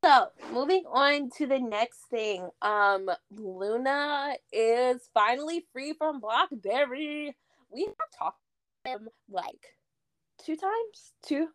So 0.05 0.29
moving 0.53 0.85
on 0.91 1.31
to 1.39 1.47
the 1.47 1.59
next 1.59 2.03
thing. 2.11 2.49
Um, 2.63 3.11
LOONA 3.33 4.35
is 4.53 5.09
finally 5.13 5.67
free 5.73 5.95
from 5.95 6.21
Blockberry. 6.21 7.33
We 7.71 7.85
have 7.85 8.19
talked 8.19 8.41
to 8.85 8.93
him 8.93 9.09
like 9.29 9.75
two 10.45 10.57
times, 10.57 11.13
two, 11.25 11.49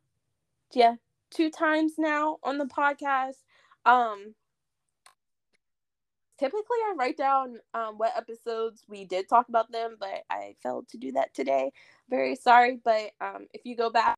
yeah, 0.73 0.95
two 1.29 1.49
times 1.49 1.93
now 1.97 2.39
on 2.43 2.57
the 2.57 2.65
podcast. 2.65 3.37
Um, 3.85 4.35
typically 6.41 6.77
I 6.83 6.93
write 6.97 7.17
down 7.17 7.59
um 7.75 7.97
what 7.97 8.17
episodes 8.17 8.83
we 8.89 9.05
did 9.05 9.29
talk 9.29 9.47
about 9.47 9.71
them, 9.71 9.95
but 9.99 10.23
I 10.29 10.55
failed 10.63 10.87
to 10.89 10.97
do 10.97 11.11
that 11.13 11.33
today. 11.33 11.71
Very 12.09 12.35
sorry, 12.35 12.79
but 12.83 13.11
um, 13.21 13.47
if 13.53 13.61
you 13.63 13.75
go 13.75 13.89
back, 13.91 14.17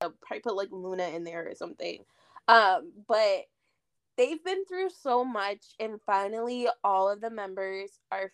I'll 0.00 0.12
probably 0.20 0.40
put 0.40 0.56
like 0.56 0.68
LOONA 0.72 1.08
in 1.14 1.24
there 1.24 1.48
or 1.48 1.54
something. 1.54 2.04
Um, 2.48 2.92
but 3.06 3.44
they've 4.16 4.42
been 4.44 4.64
through 4.66 4.90
so 4.90 5.24
much, 5.24 5.74
and 5.80 6.00
finally, 6.04 6.68
all 6.84 7.08
of 7.08 7.20
the 7.20 7.30
members 7.30 7.90
are 8.10 8.32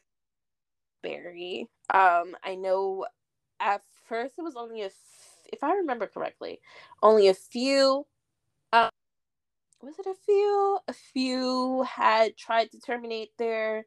Barry. 1.02 1.68
Um, 1.92 2.36
I 2.42 2.54
know 2.56 3.06
at 3.60 3.82
first 4.08 4.34
it 4.38 4.42
was 4.42 4.56
only 4.56 4.82
a, 4.82 4.86
f- 4.86 5.48
if 5.52 5.62
I 5.62 5.74
remember 5.74 6.06
correctly, 6.06 6.60
only 7.02 7.28
a 7.28 7.34
few. 7.34 8.06
Um, 8.72 8.90
was 9.82 9.98
it 9.98 10.06
a 10.06 10.14
few? 10.26 10.78
A 10.88 10.92
few 10.92 11.82
had 11.84 12.36
tried 12.36 12.72
to 12.72 12.80
terminate 12.80 13.30
their, 13.38 13.86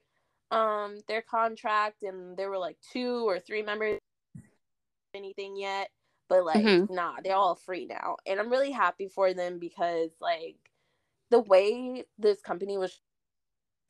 um, 0.51 0.99
their 1.07 1.22
contract, 1.22 2.03
and 2.03 2.38
there 2.38 2.49
were 2.49 2.57
like 2.57 2.78
two 2.93 3.28
or 3.28 3.39
three 3.39 3.61
members. 3.61 3.99
Anything 5.13 5.57
yet? 5.57 5.89
But 6.32 6.45
like, 6.45 6.63
Mhm. 6.63 6.89
nah, 6.89 7.17
they're 7.23 7.36
all 7.36 7.55
free 7.55 7.86
now, 7.88 8.17
and 8.25 8.39
I'm 8.39 8.49
really 8.51 8.71
happy 8.71 9.09
for 9.09 9.34
them 9.36 9.59
because 9.59 10.11
like 10.21 10.57
the 11.32 11.41
way 11.41 12.05
this 12.17 12.41
company 12.41 12.77
was 12.77 13.01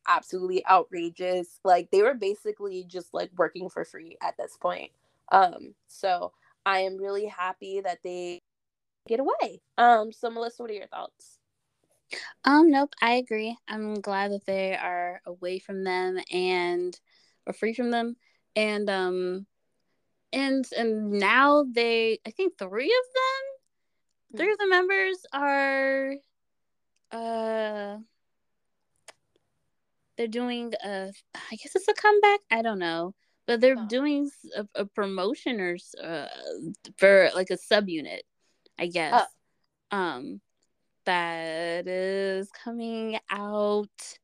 absolutely 0.07 0.65
outrageous. 0.67 1.59
Like 1.63 1.91
they 1.91 2.01
were 2.01 2.15
basically 2.15 2.83
just 2.85 3.13
like 3.13 3.31
working 3.37 3.69
for 3.69 3.85
free 3.85 4.17
at 4.23 4.37
this 4.37 4.57
point. 4.57 4.91
Um, 5.31 5.75
so 5.87 6.33
I 6.65 6.79
am 6.81 6.97
really 6.97 7.27
happy 7.27 7.81
that 7.81 7.99
they 8.03 8.39
get 9.07 9.19
away. 9.19 9.61
Um, 9.77 10.11
so 10.13 10.29
Melissa, 10.31 10.63
what 10.63 10.71
are 10.71 10.75
your 10.75 10.87
thoughts? 10.87 11.39
Um, 12.45 12.71
nope, 12.71 12.93
I 13.01 13.13
agree. 13.13 13.57
I'm 13.67 14.01
glad 14.01 14.31
that 14.31 14.45
they 14.45 14.75
are 14.75 15.21
away 15.25 15.59
from 15.59 15.83
them 15.83 16.19
and 16.31 16.99
or 17.45 17.53
free 17.53 17.73
from 17.73 17.91
them. 17.91 18.15
And 18.55 18.89
um 18.89 19.47
and 20.34 20.65
and 20.77 21.11
now 21.11 21.65
they 21.71 22.19
I 22.25 22.32
think 22.32 22.57
three 22.57 22.86
of 22.86 23.13
them 23.15 24.38
three 24.38 24.51
of 24.51 24.57
the 24.59 24.67
members 24.67 25.25
are 25.34 26.15
uh 27.11 27.97
they're 30.17 30.27
doing 30.27 30.73
a 30.84 31.11
I 31.36 31.55
guess 31.55 31.75
it's 31.75 31.88
a 31.88 31.93
comeback. 31.93 32.39
I 32.51 32.61
don't 32.61 32.79
know. 32.79 33.13
But 33.47 33.59
they're 33.59 33.75
Oh. 33.77 33.88
doing 33.88 34.29
a 34.75 34.86
promotion 34.86 35.59
or 35.59 35.77
uh, 36.01 36.27
for 36.97 37.29
like 37.34 37.49
a 37.49 37.57
subunit, 37.57 38.21
I 38.77 38.88
guess. 38.88 39.25
Um 39.89 40.41
that 41.05 41.88
is 41.88 42.49
coming 42.51 43.17
out 43.29 44.19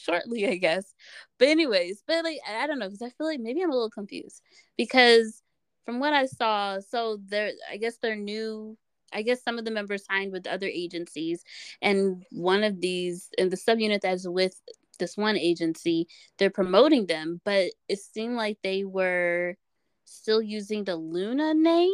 shortly, 0.00 0.48
I 0.48 0.56
guess. 0.56 0.94
But 1.38 1.48
anyways, 1.48 2.02
but 2.06 2.24
like 2.24 2.38
I 2.48 2.66
don't 2.66 2.78
know 2.78 2.88
because 2.88 3.02
I 3.02 3.10
feel 3.10 3.26
like 3.26 3.40
maybe 3.40 3.62
I'm 3.62 3.70
a 3.70 3.74
little 3.74 3.90
confused 3.90 4.42
because 4.76 5.42
from 5.84 6.00
what 6.00 6.12
I 6.12 6.26
saw, 6.26 6.80
so 6.80 7.18
they're 7.28 7.52
I 7.70 7.76
guess 7.76 7.96
they're 7.98 8.16
new. 8.16 8.76
I 9.12 9.22
guess 9.22 9.42
some 9.42 9.58
of 9.58 9.64
the 9.64 9.72
members 9.72 10.04
signed 10.04 10.30
with 10.30 10.46
other 10.46 10.68
agencies, 10.68 11.42
and 11.82 12.24
one 12.30 12.62
of 12.62 12.80
these 12.80 13.28
and 13.38 13.50
the 13.50 13.56
subunit 13.56 14.02
that's 14.02 14.28
with 14.28 14.60
this 15.00 15.16
one 15.16 15.36
agency, 15.36 16.06
they're 16.38 16.50
promoting 16.50 17.06
them, 17.06 17.40
but 17.44 17.72
it 17.88 17.98
seemed 17.98 18.36
like 18.36 18.58
they 18.62 18.84
were 18.84 19.56
still 20.04 20.40
using 20.42 20.84
the 20.84 20.94
LOONA 20.94 21.54
name. 21.54 21.90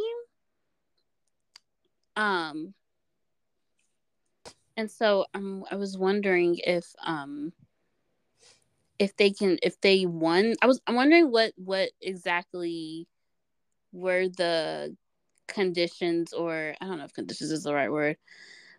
Um, 2.17 2.75
and 4.77 4.91
so 4.91 5.25
um, 5.35 5.65
I 5.71 5.77
was 5.77 5.97
wondering 5.97 6.59
if 6.65 6.85
um 7.05 7.53
if 8.99 9.16
they 9.16 9.30
can 9.30 9.59
if 9.62 9.80
they 9.80 10.07
won. 10.07 10.55
I 10.62 10.66
was 10.66 10.80
I'm 10.86 10.94
wondering 10.94 11.30
what 11.30 11.53
what 11.57 11.90
exactly 12.01 13.07
were 13.92 14.28
the 14.28 14.97
conditions 15.49 16.32
or 16.32 16.74
I 16.80 16.86
don't 16.86 16.99
know 16.99 17.05
if 17.05 17.12
conditions 17.12 17.51
is 17.51 17.64
the 17.64 17.74
right 17.74 17.90
word, 17.90 18.16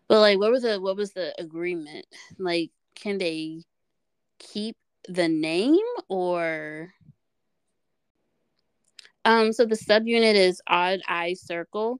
but 0.07 0.19
like 0.19 0.39
what 0.39 0.51
was 0.51 0.63
the 0.63 0.79
what 0.79 0.97
was 0.97 1.13
the 1.13 1.33
agreement? 1.39 2.05
Like, 2.37 2.71
can 2.95 3.17
they 3.17 3.63
keep 4.39 4.77
the 5.07 5.27
name 5.27 5.77
or? 6.09 6.93
Um, 9.25 9.51
so 9.51 9.65
the 9.65 9.75
subunit 9.75 10.35
is 10.35 10.61
Odd 10.67 11.01
Eye 11.05 11.33
Circle. 11.33 11.99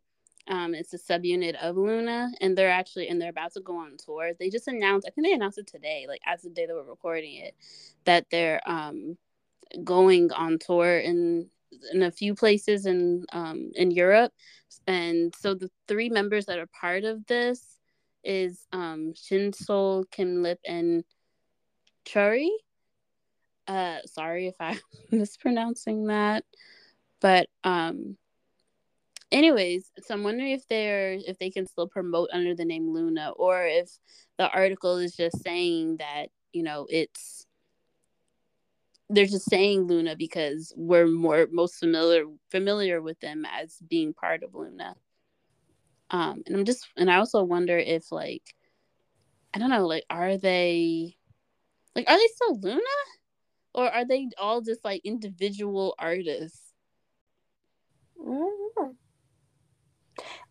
Um, 0.49 0.73
it's 0.73 0.93
a 0.93 0.97
subunit 0.97 1.55
of 1.55 1.75
LOONA, 1.75 2.31
and 2.41 2.57
they're 2.57 2.69
actually 2.69 3.09
and 3.09 3.21
they're 3.21 3.29
about 3.29 3.53
to 3.53 3.61
go 3.61 3.77
on 3.77 3.97
tour. 3.97 4.31
They 4.39 4.49
just 4.49 4.67
announced, 4.67 5.07
I 5.07 5.11
think 5.11 5.27
they 5.27 5.33
announced 5.33 5.57
it 5.57 5.67
today, 5.67 6.05
like 6.07 6.21
as 6.25 6.41
the 6.41 6.49
day 6.49 6.65
that 6.65 6.73
we're 6.73 6.83
recording 6.83 7.35
it, 7.35 7.55
that 8.05 8.25
they're 8.31 8.61
um 8.65 9.17
going 9.83 10.31
on 10.31 10.57
tour 10.59 10.99
in 10.99 11.49
in 11.93 12.03
a 12.03 12.11
few 12.11 12.33
places 12.35 12.85
in 12.85 13.25
um 13.33 13.71
in 13.75 13.91
Europe. 13.91 14.31
And 14.87 15.33
so 15.35 15.53
the 15.53 15.69
three 15.87 16.09
members 16.09 16.45
that 16.45 16.59
are 16.59 16.67
part 16.67 17.03
of 17.03 17.25
this 17.27 17.77
is 18.23 18.65
um 18.71 19.13
JinSoul, 19.13 20.09
Kim 20.11 20.43
Lip, 20.43 20.59
and 20.65 21.03
Churi. 22.05 22.49
Uh 23.67 23.99
sorry 24.05 24.47
if 24.47 24.55
I'm 24.59 24.79
mispronouncing 25.11 26.07
that. 26.07 26.45
But 27.19 27.49
um 27.63 28.17
anyways 29.31 29.91
so 30.01 30.13
i'm 30.13 30.23
wondering 30.23 30.51
if 30.51 30.67
they're 30.67 31.13
if 31.13 31.37
they 31.39 31.49
can 31.49 31.65
still 31.65 31.87
promote 31.87 32.29
under 32.31 32.55
the 32.55 32.65
name 32.65 32.93
LOONA 32.93 33.31
or 33.31 33.65
if 33.65 33.89
the 34.37 34.49
article 34.49 34.97
is 34.97 35.15
just 35.15 35.41
saying 35.43 35.97
that 35.97 36.27
you 36.53 36.63
know 36.63 36.87
it's 36.89 37.45
they're 39.09 39.25
just 39.25 39.49
saying 39.49 39.87
LOONA 39.87 40.15
because 40.17 40.73
we're 40.75 41.07
more 41.07 41.47
most 41.51 41.75
familiar 41.75 42.23
familiar 42.51 43.01
with 43.01 43.19
them 43.21 43.45
as 43.45 43.77
being 43.87 44.13
part 44.13 44.43
of 44.43 44.53
LOONA. 44.53 44.95
Um 46.09 46.43
and 46.45 46.55
i'm 46.55 46.65
just 46.65 46.87
and 46.97 47.09
i 47.09 47.15
also 47.15 47.43
wonder 47.43 47.77
if 47.77 48.11
like 48.11 48.43
i 49.53 49.59
don't 49.59 49.69
know 49.69 49.87
like 49.87 50.03
are 50.09 50.37
they 50.37 51.17
like 51.95 52.09
are 52.09 52.17
they 52.17 52.27
still 52.27 52.59
LOONA? 52.59 52.81
Or 53.73 53.91
are 53.91 54.05
they 54.05 54.27
all 54.39 54.61
just 54.61 54.83
like 54.83 55.01
individual 55.03 55.95
artists. 55.99 56.73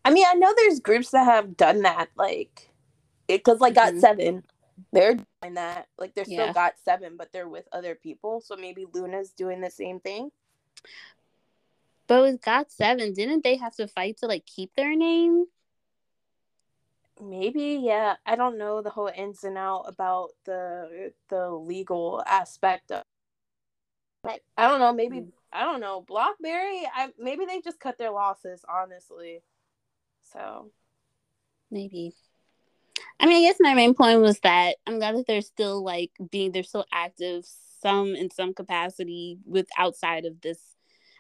I 0.07 0.11
mean, 0.11 0.25
I 0.29 0.35
know 0.35 0.55
there's 0.57 0.79
groups 0.79 1.11
that 1.11 1.25
have 1.25 1.57
done 1.57 1.83
that, 1.83 2.11
like, 2.17 2.71
because 3.27 3.61
like 3.61 3.75
Got 3.75 3.95
Mhm. 3.95 4.01
Seven, 4.01 4.45
they're 4.93 5.17
doing 5.43 5.55
that. 5.55 5.89
Like, 5.99 6.15
they're 6.15 6.25
still 6.25 6.47
Yeah. 6.47 6.53
Got 6.53 6.79
Seven, 6.79 7.17
but 7.17 7.33
they're 7.33 7.49
with 7.49 7.67
other 7.73 7.97
people. 7.97 8.41
So 8.41 8.55
maybe 8.55 8.87
LOONA's 8.87 9.33
doing 9.33 9.61
the 9.61 9.71
same 9.71 9.99
thing. 9.99 10.31
But 12.07 12.23
with 12.23 12.41
Got 12.41 12.71
Seven, 12.71 13.15
didn't 13.15 13.43
they 13.43 13.57
have 13.57 13.75
to 13.77 13.89
fight 13.89 14.19
to 14.19 14.27
like 14.29 14.47
keep 14.47 14.77
their 14.77 14.95
name? 14.95 15.47
Maybe, 17.21 17.81
yeah. 17.83 18.17
I 18.25 18.37
don't 18.37 18.59
know 18.59 18.83
the 18.83 18.91
whole 18.91 19.09
ins 19.09 19.43
and 19.43 19.59
out 19.59 19.87
about 19.89 20.31
the 20.45 21.13
the 21.29 21.51
legal 21.51 22.23
aspect 22.27 22.93
of. 22.93 23.03
Like, 24.23 24.45
I 24.57 24.69
don't 24.69 24.79
know. 24.79 24.93
Maybe 24.93 25.21
Mm. 25.23 25.33
I 25.53 25.65
don't 25.65 25.81
know. 25.81 26.03
Blockberry, 26.03 26.85
I 26.95 27.13
maybe 27.19 27.45
they 27.45 27.61
just 27.61 27.81
cut 27.81 27.99
their 27.99 28.11
losses, 28.13 28.65
honestly. 28.69 29.43
So 30.37 30.71
maybe. 31.71 32.15
I 33.19 33.27
mean, 33.27 33.39
I 33.39 33.49
guess 33.49 33.57
my 33.61 33.75
main 33.75 33.95
point 33.95 34.21
was 34.21 34.39
that 34.41 34.77
I'm 34.87 34.99
glad 34.99 35.17
that 35.17 35.27
they're 35.27 35.41
still 35.41 35.83
like 35.83 36.11
being 36.31 36.53
they're 36.53 36.63
still 36.63 36.85
active, 36.93 37.47
some 37.81 38.15
in 38.15 38.31
some 38.31 38.53
capacity 38.53 39.39
with 39.47 39.67
outside 39.79 40.27
of 40.27 40.41
this, 40.41 40.59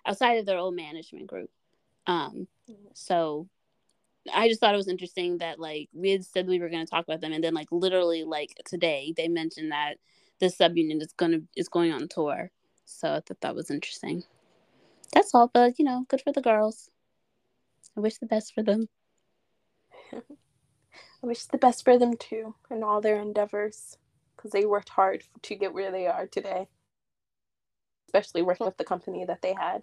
outside 0.05 0.35
of 0.35 0.47
their 0.47 0.59
own 0.59 0.77
management 0.77 1.27
group. 1.27 1.51
Um, 2.07 2.47
so 2.95 3.49
I 4.33 4.49
just 4.49 4.61
thought 4.61 4.75
it 4.75 4.79
was 4.79 4.89
interesting 4.89 5.39
that 5.39 5.59
like 5.59 5.89
we 5.93 6.11
had 6.11 6.25
said 6.25 6.47
we 6.47 6.61
were 6.61 6.69
going 6.69 6.85
to 6.85 6.91
talk 6.91 7.05
about 7.05 7.21
them, 7.21 7.33
and 7.33 7.43
then 7.43 7.55
like 7.55 7.69
literally 7.71 8.25
like 8.25 8.51
today 8.67 9.14
they 9.17 9.29
mentioned 9.29 9.73
that 9.73 9.95
the 10.41 10.47
subunion 10.47 11.01
is 11.01 11.12
gonna 11.17 11.39
is 11.57 11.69
going 11.69 11.93
on 11.93 12.09
tour. 12.09 12.51
So 12.85 13.09
I 13.14 13.21
thought 13.21 13.41
that 13.41 13.55
was 13.55 13.71
interesting. 13.71 14.25
That's 15.14 15.35
all, 15.35 15.51
but 15.53 15.79
you 15.79 15.85
know, 15.85 16.05
good 16.09 16.21
for 16.21 16.33
the 16.33 16.43
girls. 16.43 16.91
I 17.97 18.01
wish 18.01 18.19
the 18.19 18.27
best 18.27 18.53
for 18.53 18.62
them. 18.62 18.89
I 20.13 21.27
wish 21.27 21.45
the 21.45 21.59
best 21.59 21.85
for 21.85 21.99
them 21.99 22.17
too 22.17 22.55
in 22.71 22.83
all 22.83 23.01
their 23.01 23.21
endeavors 23.21 23.97
because 24.37 24.51
they 24.51 24.67
worked 24.67 24.91
hard 24.91 25.25
to 25.43 25.55
get 25.55 25.75
where 25.75 25.91
they 25.91 26.07
are 26.07 26.27
today, 26.27 26.69
especially 28.09 28.43
working 28.43 28.67
with 28.67 28.77
the 28.77 28.85
company 28.85 29.25
that 29.25 29.43
they 29.43 29.55
had. 29.55 29.83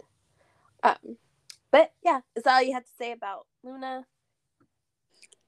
Um, 0.82 1.16
but 1.70 1.92
yeah, 2.02 2.20
is 2.36 2.44
that 2.44 2.54
all 2.54 2.62
you 2.62 2.72
had 2.72 2.86
to 2.86 2.92
say 2.96 3.12
about 3.12 3.46
LOONA? 3.62 4.06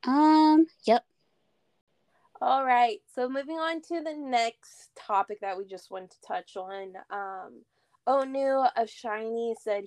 Um, 0.05 0.66
yep. 0.85 1.05
All 2.41 2.64
right. 2.64 2.99
So 3.14 3.29
moving 3.29 3.57
on 3.57 3.81
to 3.83 4.03
the 4.03 4.14
next 4.14 4.91
topic 4.97 5.41
that 5.41 5.57
we 5.57 5.64
just 5.64 5.91
wanted 5.91 6.11
to 6.11 6.20
touch 6.27 6.57
on. 6.57 6.95
Um, 7.11 7.62
Onew 8.07 8.70
of 8.77 8.89
SHINee 8.89 9.55
said 9.61 9.85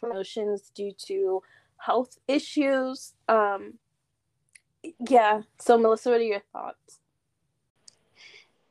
promotions 0.00 0.70
due 0.74 0.92
to 1.06 1.42
health 1.84 2.16
issues. 2.28 3.14
Um, 3.28 3.74
yeah. 5.08 5.42
So 5.60 5.78
Melissa, 5.78 6.10
what 6.10 6.20
are 6.20 6.24
your 6.24 6.42
thoughts? 6.52 7.00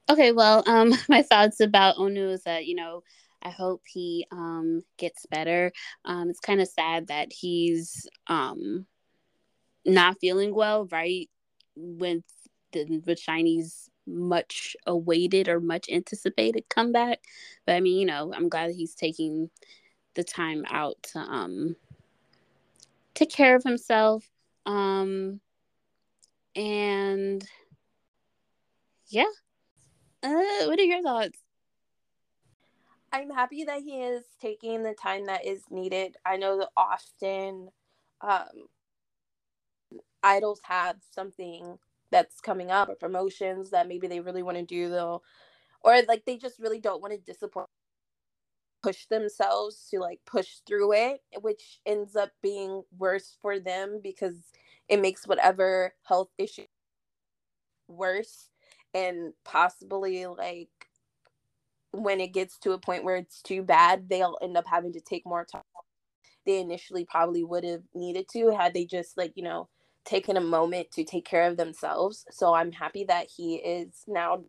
Okay, 0.09 0.31
well, 0.31 0.63
um, 0.67 0.93
my 1.09 1.21
thoughts 1.21 1.59
about 1.59 1.97
Onew 1.97 2.31
is 2.31 2.43
that 2.43 2.65
you 2.65 2.75
know 2.75 3.03
I 3.41 3.49
hope 3.49 3.81
he 3.87 4.25
um 4.31 4.83
gets 4.97 5.25
better. 5.25 5.71
Um, 6.05 6.29
it's 6.29 6.39
kind 6.39 6.61
of 6.61 6.67
sad 6.67 7.07
that 7.07 7.31
he's 7.31 8.07
um 8.27 8.85
not 9.85 10.17
feeling 10.19 10.53
well, 10.53 10.87
right? 10.91 11.29
With 11.75 12.23
the 12.71 13.01
with 13.05 13.19
SHINee's 13.21 13.89
much 14.07 14.75
awaited 14.87 15.47
or 15.47 15.59
much 15.59 15.89
anticipated 15.89 16.69
comeback. 16.69 17.19
But 17.65 17.75
I 17.75 17.79
mean, 17.81 17.99
you 17.99 18.05
know, 18.05 18.33
I'm 18.33 18.49
glad 18.49 18.71
he's 18.71 18.95
taking 18.95 19.49
the 20.15 20.23
time 20.23 20.65
out 20.69 20.97
to 21.13 21.19
um 21.19 21.75
take 23.13 23.31
care 23.31 23.55
of 23.55 23.63
himself. 23.63 24.27
Um 24.65 25.39
and 26.55 27.43
yeah. 29.07 29.25
Uh, 30.23 30.67
what 30.67 30.79
are 30.79 30.83
your 30.83 31.01
thoughts? 31.01 31.39
I'm 33.11 33.29
happy 33.29 33.65
that 33.65 33.81
he 33.81 34.01
is 34.01 34.23
taking 34.39 34.83
the 34.83 34.93
time 34.93 35.25
that 35.25 35.45
is 35.45 35.63
needed. 35.69 36.15
I 36.25 36.37
know 36.37 36.59
that 36.59 36.69
often 36.77 37.69
um, 38.21 38.45
idols 40.23 40.61
have 40.63 40.97
something 41.11 41.77
that's 42.11 42.39
coming 42.39 42.71
up 42.71 42.89
or 42.89 42.95
promotions 42.95 43.71
that 43.71 43.87
maybe 43.87 44.07
they 44.07 44.19
really 44.19 44.43
want 44.43 44.57
to 44.57 44.63
do 44.63 44.89
though 44.89 45.21
or 45.83 46.01
like 46.07 46.25
they 46.25 46.37
just 46.37 46.59
really 46.59 46.79
don't 46.79 47.01
want 47.01 47.13
to 47.13 47.19
disappoint 47.19 47.67
push 48.83 49.05
themselves 49.07 49.87
to 49.89 49.99
like 49.99 50.19
push 50.25 50.57
through 50.67 50.93
it 50.93 51.21
which 51.41 51.79
ends 51.85 52.15
up 52.15 52.31
being 52.41 52.83
worse 52.97 53.37
for 53.41 53.59
them 53.59 53.99
because 54.03 54.35
it 54.89 54.99
makes 54.99 55.27
whatever 55.27 55.93
health 56.03 56.29
issue 56.37 56.65
worse 57.87 58.49
and 58.93 59.33
possibly 59.45 60.25
like 60.25 60.69
when 61.91 62.21
it 62.21 62.33
gets 62.33 62.57
to 62.57 62.71
a 62.71 62.79
point 62.79 63.03
where 63.03 63.17
it's 63.17 63.41
too 63.41 63.61
bad 63.61 64.07
they'll 64.09 64.37
end 64.41 64.57
up 64.57 64.65
having 64.67 64.93
to 64.93 65.01
take 65.01 65.25
more 65.25 65.45
time 65.45 65.61
they 66.45 66.59
initially 66.59 67.05
probably 67.05 67.43
would 67.43 67.63
have 67.63 67.83
needed 67.93 68.25
to 68.31 68.49
had 68.49 68.73
they 68.73 68.85
just 68.85 69.17
like 69.17 69.33
you 69.35 69.43
know 69.43 69.67
taken 70.05 70.37
a 70.37 70.41
moment 70.41 70.91
to 70.91 71.03
take 71.03 71.25
care 71.25 71.47
of 71.47 71.57
themselves. 71.57 72.25
So 72.31 72.53
I'm 72.53 72.71
happy 72.71 73.03
that 73.05 73.27
he 73.35 73.55
is 73.55 74.03
now 74.07 74.43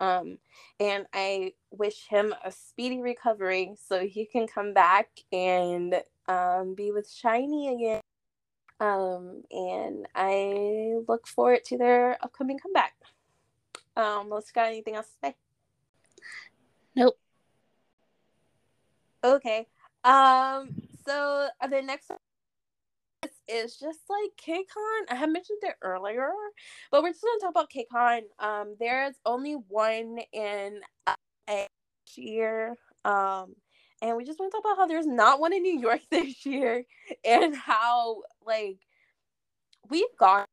um 0.00 0.38
and 0.78 1.06
I 1.12 1.52
wish 1.70 2.06
him 2.08 2.34
a 2.44 2.50
speedy 2.50 3.00
recovery 3.00 3.74
so 3.86 4.06
he 4.06 4.24
can 4.24 4.46
come 4.46 4.72
back 4.72 5.08
and 5.32 5.94
um 6.26 6.74
be 6.74 6.90
with 6.90 7.08
SHINee 7.08 7.74
again. 7.74 8.00
Um 8.80 9.42
and 9.50 10.08
I 10.14 10.94
look 11.06 11.26
forward 11.26 11.64
to 11.66 11.78
their 11.78 12.16
upcoming 12.22 12.58
comeback. 12.58 12.94
Um, 13.96 14.30
let's 14.30 14.52
got 14.52 14.68
anything 14.68 14.94
else 14.94 15.08
to 15.08 15.28
say? 15.28 15.34
Nope. 16.96 17.18
Okay. 19.22 19.66
Um 20.02 20.70
so 21.06 21.48
uh, 21.60 21.66
the 21.66 21.82
next 21.82 22.10
is 23.50 23.76
just 23.76 24.00
like 24.08 24.30
KCON. 24.36 25.10
I 25.10 25.14
had 25.14 25.30
mentioned 25.30 25.58
it 25.62 25.74
earlier, 25.82 26.30
but 26.90 27.02
we're 27.02 27.10
just 27.10 27.22
gonna 27.22 27.40
talk 27.40 27.50
about 27.50 27.70
KCON. 27.70 28.22
Um, 28.38 28.76
there's 28.78 29.16
only 29.26 29.54
one 29.54 30.18
in 30.32 30.80
a 31.48 31.66
year. 32.16 32.76
Um, 33.04 33.54
and 34.02 34.16
we 34.16 34.24
just 34.24 34.38
want 34.38 34.52
to 34.52 34.56
talk 34.56 34.64
about 34.64 34.78
how 34.78 34.86
there's 34.86 35.06
not 35.06 35.40
one 35.40 35.52
in 35.52 35.62
New 35.62 35.78
York 35.78 36.00
this 36.10 36.44
year, 36.46 36.84
and 37.24 37.54
how 37.54 38.22
like 38.44 38.78
we've 39.88 40.16
gone. 40.18 40.46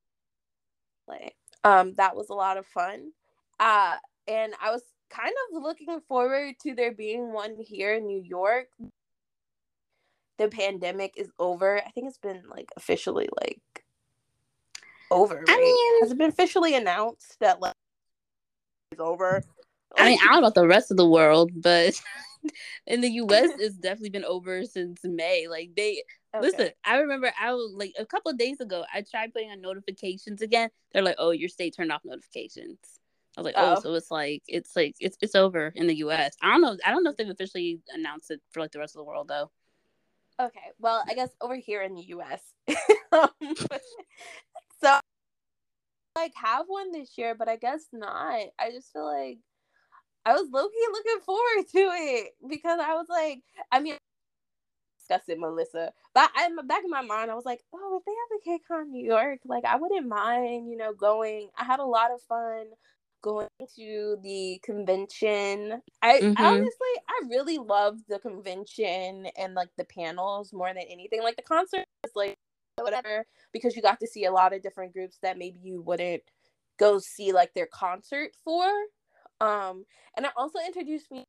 Like, 1.08 1.36
um, 1.64 1.94
that 1.96 2.16
was 2.16 2.30
a 2.30 2.34
lot 2.34 2.58
of 2.58 2.66
fun. 2.66 3.12
Uh, 3.60 3.96
and 4.28 4.54
I 4.62 4.72
was 4.72 4.82
kind 5.10 5.34
of 5.50 5.64
looking 5.64 6.02
forward 6.08 6.56
to 6.64 6.76
there 6.76 6.94
being 6.94 7.32
one 7.32 7.56
here 7.60 7.94
in 7.94 8.08
New 8.08 8.22
York 8.22 8.68
the 10.38 10.48
pandemic 10.48 11.14
is 11.18 11.30
over. 11.40 11.80
I 11.80 11.90
think 11.92 12.08
it's 12.08 12.18
been 12.18 12.44
like 12.50 12.70
officially 12.76 13.30
like 13.42 13.62
over. 15.12 15.36
Right? 15.36 15.50
I 15.50 15.58
mean, 15.58 16.02
has 16.02 16.12
it 16.12 16.18
been 16.18 16.30
officially 16.30 16.76
announced 16.76 17.40
that 17.40 17.62
like 17.62 17.74
it's 18.92 19.02
over? 19.02 19.44
I 19.98 20.06
mean, 20.06 20.20
I 20.22 20.26
don't 20.26 20.34
know 20.34 20.40
about 20.40 20.56
the 20.56 20.68
rest 20.68 20.92
of 20.92 20.98
the 20.98 21.08
world, 21.08 21.52
but 21.56 22.00
in 22.88 23.02
the 23.02 23.10
US, 23.10 23.50
it's 23.60 23.76
definitely 23.76 24.10
been 24.10 24.26
over 24.26 24.64
since 24.66 25.00
May. 25.04 25.48
Like 25.48 25.72
they 25.76 26.04
okay. 26.36 26.46
listen. 26.46 26.70
I 26.86 26.98
remember 27.00 27.32
I 27.40 27.54
was 27.54 27.74
like 27.74 27.94
a 27.98 28.06
couple 28.06 28.32
of 28.32 28.38
days 28.38 28.60
ago. 28.60 28.86
I 28.94 29.02
tried 29.02 29.34
putting 29.34 29.52
on 29.52 29.62
notifications 29.62 30.42
again. 30.42 30.70
They're 30.92 31.04
like, 31.04 31.16
"Oh, 31.18 31.32
your 31.32 31.50
state 31.50 31.76
turned 31.76 31.92
off 31.92 32.02
notifications." 32.06 32.78
I 33.36 33.42
was 33.42 33.46
like, 33.46 33.56
oh. 33.56 33.76
oh, 33.78 33.82
so 33.82 33.94
it's 33.94 34.10
like 34.10 34.42
it's 34.48 34.76
like 34.76 34.96
it's 35.00 35.16
it's 35.22 35.36
over 35.36 35.72
in 35.76 35.86
the 35.86 35.98
U.S. 35.98 36.36
I 36.42 36.52
don't 36.52 36.62
know. 36.62 36.76
I 36.84 36.92
don't 36.92 37.04
know 37.04 37.12
if 37.12 37.18
they've 37.18 37.30
officially 37.30 37.80
announced 37.94 38.32
it 38.32 38.42
for 38.52 38.62
like 38.62 38.72
the 38.72 38.80
rest 38.80 38.96
of 38.96 39.00
the 39.00 39.04
world 39.04 39.28
though. 39.28 39.52
Okay, 40.40 40.72
well, 40.80 41.04
I 41.08 41.16
guess 41.16 41.30
over 41.42 41.56
here 41.56 41.82
in 41.82 41.96
the 41.96 42.04
U.S. 42.10 42.42
um, 43.12 43.30
so 44.84 45.00
like 46.16 46.34
have 46.36 46.66
one 46.68 46.92
this 46.92 47.18
year, 47.18 47.36
but 47.36 47.48
I 47.50 47.56
guess 47.58 47.88
not. 47.94 48.48
I 48.60 48.72
just 48.72 48.92
feel 48.92 49.06
like 49.06 49.40
I 50.26 50.34
was 50.34 50.50
low 50.52 50.68
key 50.68 50.88
looking 50.92 51.22
forward 51.26 51.68
to 51.72 51.80
it 51.80 52.36
because 52.50 52.80
I 52.82 52.94
was 52.96 53.08
like, 53.10 53.42
I 53.72 53.80
mean, 53.80 53.98
discuss 55.00 55.24
it, 55.30 55.40
Melissa. 55.40 55.94
But 56.14 56.32
I'm 56.36 56.56
back 56.68 56.84
in 56.84 56.92
my 56.92 57.02
mind, 57.02 57.32
I 57.32 57.36
was 57.36 57.46
like, 57.46 57.62
oh, 57.74 58.00
if 58.02 58.06
they 58.06 58.12
have 58.12 58.60
a 58.60 58.84
KCON 58.84 58.90
New 58.92 59.06
York, 59.06 59.40
like 59.46 59.66
I 59.66 59.78
wouldn't 59.78 60.08
mind, 60.08 60.70
you 60.70 60.78
know, 60.78 60.94
going. 60.94 61.50
I 61.58 61.64
had 61.66 61.80
a 61.80 61.86
lot 61.86 62.12
of 62.12 62.22
fun 62.24 62.66
going 63.28 63.48
to 63.76 64.18
the 64.24 64.60
convention. 64.64 65.82
I 66.02 66.20
mm-hmm. 66.20 66.42
honestly, 66.42 66.94
I 67.10 67.28
really 67.30 67.58
loved 67.58 68.04
the 68.08 68.20
convention 68.20 69.28
and 69.38 69.54
like 69.54 69.70
the 69.78 69.84
panels 69.84 70.54
more 70.54 70.70
than 70.70 70.84
anything. 70.90 71.22
Like 71.22 71.36
the 71.36 71.42
concert 71.42 71.86
is 72.06 72.12
like 72.16 72.36
whatever 72.78 73.26
because 73.52 73.76
you 73.76 73.82
got 73.82 74.00
to 74.00 74.08
see 74.08 74.26
a 74.26 74.32
lot 74.32 74.54
of 74.54 74.62
different 74.62 74.94
groups 74.94 75.18
that 75.24 75.38
maybe 75.38 75.60
you 75.62 75.82
wouldn't 75.82 76.24
go 76.80 77.00
see 77.00 77.34
like 77.34 77.54
their 77.54 77.68
concert 77.68 78.32
for. 78.46 78.66
Um, 79.42 79.86
and 80.16 80.26
it 80.26 80.32
also 80.38 80.60
introduced 80.66 81.12
me 81.12 81.26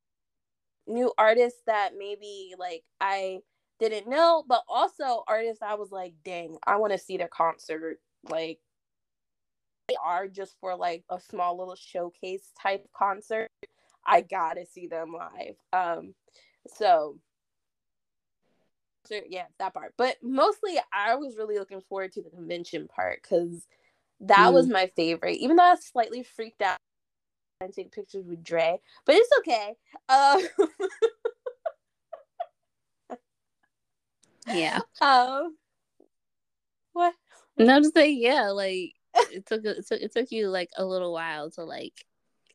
new 0.87 1.13
artists 1.19 1.61
that 1.67 1.93
maybe 1.99 2.55
like 2.59 2.85
I 3.01 3.41
didn't 3.81 4.09
know, 4.09 4.45
but 4.49 4.63
also 4.69 5.25
artists 5.27 5.63
I 5.63 5.75
was 5.75 5.91
like, 5.91 6.15
dang, 6.25 6.57
I 6.65 6.77
want 6.77 6.93
to 6.93 6.99
see 6.99 7.17
their 7.17 7.29
concert. 7.29 7.99
Like 8.29 8.61
they 9.89 9.97
are 10.03 10.29
just 10.29 10.57
for 10.61 10.77
like 10.77 11.05
a 11.11 11.21
small 11.21 11.59
little 11.59 11.77
showcase 11.77 12.53
type 12.61 12.87
concert, 12.97 13.49
I 14.07 14.23
gotta 14.23 14.67
see 14.67 14.87
them 14.87 15.13
live. 15.13 15.57
Um, 15.73 16.15
so, 16.67 17.19
so 19.07 19.21
yeah, 19.29 19.47
that 19.59 19.75
part. 19.75 19.95
But 19.97 20.17
mostly, 20.23 20.79
I 20.93 21.15
was 21.15 21.37
really 21.37 21.59
looking 21.59 21.83
forward 21.89 22.13
to 22.13 22.23
the 22.23 22.31
convention 22.31 22.89
part 22.89 23.21
because 23.23 23.67
that 24.21 24.51
mm. 24.51 24.53
was 24.53 24.69
my 24.69 24.91
favorite. 24.97 25.39
Even 25.39 25.57
though 25.57 25.65
I 25.65 25.73
was 25.73 25.85
slightly 25.85 26.23
freaked 26.23 26.63
out 26.63 26.79
and 27.61 27.73
take 27.73 27.93
pictures 27.93 28.27
with 28.27 28.45
Dre, 28.45 28.79
but 29.07 29.15
it's 29.15 29.31
okay. 29.41 29.75
Um, 30.09 30.43
Yeah. 34.55 34.81
Um. 35.01 35.57
What? 36.93 37.15
No, 37.57 37.81
just 37.81 37.95
say 37.95 38.11
yeah. 38.11 38.49
Like 38.49 38.93
it 39.33 39.47
took 39.47 39.65
it 39.65 39.87
took 39.87 40.01
it 40.01 40.13
took 40.13 40.31
you 40.31 40.49
like 40.49 40.71
a 40.77 40.85
little 40.85 41.13
while 41.13 41.51
to 41.53 41.65
like. 41.65 42.05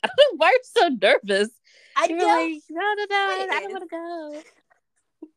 I 0.03 0.07
don't 0.07 0.34
know 0.34 0.38
why 0.38 0.49
you're 0.49 0.89
so 0.89 0.95
nervous. 1.01 1.49
I 1.95 2.07
You 2.07 2.17
know. 2.17 2.28
like, 2.28 2.61
no, 2.69 2.82
no, 2.82 3.05
no, 3.09 3.15
I 3.15 3.45
don't 3.47 3.71
want 3.71 3.89
to 3.89 3.95
go. 3.95 4.43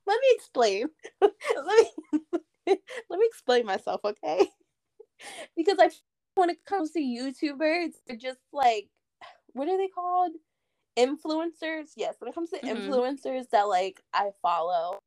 Let 0.06 0.20
me 0.20 0.26
explain. 0.32 0.88
let 1.20 1.32
me 1.66 1.88
let 3.10 3.18
me 3.18 3.26
explain 3.26 3.66
myself, 3.66 4.00
okay? 4.04 4.48
because 5.56 5.78
I 5.80 5.90
when 6.34 6.50
it 6.50 6.64
comes 6.64 6.90
to 6.92 7.00
YouTubers, 7.00 7.92
they're 8.06 8.16
just 8.16 8.40
like 8.52 8.88
what 9.52 9.68
are 9.68 9.76
they 9.78 9.88
called? 9.88 10.32
Influencers. 10.98 11.90
Yes, 11.96 12.16
when 12.18 12.28
it 12.28 12.34
comes 12.34 12.50
to 12.50 12.60
Mhm. 12.60 12.88
influencers 12.88 13.48
that 13.50 13.68
like 13.68 14.00
I 14.12 14.30
follow, 14.42 14.98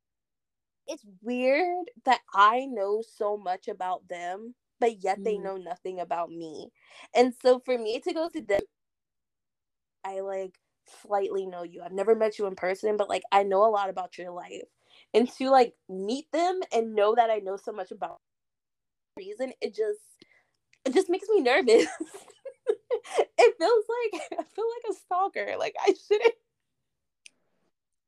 it's 0.86 1.04
weird 1.22 1.86
that 2.04 2.20
I 2.34 2.66
know 2.66 3.02
so 3.02 3.36
much 3.36 3.68
about 3.68 4.08
them, 4.08 4.54
but 4.80 5.02
yet 5.04 5.20
they 5.24 5.38
Mhm. 5.38 5.42
know 5.44 5.56
nothing 5.58 6.00
about 6.00 6.30
me. 6.30 6.72
And 7.14 7.34
so 7.42 7.60
for 7.60 7.78
me 7.78 8.00
to 8.00 8.12
go 8.14 8.28
to 8.30 8.42
them, 8.42 8.62
I 10.04 10.20
like 10.20 10.58
slightly 11.02 11.46
know 11.46 11.62
you. 11.62 11.82
I've 11.82 11.92
never 11.92 12.14
met 12.14 12.38
you 12.38 12.46
in 12.46 12.56
person, 12.56 12.96
but 12.96 13.08
like 13.08 13.22
I 13.32 13.42
know 13.42 13.64
a 13.66 13.70
lot 13.70 13.90
about 13.90 14.18
your 14.18 14.30
life. 14.30 14.62
And 15.14 15.30
to 15.34 15.50
like 15.50 15.74
meet 15.88 16.30
them 16.32 16.60
and 16.72 16.94
know 16.94 17.14
that 17.14 17.30
I 17.30 17.38
know 17.38 17.56
so 17.56 17.72
much 17.72 17.90
about 17.90 18.20
reason, 19.16 19.52
it 19.60 19.74
just 19.76 20.00
it 20.86 20.94
just 20.94 21.10
makes 21.10 21.28
me 21.28 21.40
nervous. 21.42 21.86
it 23.38 23.54
feels 23.58 23.84
like 23.88 24.22
I 24.40 24.44
feel 24.54 24.64
like 24.66 24.90
a 24.90 24.94
stalker. 24.94 25.54
Like 25.58 25.74
I 25.80 25.94
shouldn't 26.08 26.34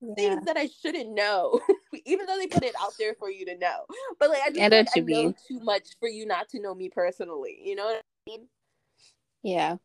Yeah. 0.03 0.15
things 0.35 0.45
that 0.47 0.57
I 0.57 0.69
shouldn't 0.83 1.11
know, 1.15 1.61
even 2.05 2.27
though 2.27 2.37
they 2.37 2.49
put 2.49 2.65
it 2.65 2.75
out 2.81 2.93
there 2.99 3.15
for 3.15 3.31
you 3.31 3.47
to 3.47 3.57
know. 3.57 3.87
But 4.19 4.31
like 4.31 4.43
I 4.45 4.51
just 4.51 4.61
like 4.61 4.89
I 4.97 5.01
know 5.01 5.31
be. 5.31 5.37
too 5.49 5.61
much 5.61 5.91
for 6.01 6.09
you 6.09 6.27
not 6.27 6.49
to 6.51 6.61
know 6.61 6.75
me 6.75 6.89
personally. 6.89 7.61
You 7.65 7.77
know 7.77 7.85
what 7.85 7.97
I 7.97 8.31
mean? 8.31 8.47
Yeah. 9.43 9.77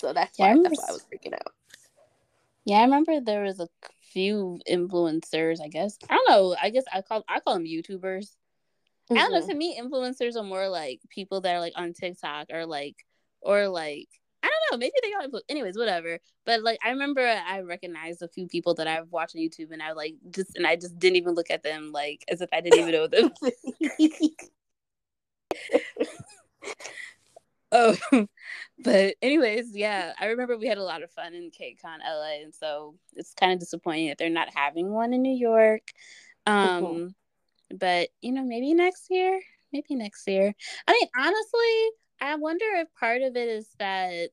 So 0.00 0.12
that's 0.12 0.38
Yeah, 0.38 0.46
I 0.46 0.48
why 0.48 0.52
remember 0.52 0.68
that's 0.70 0.82
why 0.82 0.88
I 0.88 0.92
was 0.92 1.06
freaking 1.12 1.34
out. 1.34 1.52
Yeah, 2.64 2.78
I 2.78 2.84
remember 2.84 3.20
there 3.20 3.42
was 3.42 3.60
a 3.60 3.68
few 4.12 4.58
influencers, 4.70 5.60
I 5.62 5.68
guess. 5.68 5.98
I 6.08 6.14
don't 6.14 6.28
know. 6.30 6.56
I 6.60 6.70
guess 6.70 6.84
I 6.92 7.02
call 7.02 7.24
I 7.28 7.40
call 7.40 7.54
them 7.54 7.64
YouTubers. 7.64 8.36
I 9.10 9.14
don't 9.16 9.32
know. 9.32 9.40
Mhm. 9.42 9.48
To 9.48 9.54
me, 9.54 9.78
influencers 9.78 10.36
are 10.36 10.42
more 10.42 10.68
like 10.68 11.00
people 11.10 11.40
that 11.42 11.54
are 11.54 11.60
like 11.60 11.74
on 11.76 11.92
TikTok 11.92 12.46
or 12.52 12.64
like 12.64 12.96
or 13.42 13.68
like 13.68 14.08
know. 14.74 14.78
Maybe 14.78 14.94
they 15.02 15.12
are. 15.12 15.28
influ- 15.28 15.42
Anyways, 15.48 15.76
whatever. 15.76 16.18
But 16.44 16.62
like 16.62 16.78
I 16.84 16.90
remember 16.90 17.26
I 17.26 17.60
recognized 17.60 18.22
a 18.22 18.28
few 18.28 18.46
people 18.46 18.74
that 18.74 18.86
I've 18.86 19.10
watched 19.10 19.36
on 19.36 19.42
YouTube, 19.42 19.70
and 19.72 19.82
I 19.82 19.92
like 19.92 20.14
just 20.30 20.56
and 20.56 20.66
I 20.66 20.76
just 20.76 20.98
didn't 20.98 21.16
even 21.16 21.34
look 21.34 21.50
at 21.50 21.62
them 21.62 21.92
like 21.92 22.24
as 22.28 22.40
if 22.40 22.48
I 22.52 22.60
didn't 22.60 22.80
even 22.80 22.92
know 22.92 23.06
them. 23.06 23.32
Oh, 27.76 27.96
but 28.84 29.16
anyways, 29.20 29.76
yeah, 29.76 30.12
I 30.18 30.26
remember 30.26 30.56
we 30.56 30.68
had 30.68 30.78
a 30.78 30.84
lot 30.84 31.02
of 31.02 31.10
fun 31.10 31.34
in 31.34 31.50
KCON 31.50 31.98
LA, 32.06 32.42
and 32.44 32.54
so 32.54 32.94
it's 33.14 33.34
kind 33.34 33.52
of 33.52 33.58
disappointing 33.58 34.08
that 34.08 34.18
they're 34.18 34.30
not 34.30 34.48
having 34.54 34.92
one 34.92 35.12
in 35.12 35.22
New 35.22 35.36
York. 35.36 35.82
Um, 36.46 37.16
but 37.76 38.10
you 38.20 38.32
know, 38.32 38.44
maybe 38.44 38.74
next 38.74 39.06
year, 39.10 39.40
maybe 39.72 39.96
next 39.96 40.26
year. 40.28 40.54
I 40.86 40.92
mean, 40.92 41.08
honestly, 41.18 41.90
I 42.20 42.36
wonder 42.36 42.64
if 42.76 42.88
part 42.94 43.22
of 43.22 43.36
it 43.36 43.48
is 43.48 43.68
that 43.80 44.30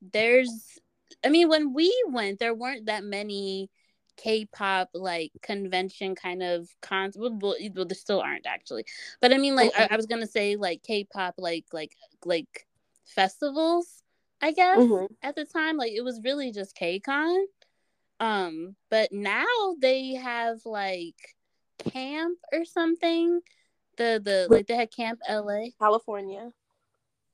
there's, 0.00 0.78
I 1.24 1.28
mean, 1.28 1.48
when 1.48 1.72
we 1.72 1.92
went, 2.08 2.38
there 2.38 2.54
weren't 2.54 2.86
that 2.86 3.04
many 3.04 3.70
K-pop 4.16 4.90
like 4.94 5.30
convention 5.42 6.14
kind 6.14 6.42
of 6.42 6.68
cons. 6.82 7.16
Well, 7.16 7.38
well, 7.40 7.54
well, 7.74 7.84
there 7.84 7.94
still 7.96 8.20
aren't 8.20 8.46
actually, 8.46 8.84
but 9.20 9.32
I 9.32 9.38
mean, 9.38 9.54
like, 9.54 9.70
I, 9.76 9.88
I 9.90 9.96
was 9.96 10.06
gonna 10.06 10.26
say 10.26 10.56
like 10.56 10.82
K-pop 10.82 11.34
like 11.38 11.66
like 11.72 11.92
like 12.24 12.66
festivals, 13.04 14.02
I 14.42 14.52
guess 14.52 14.78
Mhm. 14.78 15.08
at 15.22 15.36
the 15.36 15.44
time. 15.44 15.76
Like, 15.76 15.92
it 15.92 16.02
was 16.02 16.20
really 16.24 16.52
just 16.52 16.76
KCON. 16.76 17.44
Um, 18.20 18.74
but 18.90 19.12
now 19.12 19.46
they 19.80 20.14
have 20.14 20.66
like 20.66 21.36
KAMP 21.78 22.38
or 22.52 22.64
something. 22.64 23.40
The 23.96 24.20
the 24.22 24.46
like 24.50 24.66
they 24.66 24.74
had 24.76 24.90
KAMP 24.90 25.20
LA. 25.28 25.70
California. 25.78 26.50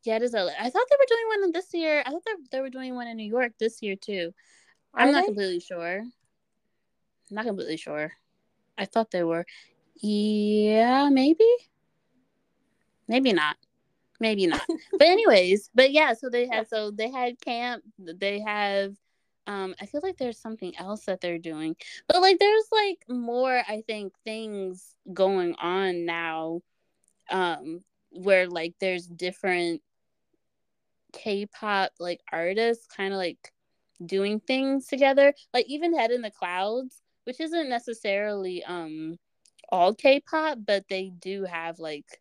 Yeah, 0.05 0.17
it 0.17 0.23
is 0.23 0.35
LA. 0.35 0.53
I 0.59 0.71
thought 0.71 0.87
they 0.91 0.97
were 0.99 1.07
doing 1.09 1.41
one 1.41 1.53
this 1.53 1.73
year. 1.73 2.03
I 2.05 2.11
thought 2.11 2.23
they, 2.25 2.33
they 2.53 2.61
were 2.61 2.71
doing 2.71 2.95
one 2.95 3.09
in 3.09 3.17
New 3.17 3.29
York 3.29 3.53
this 3.59 3.83
year 3.83 3.97
too. 3.97 4.33
I'm 4.95 5.09
Are 5.09 5.13
not 5.13 5.25
completely 5.25 5.61
sure. 5.61 6.01
I'm 6.01 6.13
Not 7.31 7.47
completely 7.47 7.79
sure. 7.79 8.13
I 8.77 8.85
thought 8.85 9.11
they 9.11 9.25
were. 9.25 9.47
Yeah, 9.97 11.09
maybe. 11.11 11.49
Maybe 13.09 13.33
not. 13.33 13.57
Maybe 14.21 14.47
not. 14.47 14.63
but 14.93 15.09
anyways, 15.09 15.71
but 15.75 15.91
yeah, 15.91 16.13
so 16.15 16.29
they 16.29 16.47
had 16.47 16.69
so 16.69 16.91
they 16.91 17.11
had 17.11 17.41
KAMP, 17.41 17.83
they 17.99 18.41
have 18.41 18.95
um 19.47 19.75
I 19.81 19.87
feel 19.87 20.01
like 20.03 20.17
there's 20.19 20.39
something 20.39 20.77
else 20.79 21.07
that 21.07 21.21
they're 21.21 21.39
doing. 21.39 21.77
But 22.09 22.21
like 22.21 22.39
there's 22.39 22.69
like 22.71 23.05
more 23.09 23.63
I 23.67 23.83
think 23.87 24.13
things 24.25 24.95
going 25.13 25.55
on 25.57 26.05
now 26.05 26.61
um 27.31 27.83
where 28.11 28.49
like 28.49 28.75
there's 28.81 29.07
different 29.07 29.83
K-pop 31.15 31.93
like 31.99 32.21
artists 32.33 32.87
kind 32.87 33.13
of 33.13 33.19
like 33.19 33.53
doing 34.05 34.41
things 34.41 34.87
together. 34.87 35.33
Like 35.53 35.67
even 35.69 35.97
Head 35.97 36.11
in 36.11 36.23
the 36.23 36.31
Clouds, 36.31 37.01
which 37.25 37.41
isn't 37.41 37.69
necessarily 37.69 38.65
um 38.65 39.19
all 39.71 39.95
K-pop, 39.95 40.59
but 40.67 40.85
they 40.89 41.11
do 41.11 41.45
have 41.45 41.79
like 41.79 42.21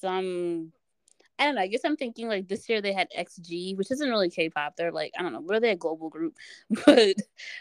some 0.00 0.72
I 1.38 1.44
don't 1.44 1.54
know. 1.54 1.62
I 1.62 1.68
guess 1.68 1.82
I'm 1.84 1.96
thinking 1.96 2.28
like 2.28 2.48
this 2.48 2.68
year 2.68 2.80
they 2.80 2.92
had 2.92 3.08
XG, 3.16 3.76
which 3.76 3.92
isn't 3.92 4.10
really 4.10 4.30
K-pop. 4.30 4.76
They're 4.76 4.92
like 4.92 5.12
I 5.18 5.22
don't 5.22 5.32
know, 5.32 5.40
were 5.40 5.60
they 5.60 5.70
a 5.70 5.76
global 5.76 6.10
group? 6.10 6.36
But 6.86 7.16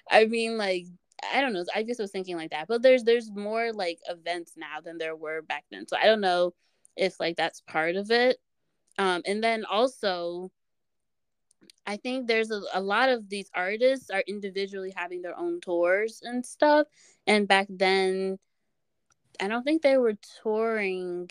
I 0.10 0.26
mean, 0.26 0.58
like 0.58 0.86
I 1.34 1.42
don't 1.42 1.54
know. 1.54 1.64
I 1.76 1.84
guess 1.84 2.00
I 2.00 2.04
was 2.04 2.12
thinking 2.12 2.38
like 2.38 2.52
that. 2.52 2.68
But 2.68 2.82
there's 2.82 3.04
there's 3.04 3.32
more 3.32 3.72
like 3.74 4.00
events 4.10 4.54
now 4.58 4.82
than 4.84 4.98
there 4.98 5.16
were 5.16 5.42
back 5.42 5.66
then. 5.72 5.88
So 5.88 5.98
I 5.98 6.06
don't 6.06 6.22
know 6.22 6.54
if 6.96 7.20
like 7.20 7.38
that's 7.38 7.62
part 7.62 7.96
of 7.96 8.12
it. 8.12 8.38
Um, 8.98 9.22
and 9.26 9.44
then 9.44 9.66
also, 9.66 10.52
I 11.86 11.98
think 11.98 12.28
there's 12.28 12.52
a, 12.52 12.62
a 12.74 12.82
lot 12.82 13.10
of 13.10 13.30
these 13.30 13.50
artists 13.54 14.10
are 14.10 14.24
individually 14.28 14.94
having 14.96 15.22
their 15.22 15.38
own 15.38 15.62
tours 15.62 16.22
and 16.24 16.46
stuff. 16.46 16.88
And 17.26 17.48
back 17.48 17.68
then, 17.70 18.40
I 19.40 19.48
don't 19.48 19.64
think 19.64 19.82
they 19.82 19.98
were 19.98 20.16
touring. 20.42 21.30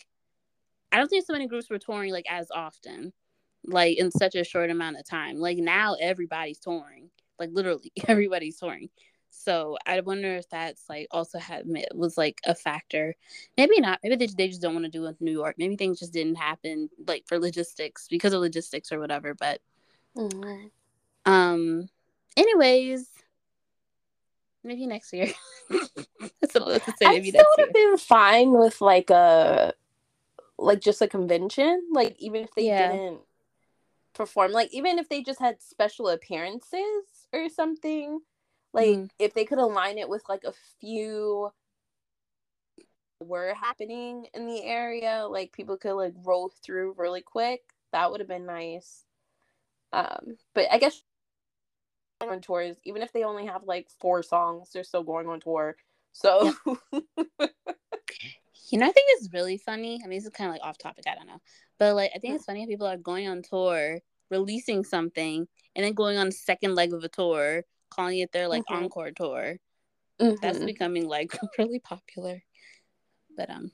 I 0.92 0.98
don't 0.98 1.08
think 1.08 1.26
so 1.26 1.32
many 1.32 1.46
groups 1.46 1.68
were 1.68 1.78
touring 1.78 2.12
like 2.12 2.26
as 2.30 2.50
often, 2.50 3.12
like 3.64 3.98
in 3.98 4.10
such 4.10 4.34
a 4.34 4.44
short 4.44 4.70
amount 4.70 4.98
of 4.98 5.06
time. 5.06 5.38
Like 5.38 5.58
now, 5.58 5.96
everybody's 6.00 6.60
touring. 6.60 7.10
Like 7.38 7.50
literally, 7.52 7.92
everybody's 8.08 8.58
touring. 8.58 8.88
So 9.36 9.76
I 9.86 10.00
wonder 10.00 10.34
if 10.36 10.48
that's 10.48 10.88
like 10.88 11.08
also 11.10 11.38
had 11.38 11.64
was 11.94 12.16
like 12.16 12.40
a 12.46 12.54
factor. 12.54 13.14
Maybe 13.56 13.80
not. 13.80 14.00
Maybe 14.02 14.16
they, 14.16 14.26
they 14.26 14.48
just 14.48 14.62
don't 14.62 14.72
want 14.74 14.86
to 14.86 14.90
do 14.90 15.04
it 15.04 15.16
in 15.20 15.24
New 15.26 15.32
York. 15.32 15.56
Maybe 15.58 15.76
things 15.76 16.00
just 16.00 16.12
didn't 16.12 16.36
happen 16.36 16.88
like 17.06 17.24
for 17.26 17.38
logistics 17.38 18.08
because 18.08 18.32
of 18.32 18.40
logistics 18.40 18.90
or 18.90 18.98
whatever. 18.98 19.34
But 19.34 19.60
Mhm. 20.16 20.70
um, 21.26 21.88
anyways, 22.36 23.08
maybe 24.64 24.86
next 24.86 25.12
year. 25.12 25.28
that's 26.40 26.56
all 26.56 26.72
I 26.72 26.78
to 26.78 26.92
say. 26.96 27.06
I 27.06 27.20
still 27.20 27.44
would 27.58 27.66
have 27.66 27.74
been 27.74 27.98
fine 27.98 28.52
with 28.52 28.80
like 28.80 29.10
a 29.10 29.74
like 30.58 30.80
just 30.80 31.02
a 31.02 31.08
convention. 31.08 31.88
Like 31.92 32.16
even 32.18 32.42
if 32.42 32.50
they 32.56 32.64
Yeah. 32.64 32.88
didn't 32.88 33.20
perform, 34.14 34.52
like 34.52 34.72
even 34.72 34.98
if 34.98 35.08
they 35.08 35.22
just 35.22 35.40
had 35.40 35.60
special 35.62 36.08
appearances 36.08 37.28
or 37.32 37.48
something. 37.50 38.20
Like 38.76 38.88
Mm. 38.88 39.10
if 39.18 39.34
they 39.34 39.46
could 39.46 39.58
align 39.58 39.98
it 39.98 40.08
with 40.10 40.24
like 40.28 40.44
a 40.44 40.54
few 40.80 41.52
were 43.20 43.54
happening 43.54 44.26
in 44.34 44.46
the 44.46 44.64
area, 44.64 45.26
like 45.28 45.52
people 45.52 45.78
could 45.78 45.94
like 45.94 46.14
roll 46.24 46.50
through 46.62 46.94
really 46.98 47.22
quick. 47.22 47.62
That 47.92 48.10
would 48.10 48.20
have 48.20 48.28
been 48.28 48.46
nice. 48.46 49.04
Um, 49.92 50.36
but 50.54 50.66
I 50.72 50.78
guess 50.78 51.02
on 52.20 52.40
tours, 52.42 52.76
even 52.84 53.02
if 53.02 53.12
they 53.12 53.24
only 53.24 53.46
have 53.46 53.64
like 53.64 53.88
four 54.00 54.22
songs, 54.22 54.70
they're 54.72 54.84
still 54.84 55.04
going 55.04 55.28
on 55.28 55.40
tour. 55.40 55.76
So 56.12 56.54
You 58.70 58.78
know, 58.78 58.86
I 58.88 58.92
think 58.92 59.06
it's 59.10 59.32
really 59.32 59.58
funny. 59.58 60.00
I 60.04 60.08
mean, 60.08 60.18
this 60.18 60.24
is 60.24 60.30
kind 60.30 60.48
of 60.48 60.54
like 60.54 60.64
off 60.64 60.78
topic. 60.78 61.04
I 61.06 61.14
don't 61.14 61.26
know, 61.26 61.40
but 61.78 61.94
like, 61.94 62.10
I 62.14 62.18
think 62.18 62.34
it's 62.34 62.44
funny 62.44 62.66
people 62.66 62.86
are 62.86 62.96
going 62.96 63.28
on 63.28 63.42
tour, 63.42 64.00
releasing 64.30 64.82
something, 64.84 65.46
and 65.76 65.84
then 65.84 65.92
going 65.94 66.16
on 66.18 66.28
a 66.28 66.32
second 66.32 66.74
leg 66.74 66.92
of 66.92 67.04
a 67.04 67.08
tour, 67.08 67.62
calling 67.90 68.18
it 68.18 68.32
their 68.32 68.48
like 68.48 68.64
Mhm. 68.68 68.76
encore 68.84 69.10
tour. 69.12 69.56
That's 70.18 70.58
Mhm. 70.58 70.66
becoming 70.66 71.08
like 71.08 71.30
really 71.58 71.78
popular. 71.78 72.42
But 73.36 73.50
um, 73.50 73.70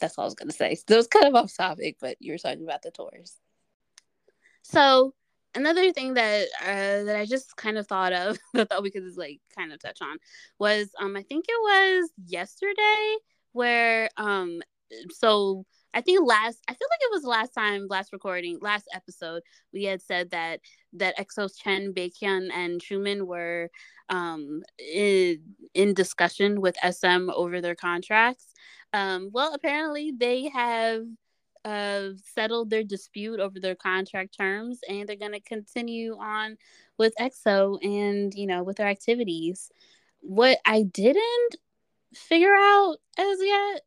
that's 0.00 0.16
all 0.18 0.24
I 0.24 0.26
was 0.26 0.34
gonna 0.34 0.52
say. 0.52 0.74
So 0.74 0.84
it 0.94 0.96
was 0.96 1.06
kind 1.08 1.26
of 1.26 1.34
off 1.34 1.54
topic, 1.56 1.96
but 2.00 2.16
you 2.20 2.32
were 2.32 2.38
talking 2.38 2.62
about 2.64 2.82
the 2.82 2.90
tours. 2.90 3.36
So 4.62 5.14
another 5.54 5.92
thing 5.92 6.14
that 6.14 6.46
uh, 6.62 7.04
that 7.04 7.16
I 7.16 7.26
just 7.26 7.56
kind 7.56 7.78
of 7.78 7.86
thought 7.86 8.12
of 8.12 8.38
that 8.54 8.68
thought 8.68 8.82
we 8.82 8.90
could 8.90 9.04
just 9.04 9.18
like 9.18 9.40
kind 9.56 9.72
of 9.72 9.80
touch 9.80 9.98
on 10.02 10.18
was 10.58 10.90
um 11.00 11.16
I 11.16 11.22
think 11.22 11.46
it 11.48 11.60
was 11.60 12.10
yesterday 12.26 13.16
where 13.52 14.08
um 14.16 14.60
so 15.10 15.64
I 15.94 16.00
think 16.00 16.26
last 16.26 16.62
I 16.68 16.74
feel 16.74 16.88
like 16.90 17.00
it 17.00 17.10
was 17.12 17.24
last 17.24 17.54
time 17.54 17.86
last 17.88 18.12
recording 18.12 18.58
last 18.60 18.86
episode 18.94 19.42
we 19.72 19.84
had 19.84 20.02
said 20.02 20.30
that 20.30 20.60
that 20.94 21.16
Exo's 21.18 21.56
Chen 21.56 21.92
Baekhyun 21.92 22.50
and 22.52 22.80
Xiumin 22.80 23.22
were 23.26 23.70
um 24.08 24.62
in, 24.78 25.42
in 25.74 25.94
discussion 25.94 26.60
with 26.60 26.76
SM 26.82 27.30
over 27.30 27.60
their 27.60 27.74
contracts. 27.74 28.52
Um 28.92 29.30
well 29.32 29.54
apparently 29.54 30.12
they 30.16 30.48
have 30.48 31.04
uh, 31.64 32.10
settled 32.34 32.70
their 32.70 32.84
dispute 32.84 33.40
over 33.40 33.60
their 33.60 33.74
contract 33.74 34.36
terms 34.36 34.80
and 34.88 35.08
they're 35.08 35.16
going 35.16 35.32
to 35.32 35.40
continue 35.40 36.16
on 36.16 36.56
with 36.96 37.12
EXO 37.20 37.78
and, 37.82 38.32
you 38.34 38.46
know, 38.46 38.62
with 38.62 38.76
their 38.76 38.86
activities. 38.88 39.70
What 40.20 40.58
I 40.64 40.82
didn't 40.82 41.56
figure 42.14 42.54
out 42.54 42.96
as 43.18 43.38
yet, 43.42 43.82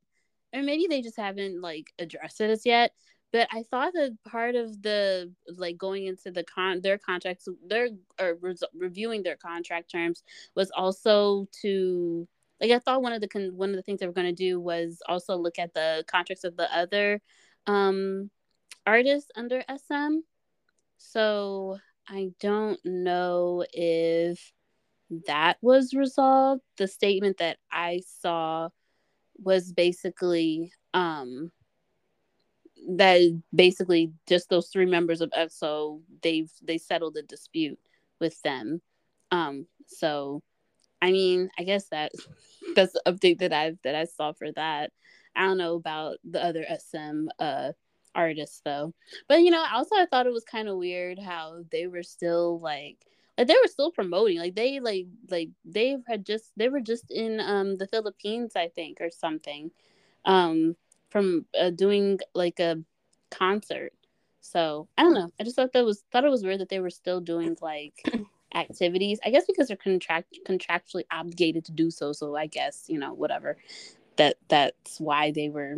or 0.54 0.62
maybe 0.62 0.88
they 0.89 1.02
just 1.02 1.18
haven't 1.18 1.62
like 1.62 1.93
addressed 1.99 2.41
it 2.41 2.49
as 2.49 2.66
yet, 2.66 2.91
but 3.32 3.47
I 3.52 3.64
thought 3.64 3.93
that 3.93 4.18
part 4.28 4.56
of 4.56 4.82
the 4.82 5.32
like 5.47 5.78
going 5.78 6.06
into 6.06 6.32
the 6.32 6.43
con 6.43 6.82
their 6.82 6.97
contracts, 6.97 7.47
their 7.68 7.89
or 8.20 8.38
res- 8.41 8.64
reviewing 8.74 9.24
their 9.24 9.38
contract 9.38 9.91
terms 9.91 10.24
was 10.56 10.72
also 10.72 11.47
to 11.62 12.28
like 12.60 12.72
I 12.72 12.80
thought 12.80 13.02
one 13.02 13.14
of 13.14 13.22
the 13.22 13.28
con- 13.28 13.56
one 13.56 13.70
of 13.70 13.76
the 13.76 13.82
things 13.82 13.99
they 13.99 14.08
were 14.08 14.14
going 14.14 14.28
to 14.28 14.34
do 14.34 14.60
was 14.60 15.02
also 15.08 15.36
look 15.38 15.60
at 15.60 15.74
the 15.74 16.04
contracts 16.08 16.43
of 16.43 16.58
the 16.58 16.74
other 16.76 17.22
um, 17.68 18.30
artists 18.86 19.32
under 19.36 19.64
SM. 19.70 20.20
So 20.97 21.80
I 22.08 22.32
don't 22.39 22.80
know 22.84 23.66
if 23.74 24.52
that 25.28 25.58
was 25.62 25.93
resolved. 25.93 26.62
The 26.78 26.88
statement 26.88 27.38
that 27.38 27.58
I 27.72 28.02
saw 28.06 28.70
was 29.41 29.71
basically 29.73 30.71
um 30.93 31.51
that 32.97 33.41
basically 33.53 34.11
just 34.27 34.49
those 34.49 34.69
three 34.69 34.85
members 34.85 35.21
of 35.21 35.31
EXO 35.31 36.01
they've 36.21 36.51
they 36.63 36.77
settled 36.77 37.13
the 37.13 37.23
dispute 37.23 37.79
with 38.19 38.41
them. 38.41 38.81
Um 39.31 39.67
so 39.87 40.41
I 41.01 41.11
mean 41.11 41.49
I 41.57 41.63
guess 41.63 41.87
that 41.89 42.11
that's 42.75 42.93
the 42.93 43.01
update 43.05 43.39
that 43.39 43.53
I 43.53 43.73
that 43.83 43.95
I 43.95 44.05
saw 44.05 44.33
for 44.33 44.51
that. 44.53 44.91
I 45.35 45.45
don't 45.45 45.57
know 45.57 45.75
about 45.75 46.17
the 46.23 46.43
other 46.43 46.65
SM 46.65 47.27
uh 47.39 47.71
artists 48.15 48.61
though. 48.63 48.93
But 49.27 49.41
you 49.41 49.51
know, 49.51 49.63
also 49.71 49.95
I 49.95 50.05
thought 50.05 50.27
it 50.27 50.33
was 50.33 50.43
kind 50.43 50.67
of 50.67 50.77
weird 50.77 51.19
how 51.19 51.63
they 51.71 51.87
were 51.87 52.03
still 52.03 52.59
like 52.59 52.97
like 53.41 53.47
they 53.47 53.55
were 53.61 53.67
still 53.67 53.91
promoting 53.91 54.39
like 54.39 54.55
they 54.55 54.79
like 54.79 55.07
like 55.29 55.49
they 55.65 55.97
had 56.07 56.25
just 56.25 56.51
they 56.57 56.69
were 56.69 56.81
just 56.81 57.11
in 57.11 57.39
um 57.39 57.77
the 57.77 57.87
Philippines 57.87 58.53
I 58.55 58.69
think 58.69 58.99
or 59.01 59.09
something 59.11 59.71
um 60.25 60.75
from 61.09 61.45
uh, 61.59 61.71
doing 61.71 62.19
like 62.33 62.59
a 62.59 62.77
concert. 63.31 63.93
So, 64.41 64.87
I 64.97 65.03
don't 65.03 65.13
know. 65.13 65.29
I 65.39 65.43
just 65.43 65.55
thought 65.55 65.73
that 65.73 65.85
was 65.85 66.03
thought 66.11 66.25
it 66.25 66.29
was 66.31 66.43
weird 66.43 66.59
that 66.59 66.69
they 66.69 66.79
were 66.79 66.89
still 66.89 67.19
doing 67.21 67.57
like 67.61 67.93
activities. 68.55 69.19
I 69.25 69.31
guess 69.31 69.45
because 69.47 69.67
they're 69.67 69.77
contract 69.77 70.37
contractually 70.47 71.03
obligated 71.11 71.65
to 71.65 71.71
do 71.71 71.91
so. 71.91 72.11
So 72.13 72.35
I 72.35 72.47
guess 72.47 72.85
you 72.87 72.99
know 72.99 73.13
whatever 73.13 73.57
that 74.17 74.37
that's 74.47 74.99
why 74.99 75.31
they 75.31 75.49
were 75.49 75.77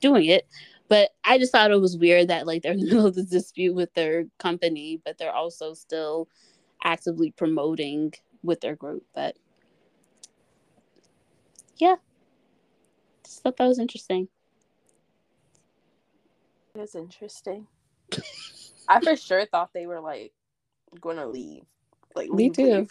doing 0.00 0.26
it. 0.26 0.46
But 0.88 1.10
I 1.24 1.38
just 1.38 1.52
thought 1.52 1.70
it 1.70 1.80
was 1.80 1.96
weird 1.98 2.28
that 2.28 2.46
like 2.46 2.62
they're 2.62 2.72
in 2.72 2.80
the 2.80 2.86
middle 2.90 3.06
of 3.06 3.14
this 3.14 3.26
dispute 3.26 3.74
with 3.74 3.92
their 3.94 4.24
company, 4.38 5.00
but 5.04 5.18
they're 5.18 5.34
also 5.34 5.74
still 5.74 6.28
actively 6.84 7.30
promoting 7.32 8.12
with 8.42 8.60
their 8.60 8.76
group. 8.76 9.04
But 9.14 9.36
yeah, 11.78 11.96
just 13.24 13.42
thought 13.42 13.56
that 13.56 13.66
was 13.66 13.78
interesting. 13.78 14.28
It 16.74 16.80
is 16.80 16.94
interesting. 16.94 17.66
I 18.88 19.00
for 19.00 19.16
sure 19.16 19.46
thought 19.46 19.70
they 19.72 19.86
were 19.86 20.00
like 20.00 20.32
going 21.00 21.16
to 21.16 21.26
leave. 21.26 21.64
Like 22.14 22.30
Me 22.30 22.50
leave, 22.50 22.54
too. 22.54 22.88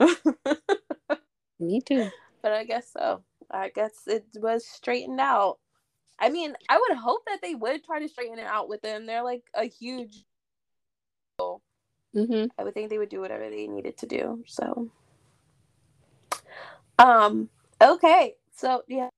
leave. 0.00 0.18
Me 1.60 1.80
too. 1.80 2.10
but 2.42 2.52
I 2.52 2.64
guess 2.64 2.92
so. 2.92 3.22
I 3.50 3.70
guess 3.70 3.92
it 4.06 4.26
was 4.36 4.66
straightened 4.66 5.20
out. 5.20 5.58
I 6.18 6.30
mean, 6.30 6.54
I 6.68 6.78
would 6.88 6.96
hope 6.98 7.22
that 7.26 7.40
they 7.42 7.54
would 7.54 7.84
try 7.84 8.00
to 8.00 8.08
straighten 8.08 8.38
it 8.38 8.46
out 8.46 8.68
with 8.68 8.82
them. 8.82 9.06
They're 9.06 9.22
like 9.24 9.42
a 9.54 9.64
huge. 9.64 10.24
hmm 12.14 12.44
I 12.58 12.64
would 12.64 12.74
think 12.74 12.90
they 12.90 12.98
would 12.98 13.10
do 13.10 13.20
whatever 13.20 13.48
they 13.50 13.66
needed 13.66 13.98
to 13.98 14.06
do. 14.06 14.42
So, 14.46 14.90
um, 16.98 17.48
okay. 17.82 18.34
So 18.56 18.82
yeah, 18.88 19.08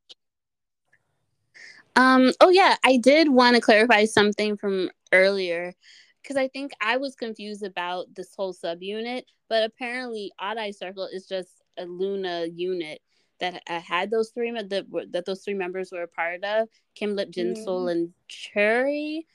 Um. 1.96 2.32
Oh 2.40 2.50
yeah, 2.50 2.76
I 2.84 2.96
did 2.96 3.28
want 3.28 3.56
to 3.56 3.60
clarify 3.62 4.04
something 4.04 4.56
from 4.56 4.90
earlier 5.12 5.74
because 6.22 6.36
I 6.36 6.48
think 6.48 6.72
I 6.80 6.96
was 6.96 7.14
confused 7.16 7.62
about 7.64 8.14
this 8.14 8.34
whole 8.36 8.54
subunit, 8.54 9.22
but 9.48 9.64
apparently 9.64 10.32
Odd 10.38 10.58
Eye 10.58 10.70
Circle 10.72 11.08
is 11.12 11.26
just 11.26 11.62
a 11.78 11.84
LOONA 11.86 12.46
unit 12.46 13.00
that 13.40 13.62
uh, 13.68 13.80
had 13.80 14.10
those 14.10 14.30
three 14.30 14.50
that 14.52 14.86
that 15.12 15.24
those 15.26 15.42
three 15.42 15.54
members 15.54 15.90
were 15.92 16.02
a 16.02 16.08
part 16.08 16.44
of 16.44 16.68
Kim 16.94 17.14
Lip, 17.16 17.30
JinSoul, 17.30 17.90
and 17.90 18.12
Choerry. 18.28 19.26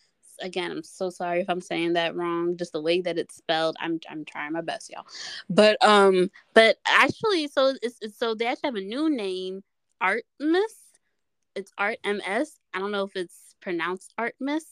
Again, 0.41 0.71
I'm 0.71 0.83
so 0.83 1.09
sorry 1.09 1.41
if 1.41 1.49
I'm 1.49 1.61
saying 1.61 1.93
that 1.93 2.15
wrong. 2.15 2.57
Just 2.57 2.73
the 2.73 2.81
way 2.81 3.01
that 3.01 3.17
it's 3.17 3.35
spelled, 3.35 3.75
I'm 3.79 3.99
I'm 4.09 4.25
trying 4.25 4.53
my 4.53 4.61
best, 4.61 4.91
y'all. 4.91 5.05
But 5.49 5.83
um, 5.85 6.31
but 6.53 6.77
actually, 6.87 7.47
so 7.47 7.75
it's, 7.81 7.97
it's 8.01 8.17
so 8.17 8.35
they 8.35 8.47
actually 8.47 8.67
have 8.67 8.75
a 8.75 8.81
new 8.81 9.09
name, 9.09 9.63
Artemis 10.01 10.75
it's 11.55 11.71
Art 11.77 11.97
MS. 12.03 12.59
I 12.73 12.79
don't 12.79 12.91
know 12.91 13.03
if 13.03 13.15
it's 13.15 13.55
pronounced 13.61 14.13
Artemis, 14.17 14.65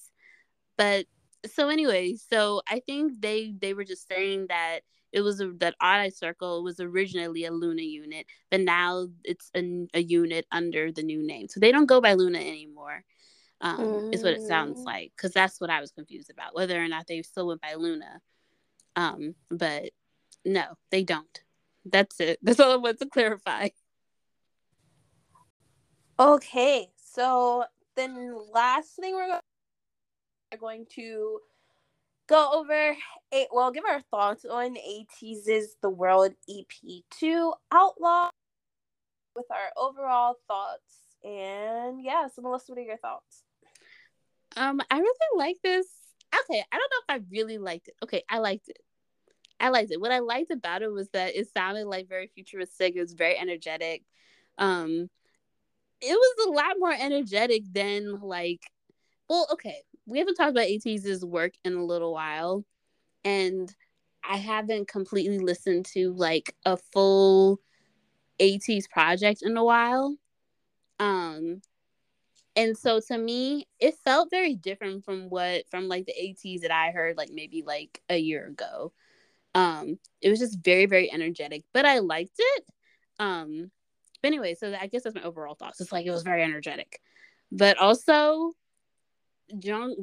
but 0.78 1.06
so 1.46 1.70
anyway, 1.70 2.16
so 2.16 2.62
I 2.68 2.80
think 2.80 3.22
they 3.22 3.54
they 3.60 3.74
were 3.74 3.84
just 3.84 4.08
saying 4.08 4.48
that 4.50 4.82
it 5.12 5.22
was 5.22 5.42
a, 5.42 5.52
that 5.58 5.76
Odd 5.82 6.00
Eye 6.00 6.10
Circle 6.10 6.64
was 6.64 6.80
originally 6.80 7.46
a 7.46 7.52
LOONA 7.52 7.82
unit, 7.82 8.26
but 8.50 8.62
now 8.62 9.08
it's 9.24 9.52
a, 9.56 9.88
a 9.94 10.02
unit 10.02 10.46
under 10.52 10.92
the 10.92 11.04
new 11.04 11.26
name. 11.26 11.48
So 11.48 11.60
they 11.60 11.72
don't 11.72 11.86
go 11.86 12.02
by 12.02 12.14
LOONA 12.14 12.40
anymore. 12.40 13.04
Um, 13.64 14.10
Is 14.12 14.24
what 14.24 14.34
it 14.34 14.42
sounds 14.42 14.82
Mm. 14.82 14.86
like 14.88 15.12
because 15.16 15.34
that's 15.34 15.62
what 15.62 15.70
I 15.70 15.82
was 15.82 15.92
confused 15.92 16.32
about 16.32 16.56
whether 16.56 16.84
or 16.84 16.88
not 16.88 17.06
they 17.06 17.22
still 17.22 17.46
went 17.48 17.62
by 17.62 17.76
LOONA. 17.76 18.20
Um, 18.96 19.36
but 19.52 19.92
no, 20.44 20.64
they 20.90 21.04
don't. 21.04 21.42
That's 21.86 22.20
it. 22.20 22.40
That's 22.44 22.60
all 22.60 22.74
I 22.74 22.78
want 22.78 23.00
to 23.00 23.06
clarify. 23.06 23.70
Okay, 26.20 26.90
so 26.96 27.66
then 27.96 28.36
last 28.52 28.96
thing 28.96 29.14
we're 29.16 29.40
going 30.60 30.86
to 30.96 31.40
go 32.32 32.50
over 32.54 32.96
a 33.34 33.48
well, 33.52 33.72
give 33.72 33.84
our 33.84 34.02
thoughts 34.10 34.46
on 34.46 34.76
ATEEZ's 34.76 35.76
The 35.82 35.90
World 35.90 36.32
EP2 36.50 37.54
Outlaw 37.74 38.30
with 39.36 39.46
our 39.52 39.72
overall 39.76 40.36
thoughts. 40.48 40.82
And 41.24 42.02
yeah, 42.02 42.28
so 42.34 42.42
Melissa, 42.42 42.72
what 42.72 42.80
are 42.80 42.84
your 42.84 42.98
thoughts? 42.98 43.44
Um, 44.56 44.82
I 44.90 45.00
really 45.00 45.38
like 45.38 45.58
this. 45.62 45.86
Okay, 46.44 46.64
I 46.72 46.78
don't 46.78 46.92
know 46.92 47.16
if 47.16 47.22
I 47.22 47.26
really 47.30 47.58
liked 47.58 47.90
it. 47.90 47.96
Okay, 48.02 48.24
I 48.30 48.40
liked 48.40 48.70
it. 48.70 48.80
I 49.60 49.70
liked 49.70 49.92
it. 49.92 50.00
What 50.00 50.14
I 50.14 50.20
liked 50.20 50.52
about 50.52 50.82
it 50.82 50.92
was 50.92 51.10
that 51.10 51.36
it 51.36 51.50
sounded 51.54 51.86
like 51.86 52.08
very 52.08 52.28
futuristic. 52.34 52.96
It 52.96 53.02
was 53.02 53.14
very 53.14 53.38
energetic. 53.38 54.04
Um, 54.58 55.10
it 56.00 56.14
was 56.14 56.48
a 56.48 56.52
lot 56.52 56.78
more 56.80 56.96
energetic 56.98 57.64
than 57.74 58.22
like. 58.22 58.62
Well, 59.32 59.48
okay, 59.54 59.84
we 60.06 60.20
haven't 60.20 60.36
talked 60.36 60.50
about 60.50 60.68
ATEEZ's 60.68 61.24
work 61.24 61.54
in 61.64 61.72
a 61.76 61.86
little 61.86 62.12
while, 62.12 62.66
and 63.24 63.74
I 64.30 64.36
haven't 64.36 64.90
completely 64.90 65.40
listened 65.40 65.86
to 65.94 66.12
like 66.12 66.54
a 66.66 66.76
full 66.76 67.62
ATEEZ 68.42 68.90
project 68.90 69.42
in 69.42 69.56
a 69.56 69.64
while. 69.64 70.18
Um, 71.00 71.62
and 72.58 72.78
so 72.78 73.00
to 73.08 73.18
me 73.18 73.68
it 73.80 73.96
felt 74.04 74.30
very 74.30 74.54
different 74.56 75.06
from 75.06 75.30
what 75.30 75.64
from 75.72 75.88
like 75.88 76.08
the 76.08 76.14
ATEEZ 76.14 76.64
that 76.64 76.72
I 76.72 76.92
heard 76.92 77.16
like 77.16 77.30
maybe 77.32 77.64
like 77.66 78.02
a 78.10 78.18
year 78.18 78.48
ago. 78.48 78.92
Um 79.56 79.98
it 80.22 80.30
was 80.30 80.40
just 80.40 80.60
very 80.62 80.88
very 80.88 81.10
energetic, 81.10 81.64
but 81.74 81.86
I 81.86 82.00
liked 82.00 82.36
it. 82.38 82.66
Um 83.20 83.72
but 84.22 84.28
anyway, 84.28 84.56
so 84.56 84.76
I 84.80 84.88
guess 84.88 85.04
that's 85.04 85.16
my 85.16 85.24
overall 85.24 85.56
thoughts. 85.56 85.80
It's 85.80 85.94
like 85.94 86.06
it 86.06 86.12
was 86.12 86.24
very 86.24 86.44
energetic. 86.44 87.00
But 87.52 87.78
also 87.78 88.54
Jung 89.60 89.96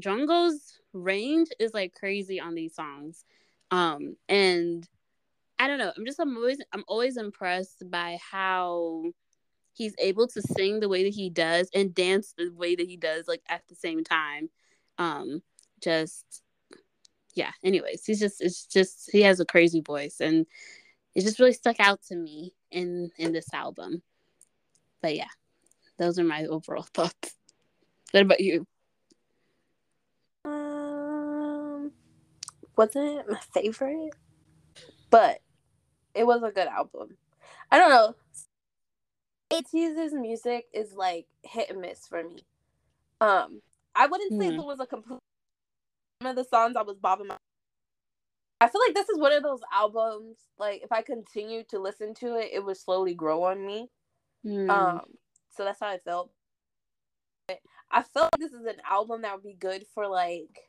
range 0.92 1.48
is 1.58 1.74
like 1.74 1.94
crazy 1.94 2.40
on 2.40 2.54
these 2.54 2.74
songs. 2.74 3.24
Um 3.70 4.16
and 4.28 4.88
I 5.58 5.66
don't 5.66 5.78
know, 5.78 5.92
I'm 5.96 6.06
just 6.06 6.20
I'm 6.20 6.36
always 6.36 6.58
I'm 6.72 6.84
always 6.88 7.16
impressed 7.16 7.90
by 7.90 8.18
how 8.30 9.04
he's 9.72 9.94
able 9.98 10.26
to 10.26 10.42
sing 10.42 10.80
the 10.80 10.88
way 10.88 11.04
that 11.04 11.14
he 11.14 11.30
does 11.30 11.68
and 11.74 11.94
dance 11.94 12.34
the 12.36 12.50
way 12.50 12.74
that 12.74 12.86
he 12.86 12.96
does 12.96 13.28
like 13.28 13.42
at 13.48 13.62
the 13.68 13.76
same 13.76 14.02
time 14.02 14.50
um 14.98 15.40
just 15.80 16.42
yeah. 17.38 17.52
Anyways, 17.62 18.04
he's 18.04 18.18
just 18.18 18.42
it's 18.42 18.66
just 18.66 19.10
he 19.12 19.22
has 19.22 19.38
a 19.38 19.46
crazy 19.46 19.80
voice, 19.80 20.20
and 20.20 20.44
it 21.14 21.22
just 21.22 21.38
really 21.38 21.52
stuck 21.52 21.78
out 21.78 22.02
to 22.08 22.16
me 22.16 22.52
in 22.72 23.10
in 23.16 23.32
this 23.32 23.54
album. 23.54 24.02
But 25.00 25.14
yeah, 25.14 25.30
those 25.98 26.18
are 26.18 26.24
my 26.24 26.46
overall 26.46 26.82
thoughts. 26.94 27.36
What 28.10 28.24
about 28.24 28.40
you? 28.40 28.66
Wasn't 32.78 33.28
my 33.28 33.40
favorite, 33.52 34.14
but 35.10 35.40
it 36.14 36.26
was 36.26 36.42
a 36.42 36.52
good 36.52 36.68
album. 36.68 37.16
I 37.70 37.78
don't 37.78 37.90
know. 37.90 38.14
ATEEZ's 39.50 40.14
music 40.14 40.66
is 40.72 40.92
like 40.94 41.26
hit 41.42 41.70
and 41.70 41.80
miss 41.80 42.06
for 42.06 42.22
me. 42.22 42.44
Um, 43.20 43.60
I 43.94 44.06
wouldn't 44.06 44.40
say 44.40 44.50
Hmm. 44.50 44.56
there 44.56 44.66
was 44.66 44.80
a 44.80 44.86
complete 44.86 45.18
one 46.20 46.30
of 46.30 46.36
the 46.36 46.44
songs 46.44 46.76
I 46.76 46.82
was 46.82 46.98
bobbing 46.98 47.28
my. 47.28 47.36
I 48.60 48.68
feel 48.68 48.80
like 48.86 48.94
this 48.94 49.08
is 49.08 49.18
one 49.18 49.32
of 49.32 49.42
those 49.42 49.60
albums. 49.72 50.36
Like 50.58 50.82
if 50.82 50.92
I 50.92 51.02
continue 51.02 51.64
to 51.70 51.78
listen 51.78 52.14
to 52.14 52.36
it, 52.36 52.50
it 52.52 52.64
would 52.64 52.76
slowly 52.76 53.14
grow 53.14 53.44
on 53.44 53.64
me. 53.66 53.88
Hmm. 54.44 54.70
Um, 54.70 55.00
so 55.50 55.64
that's 55.64 55.80
how 55.80 55.88
I 55.88 55.98
felt. 55.98 56.30
I 57.90 58.02
felt 58.02 58.28
like 58.32 58.40
this 58.40 58.52
is 58.52 58.66
an 58.66 58.82
album 58.88 59.22
that 59.22 59.34
would 59.34 59.44
be 59.44 59.54
good 59.54 59.86
for 59.94 60.06
like 60.06 60.67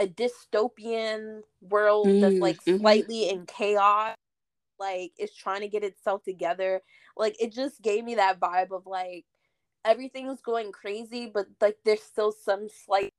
a 0.00 0.08
dystopian 0.08 1.42
world 1.62 2.20
that's 2.20 2.40
Mm, 2.40 2.40
like 2.40 2.60
mhm. 2.66 2.80
slightly 2.80 3.30
in 3.30 3.46
chaos, 3.46 4.16
like 4.80 5.12
it's 5.18 5.34
trying 5.36 5.60
to 5.62 5.68
get 5.68 5.84
itself 5.84 6.24
together. 6.24 6.82
Like 7.16 7.36
it 7.40 7.52
just 7.52 7.82
gave 7.82 8.04
me 8.04 8.16
that 8.16 8.40
vibe 8.40 8.72
of 8.72 8.86
like 8.86 9.26
everything's 9.84 10.40
going 10.42 10.72
crazy, 10.72 11.30
but 11.32 11.46
like 11.60 11.78
there's 11.84 12.02
still 12.02 12.32
some 12.32 12.68
slight 12.68 13.10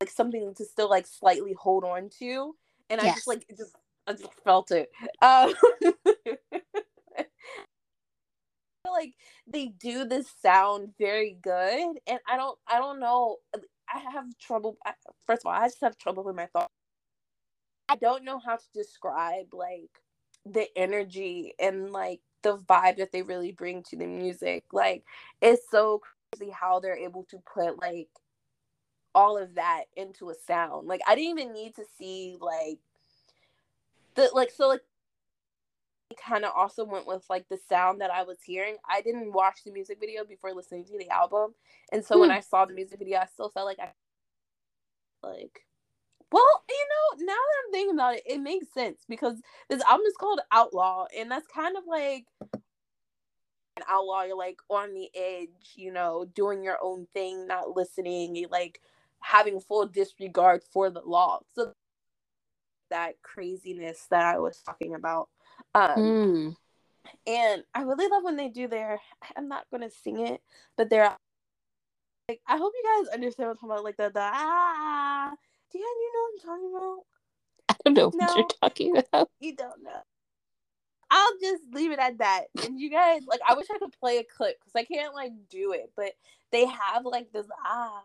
like 0.00 0.10
something 0.10 0.54
to 0.54 0.64
still 0.64 0.90
like 0.90 1.06
slightly 1.06 1.54
hold 1.54 1.84
on 1.84 2.10
to. 2.20 2.56
And 2.90 3.00
I 3.00 3.08
just 3.08 3.26
like 3.28 3.44
it 3.48 3.58
just 3.58 3.76
I 4.06 4.14
just 4.14 4.34
felt 4.44 4.70
it. 4.72 4.90
Um 5.22 5.54
like 8.90 9.14
they 9.46 9.66
do 9.66 10.04
this 10.06 10.26
sound 10.42 10.90
very 10.98 11.36
good 11.42 11.98
and 12.06 12.20
i 12.28 12.36
don't 12.36 12.58
i 12.68 12.78
don't 12.78 13.00
know 13.00 13.36
i 13.96 14.10
have 14.12 14.26
trouble 14.40 14.76
first 15.24 15.42
of 15.44 15.46
all 15.46 15.60
i 15.60 15.66
just 15.66 15.80
have 15.80 15.96
trouble 15.98 16.24
with 16.24 16.36
my 16.36 16.46
thoughts 16.46 16.72
i 17.88 17.96
don't 17.96 18.24
know 18.24 18.38
how 18.38 18.56
to 18.56 18.66
describe 18.74 19.46
like 19.52 19.90
the 20.44 20.66
energy 20.76 21.54
and 21.58 21.92
like 21.92 22.20
the 22.42 22.58
vibe 22.58 22.98
that 22.98 23.10
they 23.12 23.22
really 23.22 23.52
bring 23.52 23.82
to 23.82 23.96
the 23.96 24.06
music. 24.06 24.64
Like 24.72 25.04
it's 25.42 25.68
so 25.70 26.00
crazy 26.32 26.52
how 26.52 26.80
they're 26.80 26.96
able 26.96 27.24
to 27.30 27.38
put 27.52 27.80
like 27.80 28.08
all 29.14 29.36
of 29.36 29.54
that 29.56 29.84
into 29.96 30.30
a 30.30 30.34
sound. 30.46 30.86
Like 30.86 31.00
i 31.06 31.14
didn't 31.14 31.38
even 31.38 31.52
need 31.52 31.74
to 31.76 31.84
see 31.98 32.36
like 32.40 32.78
the 34.14 34.30
like 34.32 34.50
so 34.50 34.68
like 34.68 34.82
kind 36.14 36.44
of 36.44 36.52
also 36.54 36.84
went 36.84 37.06
with 37.06 37.24
like 37.28 37.48
the 37.48 37.58
sound 37.68 38.00
that 38.00 38.10
I 38.10 38.22
was 38.22 38.38
hearing. 38.44 38.76
I 38.88 39.00
didn't 39.00 39.32
watch 39.32 39.58
the 39.64 39.72
music 39.72 39.98
video 40.00 40.24
before 40.24 40.54
listening 40.54 40.84
to 40.86 40.98
the 40.98 41.10
album, 41.10 41.54
and 41.92 42.04
so 42.04 42.20
when 42.20 42.30
Hmm. 42.30 42.36
I 42.36 42.40
saw 42.40 42.64
the 42.64 42.74
music 42.74 42.98
video, 42.98 43.18
I 43.18 43.26
still 43.26 43.50
felt 43.50 43.66
like 43.66 43.78
I 43.80 43.90
like. 45.22 45.60
Well, 46.32 46.64
you 46.68 46.86
know, 47.20 47.26
now 47.26 47.34
that 47.34 47.64
I'm 47.66 47.72
thinking 47.72 47.94
about 47.94 48.16
it, 48.16 48.22
it 48.26 48.38
makes 48.38 48.72
sense 48.72 49.04
because 49.08 49.40
this 49.68 49.82
album 49.82 50.06
is 50.06 50.16
called 50.18 50.40
Outlaw, 50.52 51.06
and 51.16 51.30
that's 51.30 51.46
kind 51.48 51.76
of 51.76 51.84
like 51.86 52.26
an 53.76 53.84
outlaw. 53.88 54.22
You're 54.24 54.36
like 54.36 54.58
on 54.68 54.94
the 54.94 55.10
edge, 55.14 55.72
you 55.76 55.92
know, 55.92 56.26
doing 56.34 56.62
your 56.62 56.78
own 56.82 57.06
thing, 57.14 57.46
not 57.46 57.76
listening, 57.76 58.36
you 58.36 58.48
like 58.50 58.80
having 59.20 59.60
full 59.60 59.86
disregard 59.86 60.62
for 60.72 60.90
the 60.90 61.02
law. 61.04 61.40
So 61.54 61.72
that 62.90 63.22
craziness 63.22 64.06
that 64.10 64.22
I 64.24 64.38
was 64.38 64.62
talking 64.64 64.94
about. 64.94 65.28
Um, 65.74 65.94
Hmm. 65.94 66.48
and 67.26 67.64
I 67.74 67.82
really 67.82 68.08
love 68.08 68.24
when 68.24 68.36
they 68.36 68.48
do 68.48 68.68
their. 68.68 69.00
I'm 69.36 69.48
not 69.48 69.66
gonna 69.70 69.90
sing 69.90 70.20
it, 70.20 70.40
but 70.76 70.90
they're 70.90 71.16
like. 72.28 72.40
I 72.46 72.56
hope 72.56 72.72
you 72.74 73.04
guys 73.04 73.14
understand 73.14 73.48
what 73.48 73.52
I'm 73.52 73.56
talking 73.56 73.70
about. 73.70 73.84
Like 73.84 73.96
the 73.96 74.10
the 74.10 74.20
ah. 74.22 75.32
Do 75.72 75.78
you 75.78 75.84
you 75.84 76.12
know 76.12 76.20
what 76.20 76.32
I'm 76.32 76.48
talking 76.48 76.76
about? 76.76 77.04
I 77.68 77.90
don't 77.90 78.14
know 78.16 78.24
what 78.24 78.36
you're 78.36 78.46
talking 78.60 78.96
about. 78.96 79.30
You 79.40 79.56
don't 79.56 79.82
know. 79.82 80.02
I'll 81.10 81.38
just 81.40 81.62
leave 81.72 81.92
it 81.92 81.98
at 81.98 82.18
that. 82.18 82.46
And 82.64 82.80
you 82.80 82.90
guys, 82.90 83.22
like, 83.28 83.40
I 83.48 83.54
wish 83.54 83.66
I 83.72 83.78
could 83.78 83.92
play 84.00 84.18
a 84.18 84.24
clip 84.24 84.58
because 84.58 84.74
I 84.74 84.84
can't 84.84 85.14
like 85.14 85.32
do 85.48 85.72
it, 85.72 85.92
but 85.96 86.12
they 86.50 86.66
have 86.66 87.04
like 87.04 87.32
this 87.32 87.46
ah 87.64 88.02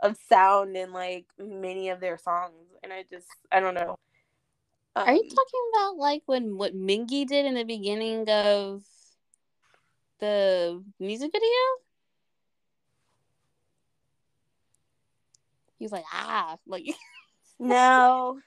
of 0.00 0.16
sound 0.28 0.76
in 0.76 0.92
like 0.92 1.26
many 1.38 1.88
of 1.88 2.00
their 2.00 2.18
songs, 2.18 2.66
and 2.82 2.92
I 2.92 3.04
just 3.10 3.28
I 3.50 3.60
don't 3.60 3.74
know. 3.74 3.96
Are 4.94 5.14
you 5.14 5.22
Um, 5.22 5.28
talking 5.28 5.70
about 5.72 5.96
like 5.96 6.22
when 6.26 6.58
what 6.58 6.74
Mingi 6.74 7.26
did 7.26 7.46
in 7.46 7.54
the 7.54 7.64
beginning 7.64 8.28
of 8.28 8.82
the 10.20 10.84
music 11.00 11.32
video? 11.32 11.48
He 15.78 15.84
was 15.86 15.92
like, 15.92 16.04
ah, 16.12 16.56
like 16.66 16.84
no. 17.58 18.40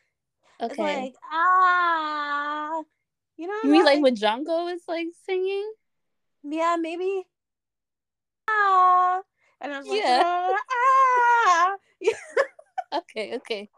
It's 0.60 0.72
okay. 0.72 0.84
like 0.84 1.16
ah, 1.32 2.82
you 3.38 3.48
know. 3.48 3.60
you 3.64 3.72
mean 3.72 3.84
like 3.84 4.02
when 4.02 4.16
Django 4.16 4.72
is 4.74 4.84
like 4.88 5.08
singing? 5.26 5.74
yeah, 6.44 6.78
maybe 6.80 7.24
ah, 8.48 9.22
and 9.62 9.74
I 9.74 9.80
was 9.80 9.88
like 9.88 10.04
Yeah. 10.04 10.50
ah, 10.54 11.76
yeah. 12.00 12.12
Okay, 12.94 13.36
okay. 13.36 13.70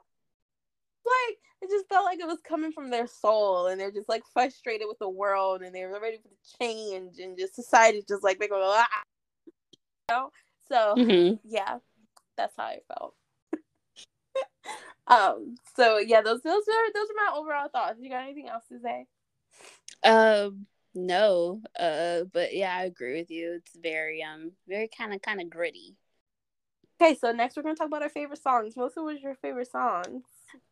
Like 1.08 1.38
it 1.62 1.70
just 1.70 1.90
felt 1.90 2.06
like 2.06 2.20
it 2.20 2.28
was 2.28 2.40
coming 2.42 2.72
from 2.72 2.90
their 2.90 3.08
soul, 3.08 3.68
and 3.68 3.80
they're 3.80 3.92
just 3.92 4.10
like 4.10 4.24
frustrated 4.34 4.88
with 4.88 5.00
the 5.00 5.10
world, 5.10 5.62
and 5.62 5.74
they're 5.74 5.90
ready 5.90 6.18
for 6.18 6.30
the 6.30 6.66
change, 6.66 7.20
and 7.20 7.38
just 7.38 7.56
society 7.56 8.04
just 8.08 8.24
like 8.24 8.40
they 8.40 8.48
go 8.48 8.62
ah, 8.62 8.86
you 10.10 10.16
know. 10.16 10.32
So 10.68 10.96
hmm 10.96 11.36
yeah, 11.44 11.78
that's 12.36 12.56
how 12.58 12.64
I 12.64 12.80
felt. 12.88 13.16
um. 15.08 15.56
So 15.76 15.98
yeah, 15.98 16.22
those 16.22 16.42
those 16.42 16.64
are 16.68 16.94
those 16.94 17.10
are 17.10 17.32
my 17.32 17.38
overall 17.38 17.70
thoughts. 17.70 18.00
You 18.00 18.10
got 18.10 18.24
anything 18.24 18.50
else 18.50 18.64
to 18.72 18.80
say? 18.80 19.08
Um, 20.04 20.68
no. 20.94 21.62
Uh, 21.80 22.24
but 22.32 22.56
yeah, 22.56 22.76
I 22.76 22.84
agree 22.84 23.20
with 23.20 23.32
you. 23.32 23.54
It's 23.54 23.76
very 23.76 24.24
um, 24.24 24.52
very 24.68 24.90
kind 24.96 25.14
of 25.14 25.22
kind 25.22 25.42
of 25.42 25.50
gritty. 25.50 25.96
Okay, 27.00 27.16
so 27.16 27.32
next 27.32 27.56
we're 27.56 27.64
gonna 27.64 27.76
talk 27.76 27.88
about 27.88 28.02
our 28.04 28.10
favorite 28.10 28.42
songs. 28.42 28.76
Melissa, 28.76 29.04
what's 29.04 29.22
your 29.22 29.36
favorite 29.36 29.72
songs? 29.72 30.24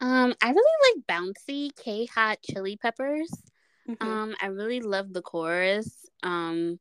Um, 0.01 0.33
I 0.41 0.49
really 0.51 0.95
like 0.95 1.05
Bouncy 1.07 1.75
K 1.75 2.05
Hot 2.07 2.39
Chili 2.43 2.77
Peppers. 2.77 3.31
Mhm. 3.87 4.01
Um, 4.01 4.35
I 4.41 4.47
really 4.47 4.81
love 4.81 5.13
the 5.13 5.21
chorus. 5.21 6.05
Um, 6.23 6.79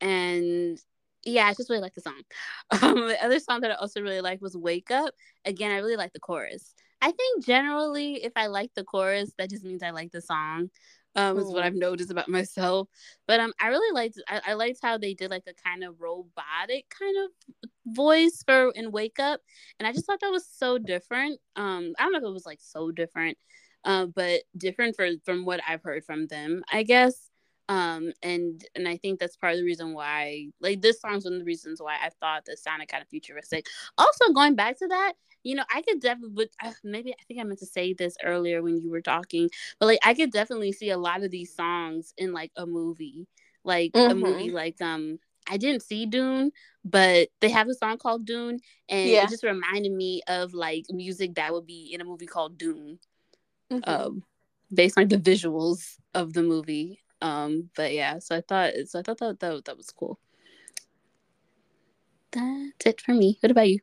and 0.00 0.78
yeah, 1.24 1.46
I 1.46 1.54
just 1.54 1.70
really 1.70 1.82
like 1.82 1.94
the 1.94 2.00
song. 2.00 2.22
Um, 2.82 3.08
the 3.08 3.22
other 3.22 3.38
song 3.40 3.60
that 3.62 3.70
I 3.72 3.74
also 3.74 4.00
really 4.02 4.20
liked 4.20 4.42
was 4.42 4.56
"Wake 4.56 4.90
Up." 4.90 5.14
Again, 5.44 5.70
I 5.72 5.76
really 5.76 5.96
like 5.96 6.12
the 6.12 6.20
chorus. 6.20 6.74
I 7.02 7.12
think 7.12 7.44
generally, 7.44 8.24
if 8.24 8.32
I 8.36 8.46
like 8.46 8.72
the 8.74 8.84
chorus, 8.84 9.32
that 9.38 9.50
just 9.50 9.64
means 9.64 9.82
I 9.82 9.90
like 9.90 10.12
the 10.12 10.20
song. 10.20 10.70
Um, 11.16 11.38
is 11.38 11.52
what 11.52 11.62
Hmm. 11.62 11.66
I've 11.66 11.74
noticed 11.74 12.10
about 12.10 12.28
myself. 12.28 12.88
But 13.26 13.40
um, 13.40 13.52
I 13.60 13.68
really 13.68 13.92
liked. 13.94 14.20
I, 14.28 14.40
I 14.48 14.54
liked 14.54 14.80
how 14.82 14.98
they 14.98 15.14
did 15.14 15.30
like 15.30 15.44
a 15.48 15.54
kind 15.54 15.82
of 15.84 16.00
robotic 16.00 16.86
kind 16.90 17.16
of 17.24 17.30
voice 17.86 18.42
for 18.46 18.70
in 18.74 18.92
"Wake 18.92 19.18
Up," 19.18 19.40
and 19.78 19.86
I 19.88 19.92
just 19.92 20.06
thought 20.06 20.20
that 20.20 20.30
was 20.30 20.46
so 20.46 20.78
different. 20.78 21.40
Um, 21.56 21.94
I 21.98 22.02
don't 22.04 22.12
know 22.12 22.18
if 22.18 22.24
it 22.24 22.32
was 22.32 22.46
like 22.46 22.60
so 22.60 22.90
different, 22.90 23.38
uh, 23.84 24.06
but 24.06 24.42
different 24.56 24.96
for 24.96 25.08
from 25.24 25.44
what 25.44 25.60
I've 25.66 25.82
heard 25.82 26.04
from 26.04 26.26
them, 26.26 26.62
I 26.70 26.82
guess. 26.82 27.30
Um, 27.68 28.12
and 28.22 28.64
and 28.76 28.86
I 28.86 28.96
think 28.96 29.18
that's 29.18 29.36
part 29.36 29.54
of 29.54 29.58
the 29.58 29.64
reason 29.64 29.92
why, 29.94 30.48
like, 30.60 30.82
this 30.82 31.00
song's 31.00 31.24
one 31.24 31.34
of 31.34 31.40
the 31.40 31.44
reasons 31.44 31.80
why 31.82 31.94
I 32.00 32.10
thought 32.20 32.44
this 32.46 32.62
sounded 32.62 32.88
kind 32.88 33.02
of 33.02 33.08
futuristic. 33.08 33.66
Also, 33.98 34.32
going 34.32 34.54
back 34.54 34.78
to 34.78 34.86
that, 34.88 35.14
you 35.46 35.54
know, 35.56 35.64
I 35.74 35.82
could 35.82 36.00
definitely, 36.00 36.48
uh, 36.62 36.72
maybe 36.84 37.12
I 37.12 37.22
think 37.28 37.40
I 37.40 37.44
meant 37.44 37.60
to 37.60 37.66
say 37.66 37.94
this 37.94 38.16
earlier 38.24 38.62
when 38.62 38.80
you 38.80 38.90
were 38.90 39.02
talking, 39.02 39.50
but 39.78 39.86
like, 39.86 40.00
I 40.04 40.14
could 40.14 40.32
definitely 40.32 40.72
see 40.72 40.90
a 40.90 40.98
lot 40.98 41.22
of 41.22 41.30
these 41.30 41.54
songs 41.54 42.14
in 42.18 42.32
like 42.32 42.52
a 42.56 42.66
movie, 42.66 43.26
like 43.64 44.00
a 44.08 44.14
Mhm. 44.14 44.20
movie 44.20 44.50
like 44.50 44.80
um. 44.82 45.18
I 45.48 45.58
didn't 45.58 45.82
see 45.82 46.06
Dune, 46.06 46.52
but 46.84 47.28
they 47.40 47.50
have 47.50 47.68
a 47.68 47.74
song 47.74 47.98
called 47.98 48.26
Dune, 48.26 48.60
and 48.88 49.10
Yeah. 49.12 49.24
it 49.24 49.28
just 49.30 49.44
reminded 49.44 49.92
me 49.92 50.22
of 50.28 50.54
like 50.54 50.86
music 50.90 51.34
that 51.36 51.52
would 51.52 51.66
be 51.66 51.90
in 51.94 52.00
a 52.00 52.04
movie 52.04 52.26
called 52.26 52.58
Dune 52.58 52.98
Mhm. 53.70 53.82
um 53.84 54.22
based 54.72 54.98
on 54.98 55.08
the 55.08 55.18
visuals 55.18 55.96
of 56.14 56.32
the 56.34 56.42
movie 56.42 57.00
um 57.22 57.70
but 57.76 57.92
yeah 57.92 58.18
so 58.18 58.36
i 58.36 58.40
thought 58.40 58.72
so 58.86 58.98
i 58.98 59.02
thought 59.02 59.18
that 59.18 59.40
that, 59.40 59.64
that 59.64 59.76
was 59.76 59.90
cool 59.90 60.18
that's 62.32 62.86
it 62.86 63.00
for 63.00 63.14
me 63.14 63.38
what 63.40 63.50
about 63.50 63.68
you 63.68 63.80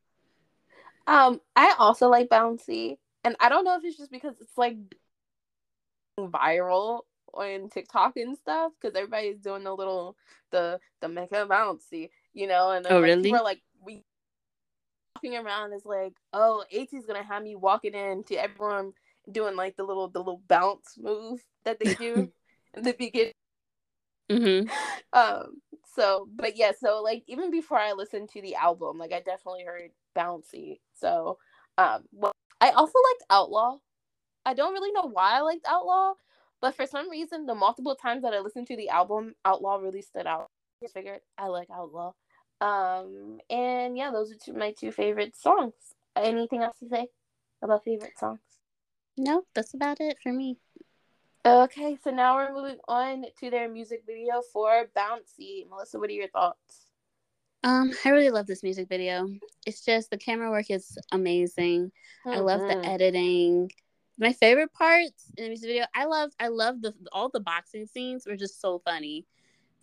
Um, 1.06 1.42
I 1.56 1.76
also 1.78 2.08
like 2.10 2.30
Bouncy, 2.30 2.98
and 3.24 3.36
I 3.40 3.50
don't 3.50 3.66
know 3.66 3.78
if 3.78 3.84
it's 3.84 3.98
just 3.98 4.12
because 4.12 4.36
it's 4.40 4.58
like 4.58 4.78
viral 6.20 7.02
on 7.34 7.70
TikTok 7.70 8.18
and 8.18 8.38
stuff 8.38 8.72
because 8.80 8.96
everybody's 8.96 9.40
doing 9.40 9.64
the 9.64 9.74
little 9.74 10.16
the 10.52 10.80
the 11.02 11.08
it 11.10 11.32
bouncy, 11.32 12.10
you 12.34 12.48
know, 12.48 12.72
and 12.72 12.86
then 12.86 12.94
Oh, 12.94 13.00
like, 13.00 13.04
really? 13.04 13.32
are 13.34 13.44
like 13.44 13.62
we 13.84 14.04
walking 15.16 15.38
around 15.38 15.74
is 15.74 15.86
like, 15.86 16.14
oh, 16.34 16.64
ATEEZ 16.72 17.08
gonna 17.08 17.24
have 17.24 17.44
me 17.44 17.56
walking 17.56 17.94
in 17.94 18.24
to 18.26 18.36
everyone 18.36 18.94
doing 19.32 19.56
like 19.56 19.76
the 19.76 19.84
little 19.84 20.08
the 20.10 20.20
little 20.20 20.42
bounce 20.48 20.96
move 20.98 21.44
that 21.66 21.80
they 21.80 21.94
do 21.96 22.32
in 22.76 22.84
the 22.84 22.94
beginning. 22.94 23.34
Mm-hmm. 24.32 24.70
Um. 25.14 25.62
So, 25.96 26.28
but 26.36 26.56
yeah. 26.58 26.72
So 26.80 27.02
like 27.02 27.24
even 27.28 27.52
before 27.52 27.80
I 27.80 27.94
listened 27.94 28.30
to 28.30 28.42
the 28.42 28.56
album, 28.56 28.98
like 28.98 29.12
I 29.12 29.20
definitely 29.20 29.64
heard 29.66 29.92
bouncy. 30.16 30.80
So, 30.94 31.38
um. 31.78 32.04
Well, 32.12 32.34
I 32.62 32.70
also 32.70 32.98
liked 33.12 33.24
Outlaw. 33.30 33.78
I 34.46 34.54
don't 34.54 34.74
really 34.74 34.92
know 34.92 35.10
why 35.10 35.38
I 35.38 35.42
liked 35.42 35.66
Outlaw, 35.68 36.14
but 36.62 36.76
for 36.76 36.86
some 36.86 37.10
reason, 37.10 37.46
the 37.46 37.56
multiple 37.56 37.96
times 37.96 38.24
that 38.24 38.34
I 38.34 38.40
listened 38.40 38.68
to 38.68 38.78
the 38.78 38.90
album, 38.90 39.36
Outlaw 39.46 39.78
really 39.78 40.02
stood 40.02 40.28
out. 40.28 40.48
I 40.84 40.88
figured 40.88 41.22
I 41.38 41.48
like 41.48 41.70
Outlaw. 41.70 42.14
Um, 42.62 43.40
and 43.50 43.98
yeah, 43.98 44.12
those 44.12 44.32
are 44.32 44.36
two, 44.36 44.54
my 44.54 44.72
two 44.72 44.92
favorite 44.92 45.36
songs. 45.36 45.74
Anything 46.16 46.62
else 46.62 46.80
to 46.80 46.88
say 46.88 47.08
about 47.62 47.84
favorite 47.84 48.18
songs? 48.18 48.40
No, 49.18 49.44
that's 49.54 49.74
about 49.74 50.00
it 50.00 50.18
for 50.24 50.32
me. 50.32 50.58
Okay, 51.46 51.98
so 52.02 52.12
now 52.12 52.36
we're 52.36 52.54
moving 52.54 52.78
on 52.88 53.26
to 53.42 53.50
their 53.50 53.68
music 53.68 54.04
video 54.06 54.42
for 54.54 54.88
Bouncy. 54.96 55.70
Melissa, 55.70 56.00
what 56.00 56.10
are 56.10 56.14
your 56.14 56.30
thoughts? 56.30 56.93
Um, 57.64 57.92
I 58.04 58.10
really 58.10 58.30
love 58.30 58.48
this 58.48 58.64
music 58.64 58.90
video. 58.90 59.28
It's 59.66 59.86
just 59.86 60.10
the 60.10 60.18
camera 60.18 60.52
work 60.52 60.70
is 60.70 60.98
amazing. 61.12 61.92
Mm-hmm. 62.26 62.30
I 62.30 62.40
love 62.40 62.62
the 62.62 62.86
editing. 62.86 63.72
My 64.20 64.34
favorite 64.34 64.74
parts 64.74 65.32
in 65.38 65.46
the 65.46 65.50
music 65.50 65.70
video, 65.70 65.86
I 65.96 66.06
love 66.06 66.32
I 66.40 66.50
love 66.50 66.82
the 66.82 66.94
all 67.12 67.30
the 67.30 67.40
boxing 67.40 67.88
scenes 67.88 68.28
were 68.28 68.36
just 68.36 68.62
so 68.62 68.80
funny. 68.80 69.26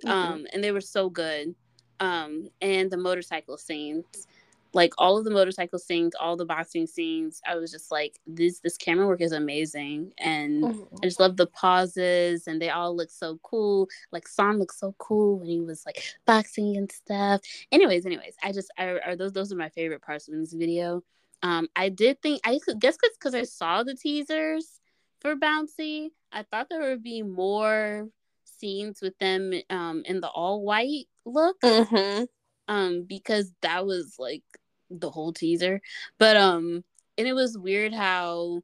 Mm-hmm. 0.05 0.11
Um, 0.11 0.47
and 0.53 0.63
they 0.63 0.73
were 0.73 0.81
so 0.81 1.09
good. 1.09 1.55
Um, 2.01 2.49
and 2.63 2.91
the 2.91 2.97
motorcycle 2.97 3.59
scenes 3.59 4.27
like 4.73 4.93
all 4.99 5.19
of 5.19 5.25
the 5.25 5.31
motorcycle 5.31 5.79
scenes, 5.79 6.15
all 6.21 6.37
the 6.37 6.45
boxing 6.45 6.87
scenes, 6.87 7.41
I 7.47 7.57
was 7.57 7.71
just 7.71 7.91
like, 7.91 8.19
this 8.27 8.61
this 8.61 8.77
camera 8.77 9.07
work 9.07 9.21
is 9.21 9.33
amazing, 9.33 10.13
and 10.19 10.63
mm-hmm. 10.63 10.97
I 11.03 11.07
just 11.07 11.21
love 11.21 11.37
the 11.37 11.47
pauses, 11.47 12.47
and 12.47 12.61
they 12.61 12.71
all 12.71 12.95
look 12.95 13.11
so 13.11 13.39
cool. 13.43 13.89
Like 14.13 14.29
San 14.29 14.59
looks 14.59 14.79
so 14.79 14.95
cool 14.99 15.39
when 15.39 15.49
he 15.49 15.61
was 15.61 15.85
like 15.85 16.03
boxing 16.27 16.77
and 16.77 16.91
stuff. 16.91 17.41
Anyways, 17.73 18.07
anyways, 18.07 18.37
I 18.43 18.53
just 18.53 18.73
I, 18.79 18.99
I 19.07 19.15
those 19.17 19.33
those 19.33 19.53
are 19.53 19.57
my 19.57 19.71
favorite 19.71 20.03
parts 20.03 20.29
of 20.29 20.35
this 20.35 20.53
video. 20.53 21.03
Um, 21.43 21.69
I 21.75 21.89
did 21.89 22.21
think 22.23 22.41
I 22.45 22.61
guess 22.79 22.97
because 23.19 23.35
I 23.35 23.45
saw 23.45 23.83
the 23.83 23.95
teasers 23.95 24.81
for 25.21 25.37
Bouncy, 25.37 26.11
I 26.33 26.45
thought 26.45 26.69
there 26.71 26.91
would 26.91 27.03
be 27.03 27.23
more 27.23 28.09
scenes 28.45 29.01
with 29.01 29.19
them 29.19 29.53
um 29.71 30.03
in 30.05 30.21
the 30.21 30.29
all 30.29 30.63
white 30.63 31.07
look. 31.25 31.61
Mm-hmm 31.63 32.25
um 32.71 33.03
because 33.03 33.53
that 33.61 33.85
was 33.85 34.15
like 34.19 34.45
the 34.89 35.11
whole 35.11 35.33
teaser. 35.35 35.83
But 36.19 36.37
um 36.39 36.85
and 37.19 37.29
it 37.29 37.35
was 37.35 37.59
weird 37.59 37.93
how 37.93 38.63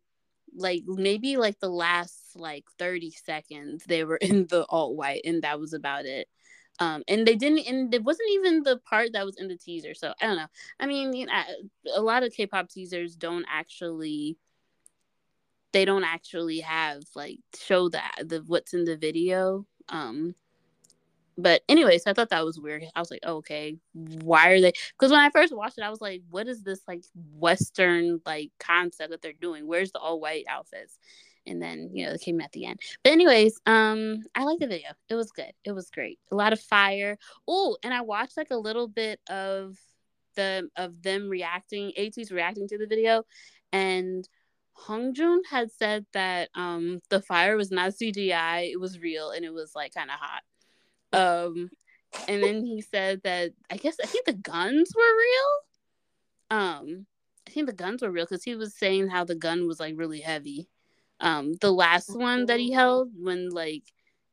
like 0.54 0.84
maybe 0.86 1.36
like 1.36 1.58
the 1.60 1.68
last 1.68 2.14
like 2.36 2.64
30 2.78 3.10
seconds 3.10 3.84
they 3.84 4.04
were 4.04 4.16
in 4.22 4.46
the 4.46 4.64
alt 4.70 4.96
white 4.96 5.22
and 5.26 5.42
that 5.42 5.60
was 5.60 5.74
about 5.74 6.06
it. 6.06 6.28
Um 6.78 7.02
and 7.08 7.26
they 7.26 7.34
didn't 7.34 7.66
and 7.66 7.92
it 7.92 8.04
wasn't 8.04 8.30
even 8.32 8.62
the 8.62 8.78
part 8.78 9.12
that 9.12 9.26
was 9.26 9.36
in 9.36 9.48
the 9.48 9.56
teaser 9.56 9.92
so 9.92 10.14
i 10.20 10.26
don't 10.26 10.36
know. 10.36 10.46
I 10.80 10.86
mean 10.86 11.12
you 11.12 11.26
know, 11.26 11.42
a 11.94 12.00
lot 12.00 12.22
of 12.22 12.32
k-pop 12.32 12.70
teasers 12.70 13.16
don't 13.16 13.44
actually 13.50 14.38
they 15.72 15.84
don't 15.84 16.04
actually 16.04 16.60
have 16.60 17.02
like 17.14 17.40
show 17.54 17.88
that 17.90 18.22
the 18.24 18.42
what's 18.46 18.72
in 18.72 18.84
the 18.84 18.96
video. 18.96 19.66
Um 19.88 20.34
but 21.38 21.62
anyway, 21.68 21.98
so 21.98 22.10
I 22.10 22.14
thought 22.14 22.30
that 22.30 22.44
was 22.44 22.58
weird. 22.58 22.84
I 22.94 23.00
was 23.00 23.10
like, 23.10 23.20
oh, 23.24 23.36
okay, 23.36 23.76
why 23.92 24.50
are 24.50 24.60
they? 24.60 24.72
Because 24.98 25.10
when 25.10 25.20
I 25.20 25.30
first 25.30 25.54
watched 25.54 25.78
it, 25.78 25.84
I 25.84 25.90
was 25.90 26.00
like, 26.00 26.22
what 26.30 26.48
is 26.48 26.62
this 26.62 26.80
like 26.88 27.04
Western 27.34 28.20
like 28.24 28.50
concept 28.58 29.10
that 29.10 29.22
they're 29.22 29.32
doing? 29.32 29.66
Where's 29.66 29.92
the 29.92 29.98
all 29.98 30.20
white 30.20 30.46
outfits? 30.48 30.98
And 31.46 31.62
then 31.62 31.90
you 31.92 32.06
know 32.06 32.12
it 32.12 32.22
came 32.22 32.40
at 32.40 32.52
the 32.52 32.66
end. 32.66 32.80
But 33.04 33.12
anyways, 33.12 33.60
um, 33.66 34.24
I 34.34 34.44
like 34.44 34.58
the 34.58 34.66
video. 34.66 34.88
It 35.08 35.14
was 35.14 35.30
good. 35.30 35.52
It 35.64 35.72
was 35.72 35.90
great. 35.90 36.18
A 36.32 36.34
lot 36.34 36.52
of 36.52 36.60
fire. 36.60 37.18
Oh, 37.46 37.76
and 37.82 37.92
I 37.92 38.00
watched 38.00 38.36
like 38.36 38.50
a 38.50 38.56
little 38.56 38.88
bit 38.88 39.20
of 39.28 39.76
the 40.36 40.68
of 40.76 41.02
them 41.02 41.28
reacting, 41.28 41.92
ATEEZ 41.96 42.32
reacting 42.32 42.66
to 42.68 42.78
the 42.78 42.86
video, 42.86 43.24
and 43.72 44.28
Hongjoong 44.86 45.40
had 45.50 45.70
said 45.72 46.06
that 46.12 46.50
um 46.54 47.00
the 47.10 47.20
fire 47.20 47.56
was 47.56 47.70
not 47.70 47.92
CGI, 47.92 48.72
it 48.72 48.80
was 48.80 49.00
real 49.00 49.30
and 49.30 49.44
it 49.44 49.52
was 49.52 49.74
like 49.74 49.94
kind 49.94 50.10
of 50.10 50.16
hot. 50.18 50.42
Um, 51.16 51.70
and 52.28 52.42
then 52.42 52.64
he 52.64 52.82
said 52.82 53.22
that 53.24 53.52
I 53.70 53.76
guess 53.76 53.96
I 54.02 54.06
think 54.06 54.26
the 54.26 54.32
guns 54.32 54.92
were 54.94 55.02
real. 55.02 56.58
Um, 56.58 57.06
I 57.46 57.50
think 57.50 57.66
the 57.66 57.72
guns 57.72 58.02
were 58.02 58.10
real 58.10 58.24
because 58.24 58.44
he 58.44 58.54
was 58.54 58.74
saying 58.74 59.08
how 59.08 59.24
the 59.24 59.34
gun 59.34 59.66
was 59.66 59.80
like 59.80 59.94
really 59.96 60.20
heavy. 60.20 60.68
Um, 61.20 61.54
the 61.60 61.72
last 61.72 62.16
one 62.16 62.46
that 62.46 62.60
he 62.60 62.72
held 62.72 63.10
when 63.16 63.50
like 63.50 63.84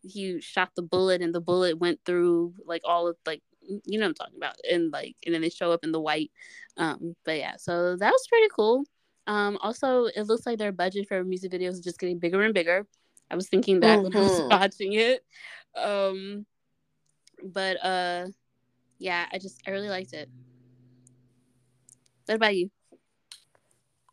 he 0.02 0.42
shot 0.42 0.72
the 0.76 0.82
bullet 0.82 1.22
and 1.22 1.34
the 1.34 1.42
bullet 1.42 1.80
went 1.80 2.00
through 2.06 2.54
like 2.66 2.82
all 2.84 3.08
of 3.08 3.16
like 3.26 3.42
you 3.86 3.98
know 3.98 4.06
I'm 4.06 4.14
talking 4.14 4.36
about 4.36 4.56
and 4.70 4.92
like 4.92 5.16
and 5.26 5.34
then 5.34 5.42
they 5.42 5.50
show 5.50 5.72
up 5.72 5.84
in 5.84 5.92
the 5.92 6.02
white. 6.02 6.32
Um, 6.78 7.16
but 7.24 7.38
yeah, 7.38 7.56
so 7.58 7.96
that 7.96 8.12
was 8.12 8.28
pretty 8.28 8.50
cool. 8.54 8.84
Um, 9.26 9.58
also 9.62 10.06
it 10.06 10.24
looks 10.24 10.46
like 10.46 10.60
their 10.60 10.74
budget 10.74 11.08
for 11.08 11.24
music 11.24 11.52
videos 11.52 11.72
is 11.72 11.80
just 11.80 12.00
getting 12.00 12.20
bigger 12.20 12.42
and 12.42 12.54
bigger. 12.54 12.86
I 13.32 13.36
was 13.36 13.48
thinking 13.48 13.80
that 13.80 14.00
mm-hmm. 14.00 14.04
when 14.04 14.18
I 14.18 14.20
was 14.20 14.40
mm-hmm. 14.40 14.50
watching 14.50 14.94
it. 14.94 15.24
Um, 15.76 16.46
but 17.44 17.84
uh 17.84 18.28
yeah 19.00 19.26
i 19.32 19.38
just 19.38 19.62
i 19.68 19.72
really 19.72 19.90
liked 19.90 20.14
it. 20.14 20.30
What 22.26 22.36
about 22.36 22.56
you? 22.56 22.70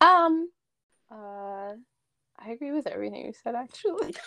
Um 0.01 0.51
uh 1.11 1.75
i 2.39 2.51
agree 2.51 2.73
with 2.73 2.87
everything 2.87 3.27
you 3.27 3.33
said 3.43 3.55
actually. 3.55 4.15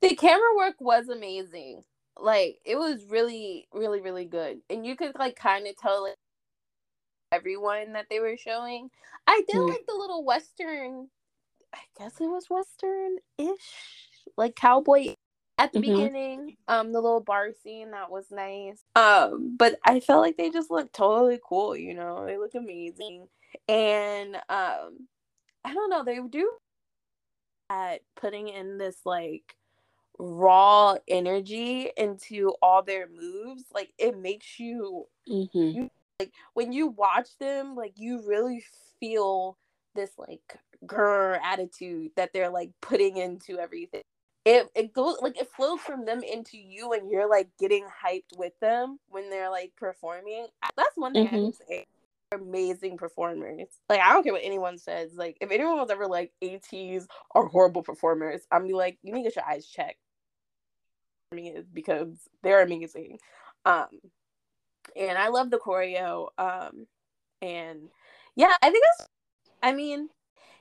The 0.00 0.16
camera 0.16 0.56
work 0.56 0.74
was 0.80 1.08
amazing. 1.08 1.82
Like 2.18 2.58
it 2.64 2.76
was 2.76 3.04
really 3.08 3.68
really 3.72 4.00
really 4.00 4.24
good. 4.24 4.58
And 4.68 4.84
you 4.84 4.96
could 4.96 5.12
like 5.16 5.36
kind 5.36 5.66
of 5.68 5.76
tell 5.76 6.02
like, 6.02 6.16
everyone 7.30 7.92
that 7.92 8.06
they 8.10 8.18
were 8.18 8.36
showing. 8.36 8.90
I 9.28 9.42
did 9.48 9.56
mm. 9.56 9.68
like 9.68 9.86
the 9.86 9.94
little 9.94 10.24
western 10.24 11.08
i 11.74 11.78
guess 11.98 12.20
it 12.20 12.26
was 12.26 12.50
western 12.50 13.16
ish 13.38 14.10
like 14.36 14.54
cowboy 14.54 15.14
at 15.62 15.72
the 15.72 15.78
mm-hmm. 15.78 15.94
beginning 15.94 16.56
um 16.66 16.92
the 16.92 17.00
little 17.00 17.20
bar 17.20 17.50
scene 17.62 17.92
that 17.92 18.10
was 18.10 18.32
nice 18.32 18.82
um 18.96 19.54
but 19.56 19.78
i 19.84 20.00
felt 20.00 20.20
like 20.20 20.36
they 20.36 20.50
just 20.50 20.72
looked 20.72 20.92
totally 20.92 21.38
cool 21.48 21.76
you 21.76 21.94
know 21.94 22.26
they 22.26 22.36
look 22.36 22.56
amazing 22.56 23.28
and 23.68 24.34
um 24.48 25.06
i 25.64 25.72
don't 25.72 25.88
know 25.88 26.02
they 26.02 26.18
do 26.30 26.50
at 27.70 28.00
putting 28.16 28.48
in 28.48 28.76
this 28.76 28.96
like 29.04 29.54
raw 30.18 30.96
energy 31.06 31.90
into 31.96 32.52
all 32.60 32.82
their 32.82 33.06
moves 33.08 33.62
like 33.72 33.92
it 33.98 34.18
makes 34.18 34.58
you, 34.58 35.06
mm-hmm. 35.28 35.58
you 35.58 35.90
like 36.18 36.32
when 36.54 36.72
you 36.72 36.88
watch 36.88 37.28
them 37.38 37.76
like 37.76 37.92
you 37.96 38.20
really 38.26 38.64
feel 38.98 39.56
this 39.94 40.10
like 40.18 40.58
grr 40.86 41.38
attitude 41.40 42.10
that 42.16 42.32
they're 42.32 42.50
like 42.50 42.70
putting 42.80 43.16
into 43.16 43.58
everything 43.60 44.02
it 44.44 44.68
it 44.74 44.92
goes 44.92 45.16
like 45.22 45.38
it 45.40 45.48
flows 45.50 45.80
from 45.80 46.04
them 46.04 46.22
into 46.22 46.58
you 46.58 46.92
and 46.92 47.10
you're 47.10 47.28
like 47.28 47.48
getting 47.58 47.84
hyped 47.84 48.36
with 48.36 48.52
them 48.60 48.98
when 49.08 49.30
they're 49.30 49.50
like 49.50 49.72
performing. 49.76 50.46
That's 50.76 50.96
one 50.96 51.12
thing 51.12 51.28
mm-hmm. 51.28 51.46
i 51.46 51.66
say. 51.68 51.86
Amazing 52.32 52.96
performers. 52.96 53.68
Like 53.88 54.00
i 54.00 54.12
don't 54.12 54.24
care 54.24 54.32
what 54.32 54.42
anyone 54.44 54.78
says. 54.78 55.12
Like 55.14 55.36
if 55.40 55.50
anyone 55.50 55.76
was 55.76 55.90
ever 55.90 56.06
like 56.06 56.32
ATEEZ 56.42 57.06
are 57.34 57.46
horrible 57.46 57.82
performers 57.82 58.42
i'm 58.50 58.66
be 58.66 58.72
like 58.72 58.98
you 59.02 59.12
need 59.12 59.22
to 59.22 59.28
get 59.28 59.36
your 59.36 59.44
eyes 59.44 59.66
checked. 59.66 59.98
For 61.30 61.36
me 61.36 61.50
is 61.50 61.66
because 61.72 62.28
they're 62.42 62.62
amazing. 62.62 63.18
Um 63.64 63.86
and 64.96 65.18
i 65.18 65.28
love 65.28 65.50
the 65.50 65.58
choreo 65.58 66.28
um 66.38 66.86
and 67.40 67.88
yeah 68.36 68.52
i 68.62 68.70
think 68.70 68.84
it's 68.98 69.08
i 69.62 69.72
mean 69.72 70.08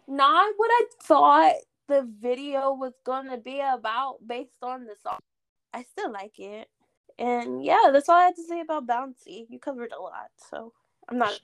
not 0.07 0.53
what 0.57 0.69
i 0.71 0.85
thought 1.03 1.53
the 1.91 2.07
video 2.21 2.73
was 2.73 2.93
gonna 3.05 3.37
be 3.37 3.59
about 3.59 4.19
based 4.25 4.63
on 4.63 4.85
the 4.85 4.95
song. 5.03 5.19
I 5.73 5.83
still 5.83 6.11
like 6.11 6.39
it. 6.39 6.69
And 7.19 7.63
yeah, 7.63 7.89
that's 7.91 8.07
all 8.07 8.15
I 8.15 8.23
had 8.23 8.35
to 8.37 8.43
say 8.43 8.61
about 8.61 8.87
Bouncy. 8.87 9.45
You 9.49 9.59
covered 9.59 9.91
a 9.91 10.01
lot, 10.01 10.31
so 10.37 10.71
I'm 11.09 11.17
not 11.17 11.37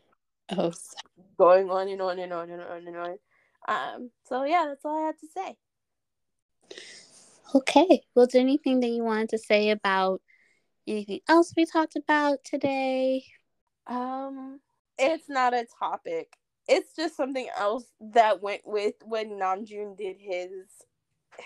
oh. 0.49 0.71
going 1.37 1.69
on 1.69 1.89
and 1.89 2.01
on 2.01 2.19
and 2.19 2.31
on 2.31 2.49
and 2.49 2.61
on 2.61 2.87
and 2.87 2.97
on. 2.97 3.17
Um, 3.67 4.11
so 4.23 4.45
yeah, 4.45 4.65
that's 4.67 4.85
all 4.85 5.03
I 5.03 5.07
had 5.07 5.19
to 5.19 5.27
say. 5.27 5.57
Okay. 7.53 8.01
Well, 8.15 8.25
is 8.25 8.31
there 8.31 8.41
anything 8.41 8.79
that 8.79 8.87
you 8.87 9.03
wanted 9.03 9.29
to 9.29 9.37
say 9.37 9.71
about 9.71 10.21
anything 10.87 11.19
else 11.27 11.53
we 11.57 11.65
talked 11.65 11.97
about 11.97 12.39
today? 12.45 13.25
Um, 13.85 14.61
it's 14.97 15.27
not 15.27 15.53
a 15.53 15.65
topic 15.77 16.37
it's 16.67 16.95
just 16.95 17.15
something 17.15 17.47
else 17.57 17.85
that 17.99 18.41
went 18.41 18.61
with 18.65 18.95
when 19.03 19.31
Namjoon 19.31 19.97
did 19.97 20.17
his 20.19 20.49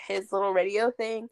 his 0.08 0.32
little 0.32 0.52
radio 0.52 0.90
thing. 0.90 1.28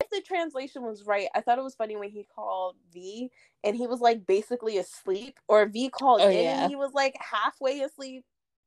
If 0.00 0.10
the 0.10 0.20
translation 0.20 0.82
was 0.82 1.04
right, 1.04 1.28
I 1.34 1.40
thought 1.40 1.58
it 1.58 1.64
was 1.64 1.74
funny 1.74 1.96
when 1.96 2.10
he 2.10 2.26
called 2.34 2.76
V 2.92 3.30
and 3.64 3.76
he 3.76 3.86
was 3.86 4.00
like 4.00 4.26
basically 4.26 4.78
asleep, 4.78 5.38
or 5.48 5.66
V 5.66 5.90
called 5.90 6.20
Oh, 6.22 6.28
in 6.28 6.44
yeah. 6.44 6.62
and 6.62 6.70
he 6.70 6.76
was 6.76 6.92
like 6.92 7.16
halfway 7.20 7.80
asleep. 7.80 8.24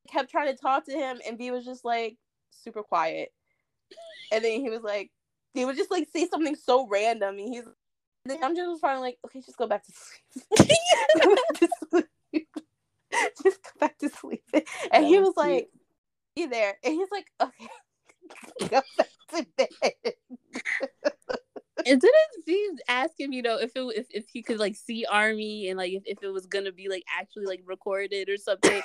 Kept 0.08 0.30
trying 0.30 0.54
to 0.54 0.60
talk 0.60 0.84
to 0.86 0.92
him, 0.92 1.20
and 1.26 1.38
V 1.38 1.50
was 1.52 1.64
just 1.64 1.84
like 1.84 2.16
super 2.50 2.82
quiet. 2.82 3.32
And 4.32 4.44
then 4.44 4.60
he 4.60 4.68
was 4.68 4.82
like, 4.82 5.10
he 5.54 5.64
would 5.64 5.76
just 5.76 5.90
like 5.90 6.08
say 6.12 6.26
something 6.26 6.56
so 6.56 6.86
random, 6.88 7.38
and 7.38 7.48
he's. 7.54 7.64
And 8.24 8.36
then 8.36 8.44
I'm 8.44 8.54
just 8.54 8.80
finally 8.80 9.08
like, 9.08 9.18
okay, 9.26 9.40
just 9.40 9.56
go 9.58 9.66
back 9.66 9.84
to 9.84 9.92
sleep. 10.56 10.70
go 11.22 11.34
back 11.34 11.60
to 11.60 11.68
sleep. 11.90 12.48
just 13.42 13.62
go 13.62 13.70
back 13.80 13.98
to 13.98 14.08
sleep. 14.08 14.44
And 14.92 15.06
he 15.06 15.18
was 15.18 15.34
like, 15.36 15.68
"You 16.36 16.48
there?" 16.48 16.76
And 16.84 16.94
he's 16.94 17.10
like, 17.10 17.26
"Okay, 17.40 17.68
go 18.68 18.82
back 18.96 19.08
to 19.30 19.46
bed." 19.56 20.14
And 21.84 22.00
didn't 22.00 22.44
Z 22.44 22.70
ask 22.88 23.18
him, 23.18 23.32
you 23.32 23.42
know, 23.42 23.56
if 23.56 23.72
it 23.74 23.80
if, 23.96 24.06
if 24.10 24.28
he 24.28 24.42
could 24.42 24.58
like 24.58 24.76
see 24.76 25.04
Army 25.10 25.68
and 25.68 25.78
like 25.78 25.92
if, 25.92 26.02
if 26.06 26.22
it 26.22 26.28
was 26.28 26.46
gonna 26.46 26.72
be 26.72 26.88
like 26.88 27.04
actually 27.18 27.46
like 27.46 27.62
recorded 27.66 28.28
or 28.28 28.36
something. 28.36 28.82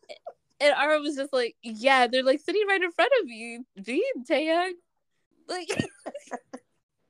and 0.60 0.74
RM 0.80 1.02
was 1.02 1.16
just 1.16 1.32
like, 1.32 1.56
Yeah, 1.62 2.06
they're 2.06 2.24
like 2.24 2.40
sitting 2.40 2.66
right 2.68 2.82
in 2.82 2.92
front 2.92 3.12
of 3.22 3.28
you, 3.28 3.64
V 3.76 4.04
Taehyung. 4.28 4.72
Like 5.48 5.68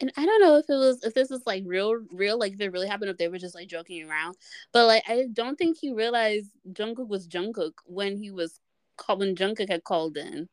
And 0.01 0.11
I 0.17 0.25
don't 0.25 0.41
know 0.41 0.57
if 0.57 0.65
it 0.69 0.77
was 0.77 1.05
if 1.05 1.13
this 1.15 1.31
was 1.31 1.43
like 1.47 1.63
real 1.67 1.95
real, 2.11 2.39
like 2.39 2.55
if 2.55 2.61
it 2.61 2.73
really 2.73 2.89
happened, 2.89 3.11
if 3.11 3.19
they 3.19 3.29
were 3.29 3.39
just 3.39 3.55
like 3.55 3.69
joking 3.69 4.09
around. 4.09 4.37
But 4.73 4.87
like 4.87 5.03
I 5.09 5.27
don't 5.33 5.57
think 5.57 5.77
he 5.79 5.93
realized 5.93 6.51
Jungkook 6.73 7.09
was 7.09 7.29
Jungkook 7.29 7.73
when 7.85 8.17
he 8.17 8.31
was 8.31 8.61
called 8.97 9.21
when 9.21 9.37
Jungkook 9.37 9.69
had 9.69 9.85
called 9.85 10.17
in. 10.17 10.49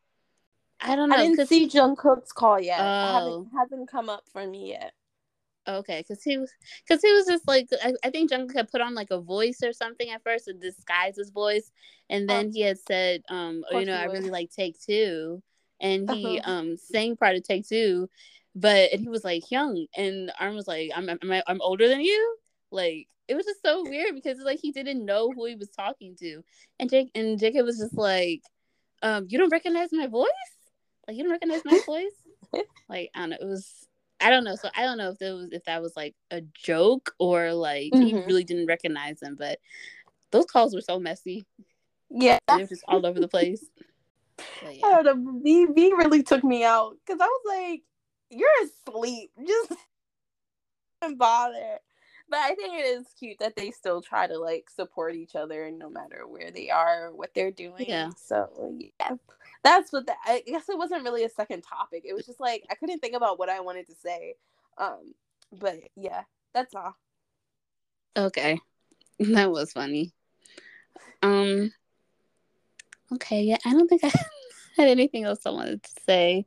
I 0.79 0.95
don't 0.95 1.09
know. 1.09 1.15
I 1.15 1.27
didn't 1.27 1.47
see 1.47 1.67
Jungkook's 1.67 2.31
call 2.31 2.59
yet. 2.59 2.79
Oh. 2.79 3.47
hasn't 3.57 3.89
come 3.89 4.09
up 4.09 4.23
for 4.31 4.45
me 4.45 4.69
yet. 4.69 4.93
Okay, 5.67 5.99
because 6.07 6.23
he 6.23 6.37
was, 6.37 6.49
because 6.87 7.01
he 7.01 7.11
was 7.11 7.25
just 7.25 7.45
like, 7.45 7.67
I, 7.83 7.93
I 8.01 8.09
think 8.09 8.31
Jungkook 8.31 8.55
had 8.55 8.71
put 8.71 8.79
on 8.79 8.95
like 8.95 9.11
a 9.11 9.19
voice 9.19 9.59
or 9.63 9.73
something 9.73 10.09
at 10.09 10.23
first 10.23 10.45
to 10.45 10.53
disguise 10.53 11.17
his 11.17 11.29
voice, 11.29 11.71
and 12.09 12.29
then 12.29 12.51
he 12.51 12.61
had 12.61 12.79
said, 12.79 13.21
um, 13.27 13.65
oh, 13.69 13.79
you 13.79 13.85
know, 13.85 13.93
I 13.95 14.05
really 14.05 14.29
like 14.29 14.49
Take 14.49 14.79
Two, 14.79 15.41
and 15.81 16.09
he 16.09 16.39
Uh-huh. 16.39 16.51
um 16.51 16.77
sang 16.77 17.17
part 17.17 17.35
of 17.35 17.43
Take 17.43 17.67
Two, 17.67 18.07
but 18.60 18.91
and 18.91 19.01
he 19.01 19.08
was 19.10 19.24
like 19.24 19.49
young, 19.51 19.86
and 19.95 20.32
RM 20.41 20.55
was 20.55 20.68
like, 20.68 20.91
I'm 20.95 21.10
I'm, 21.10 21.41
I'm 21.47 21.62
older 21.62 21.88
than 21.88 22.01
you, 22.01 22.38
like 22.72 23.08
it 23.28 23.36
was 23.36 23.45
just 23.45 23.62
so 23.62 23.84
weird 23.84 24.16
because 24.16 24.39
like 24.39 24.60
he 24.62 24.72
didn't 24.72 25.05
know 25.05 25.32
who 25.32 25.45
he 25.45 25.55
was 25.55 25.70
talking 25.70 26.16
to, 26.18 26.41
and 26.80 26.89
Jake 26.89 27.12
and 27.16 27.39
Jacob 27.39 27.66
was 27.66 27.78
just 27.78 27.97
like, 27.97 28.41
um, 29.03 29.26
you 29.30 29.38
don't 29.38 29.51
recognize 29.51 29.89
my 29.91 30.08
voice, 30.08 30.30
like 31.08 31.16
you 31.18 31.24
don't 31.24 31.32
recognize 31.32 31.64
my 31.66 31.80
voice, 31.86 32.28
like 32.89 33.12
I 33.16 33.20
don't 33.20 33.30
know, 33.32 33.38
it 33.39 33.45
was. 33.45 33.88
I 34.20 34.32
don't 34.32 34.43
know. 34.43 34.55
So 34.55 34.70
I 34.76 34.82
don't 34.82 34.97
know 34.97 35.12
if 35.12 35.20
that 35.20 35.32
was 35.36 35.49
if 35.51 35.64
that 35.66 35.80
was 35.80 35.95
like 35.95 36.16
a 36.32 36.41
joke 36.41 37.14
or 37.20 37.53
like 37.53 37.93
he 37.93 38.14
Mhm. 38.16 38.26
really 38.26 38.43
didn't 38.43 38.66
recognize 38.66 39.22
him. 39.22 39.36
But 39.38 39.60
those 40.32 40.45
calls 40.47 40.74
were 40.74 40.82
so 40.82 40.99
messy. 40.99 41.45
Yeah, 42.10 42.39
They 42.47 42.64
were 42.64 42.68
just 42.68 42.84
all 42.88 43.05
over 43.05 43.20
the 43.20 43.28
place. 43.28 43.64
But 44.60 44.70
I 44.70 44.74
yeah. 44.74 45.01
don't 45.03 45.24
know. 45.24 45.39
V 45.43 45.68
V 45.68 45.93
really 45.93 46.24
took 46.24 46.43
me 46.43 46.64
out 46.64 46.95
because 47.05 47.22
I 47.22 47.26
was 47.28 47.41
like, 47.45 47.84
"You're 48.30 48.49
asleep. 48.63 49.32
Just 49.47 49.73
don't 51.01 51.17
bother." 51.17 51.80
But 52.30 52.39
I 52.39 52.55
think 52.55 52.73
it 52.73 52.86
is 52.86 53.05
cute 53.17 53.39
that 53.39 53.55
they 53.55 53.71
still 53.71 54.01
try 54.01 54.28
to 54.28 54.38
like 54.38 54.69
support 54.69 55.15
each 55.15 55.36
other 55.36 55.71
no 55.71 55.89
matter 55.89 56.28
where 56.28 56.51
they 56.51 56.69
are 56.69 57.11
what 57.13 57.34
they're 57.34 57.51
doing. 57.51 57.86
Yeah. 57.88 58.09
So 58.17 58.73
yeah, 58.78 59.15
that's 59.63 59.93
what 59.93 60.05
the, 60.07 60.13
I 60.25 60.43
guess 60.45 60.67
it 60.67 60.78
wasn't 60.78 61.03
really 61.03 61.23
a 61.23 61.30
second 61.30 61.61
topic. 61.63 62.03
It 62.05 62.13
was 62.13 62.25
just 62.25 62.41
like 62.41 62.65
I 62.69 62.75
couldn't 62.75 62.99
think 62.99 63.15
about 63.15 63.39
what 63.39 63.49
I 63.49 63.61
wanted 63.61 63.88
to 63.88 63.95
say. 63.95 64.36
Um, 64.78 65.13
but 65.53 65.80
yeah, 65.95 66.23
that's 66.53 66.75
all. 66.75 66.95
Okay. 68.15 68.59
That 69.19 69.49
was 69.49 69.71
funny. 69.71 70.13
Um. 71.23 71.71
Okay. 73.11 73.41
Yeah. 73.41 73.57
I 73.65 73.71
don't 73.71 73.88
think 73.88 74.03
I 74.03 74.11
had 74.75 74.89
anything 74.89 75.23
else 75.23 75.39
I 75.43 75.49
wanted 75.49 75.82
to 75.82 75.89
say. 76.05 76.45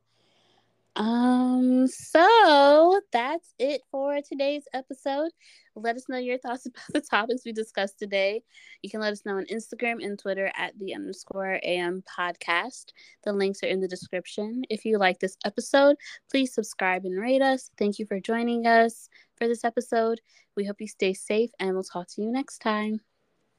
Um. 0.97 1.87
So 1.87 3.01
that's 3.13 3.55
it 3.59 3.83
for 3.91 4.19
today's 4.21 4.65
episode. 4.75 5.31
Let 5.77 5.97
us 5.97 6.09
know 6.09 6.19
your 6.19 6.39
thoughts 6.39 6.67
about 6.67 6.83
the 6.93 7.01
topics 7.01 7.43
we 7.45 7.53
discussed 7.53 7.99
today. 7.99 8.43
You 8.83 8.91
can 8.91 9.01
let 9.01 9.13
us 9.13 9.25
know 9.25 9.37
on 9.37 9.47
Instagram 9.47 10.05
and 10.05 10.19
Twitter 10.19 10.51
at 10.57 10.79
the 10.79 10.95
underscore 10.95 11.61
AM 11.63 12.03
podcast. 12.19 12.87
The 13.25 13.33
links 13.33 13.63
are 13.63 13.69
in 13.69 13.81
the 13.81 13.89
description. 13.89 14.63
If 14.69 14.85
you 14.85 14.99
like 14.99 15.21
this 15.21 15.37
episode, 15.45 15.97
please 16.31 16.55
subscribe 16.55 17.05
and 17.05 17.21
rate 17.21 17.43
us. 17.43 17.71
Thank 17.79 17.99
you 17.99 18.07
for 18.07 18.21
joining 18.21 18.67
us 18.67 19.09
for 19.37 19.47
this 19.47 19.65
episode. 19.65 20.21
We 20.57 20.65
hope 20.65 20.81
you 20.81 20.89
stay 20.89 21.15
safe 21.15 21.51
and 21.61 21.73
we'll 21.73 21.85
talk 21.85 22.09
to 22.15 22.23
you 22.23 22.31
next 22.31 22.59
time. 22.59 23.01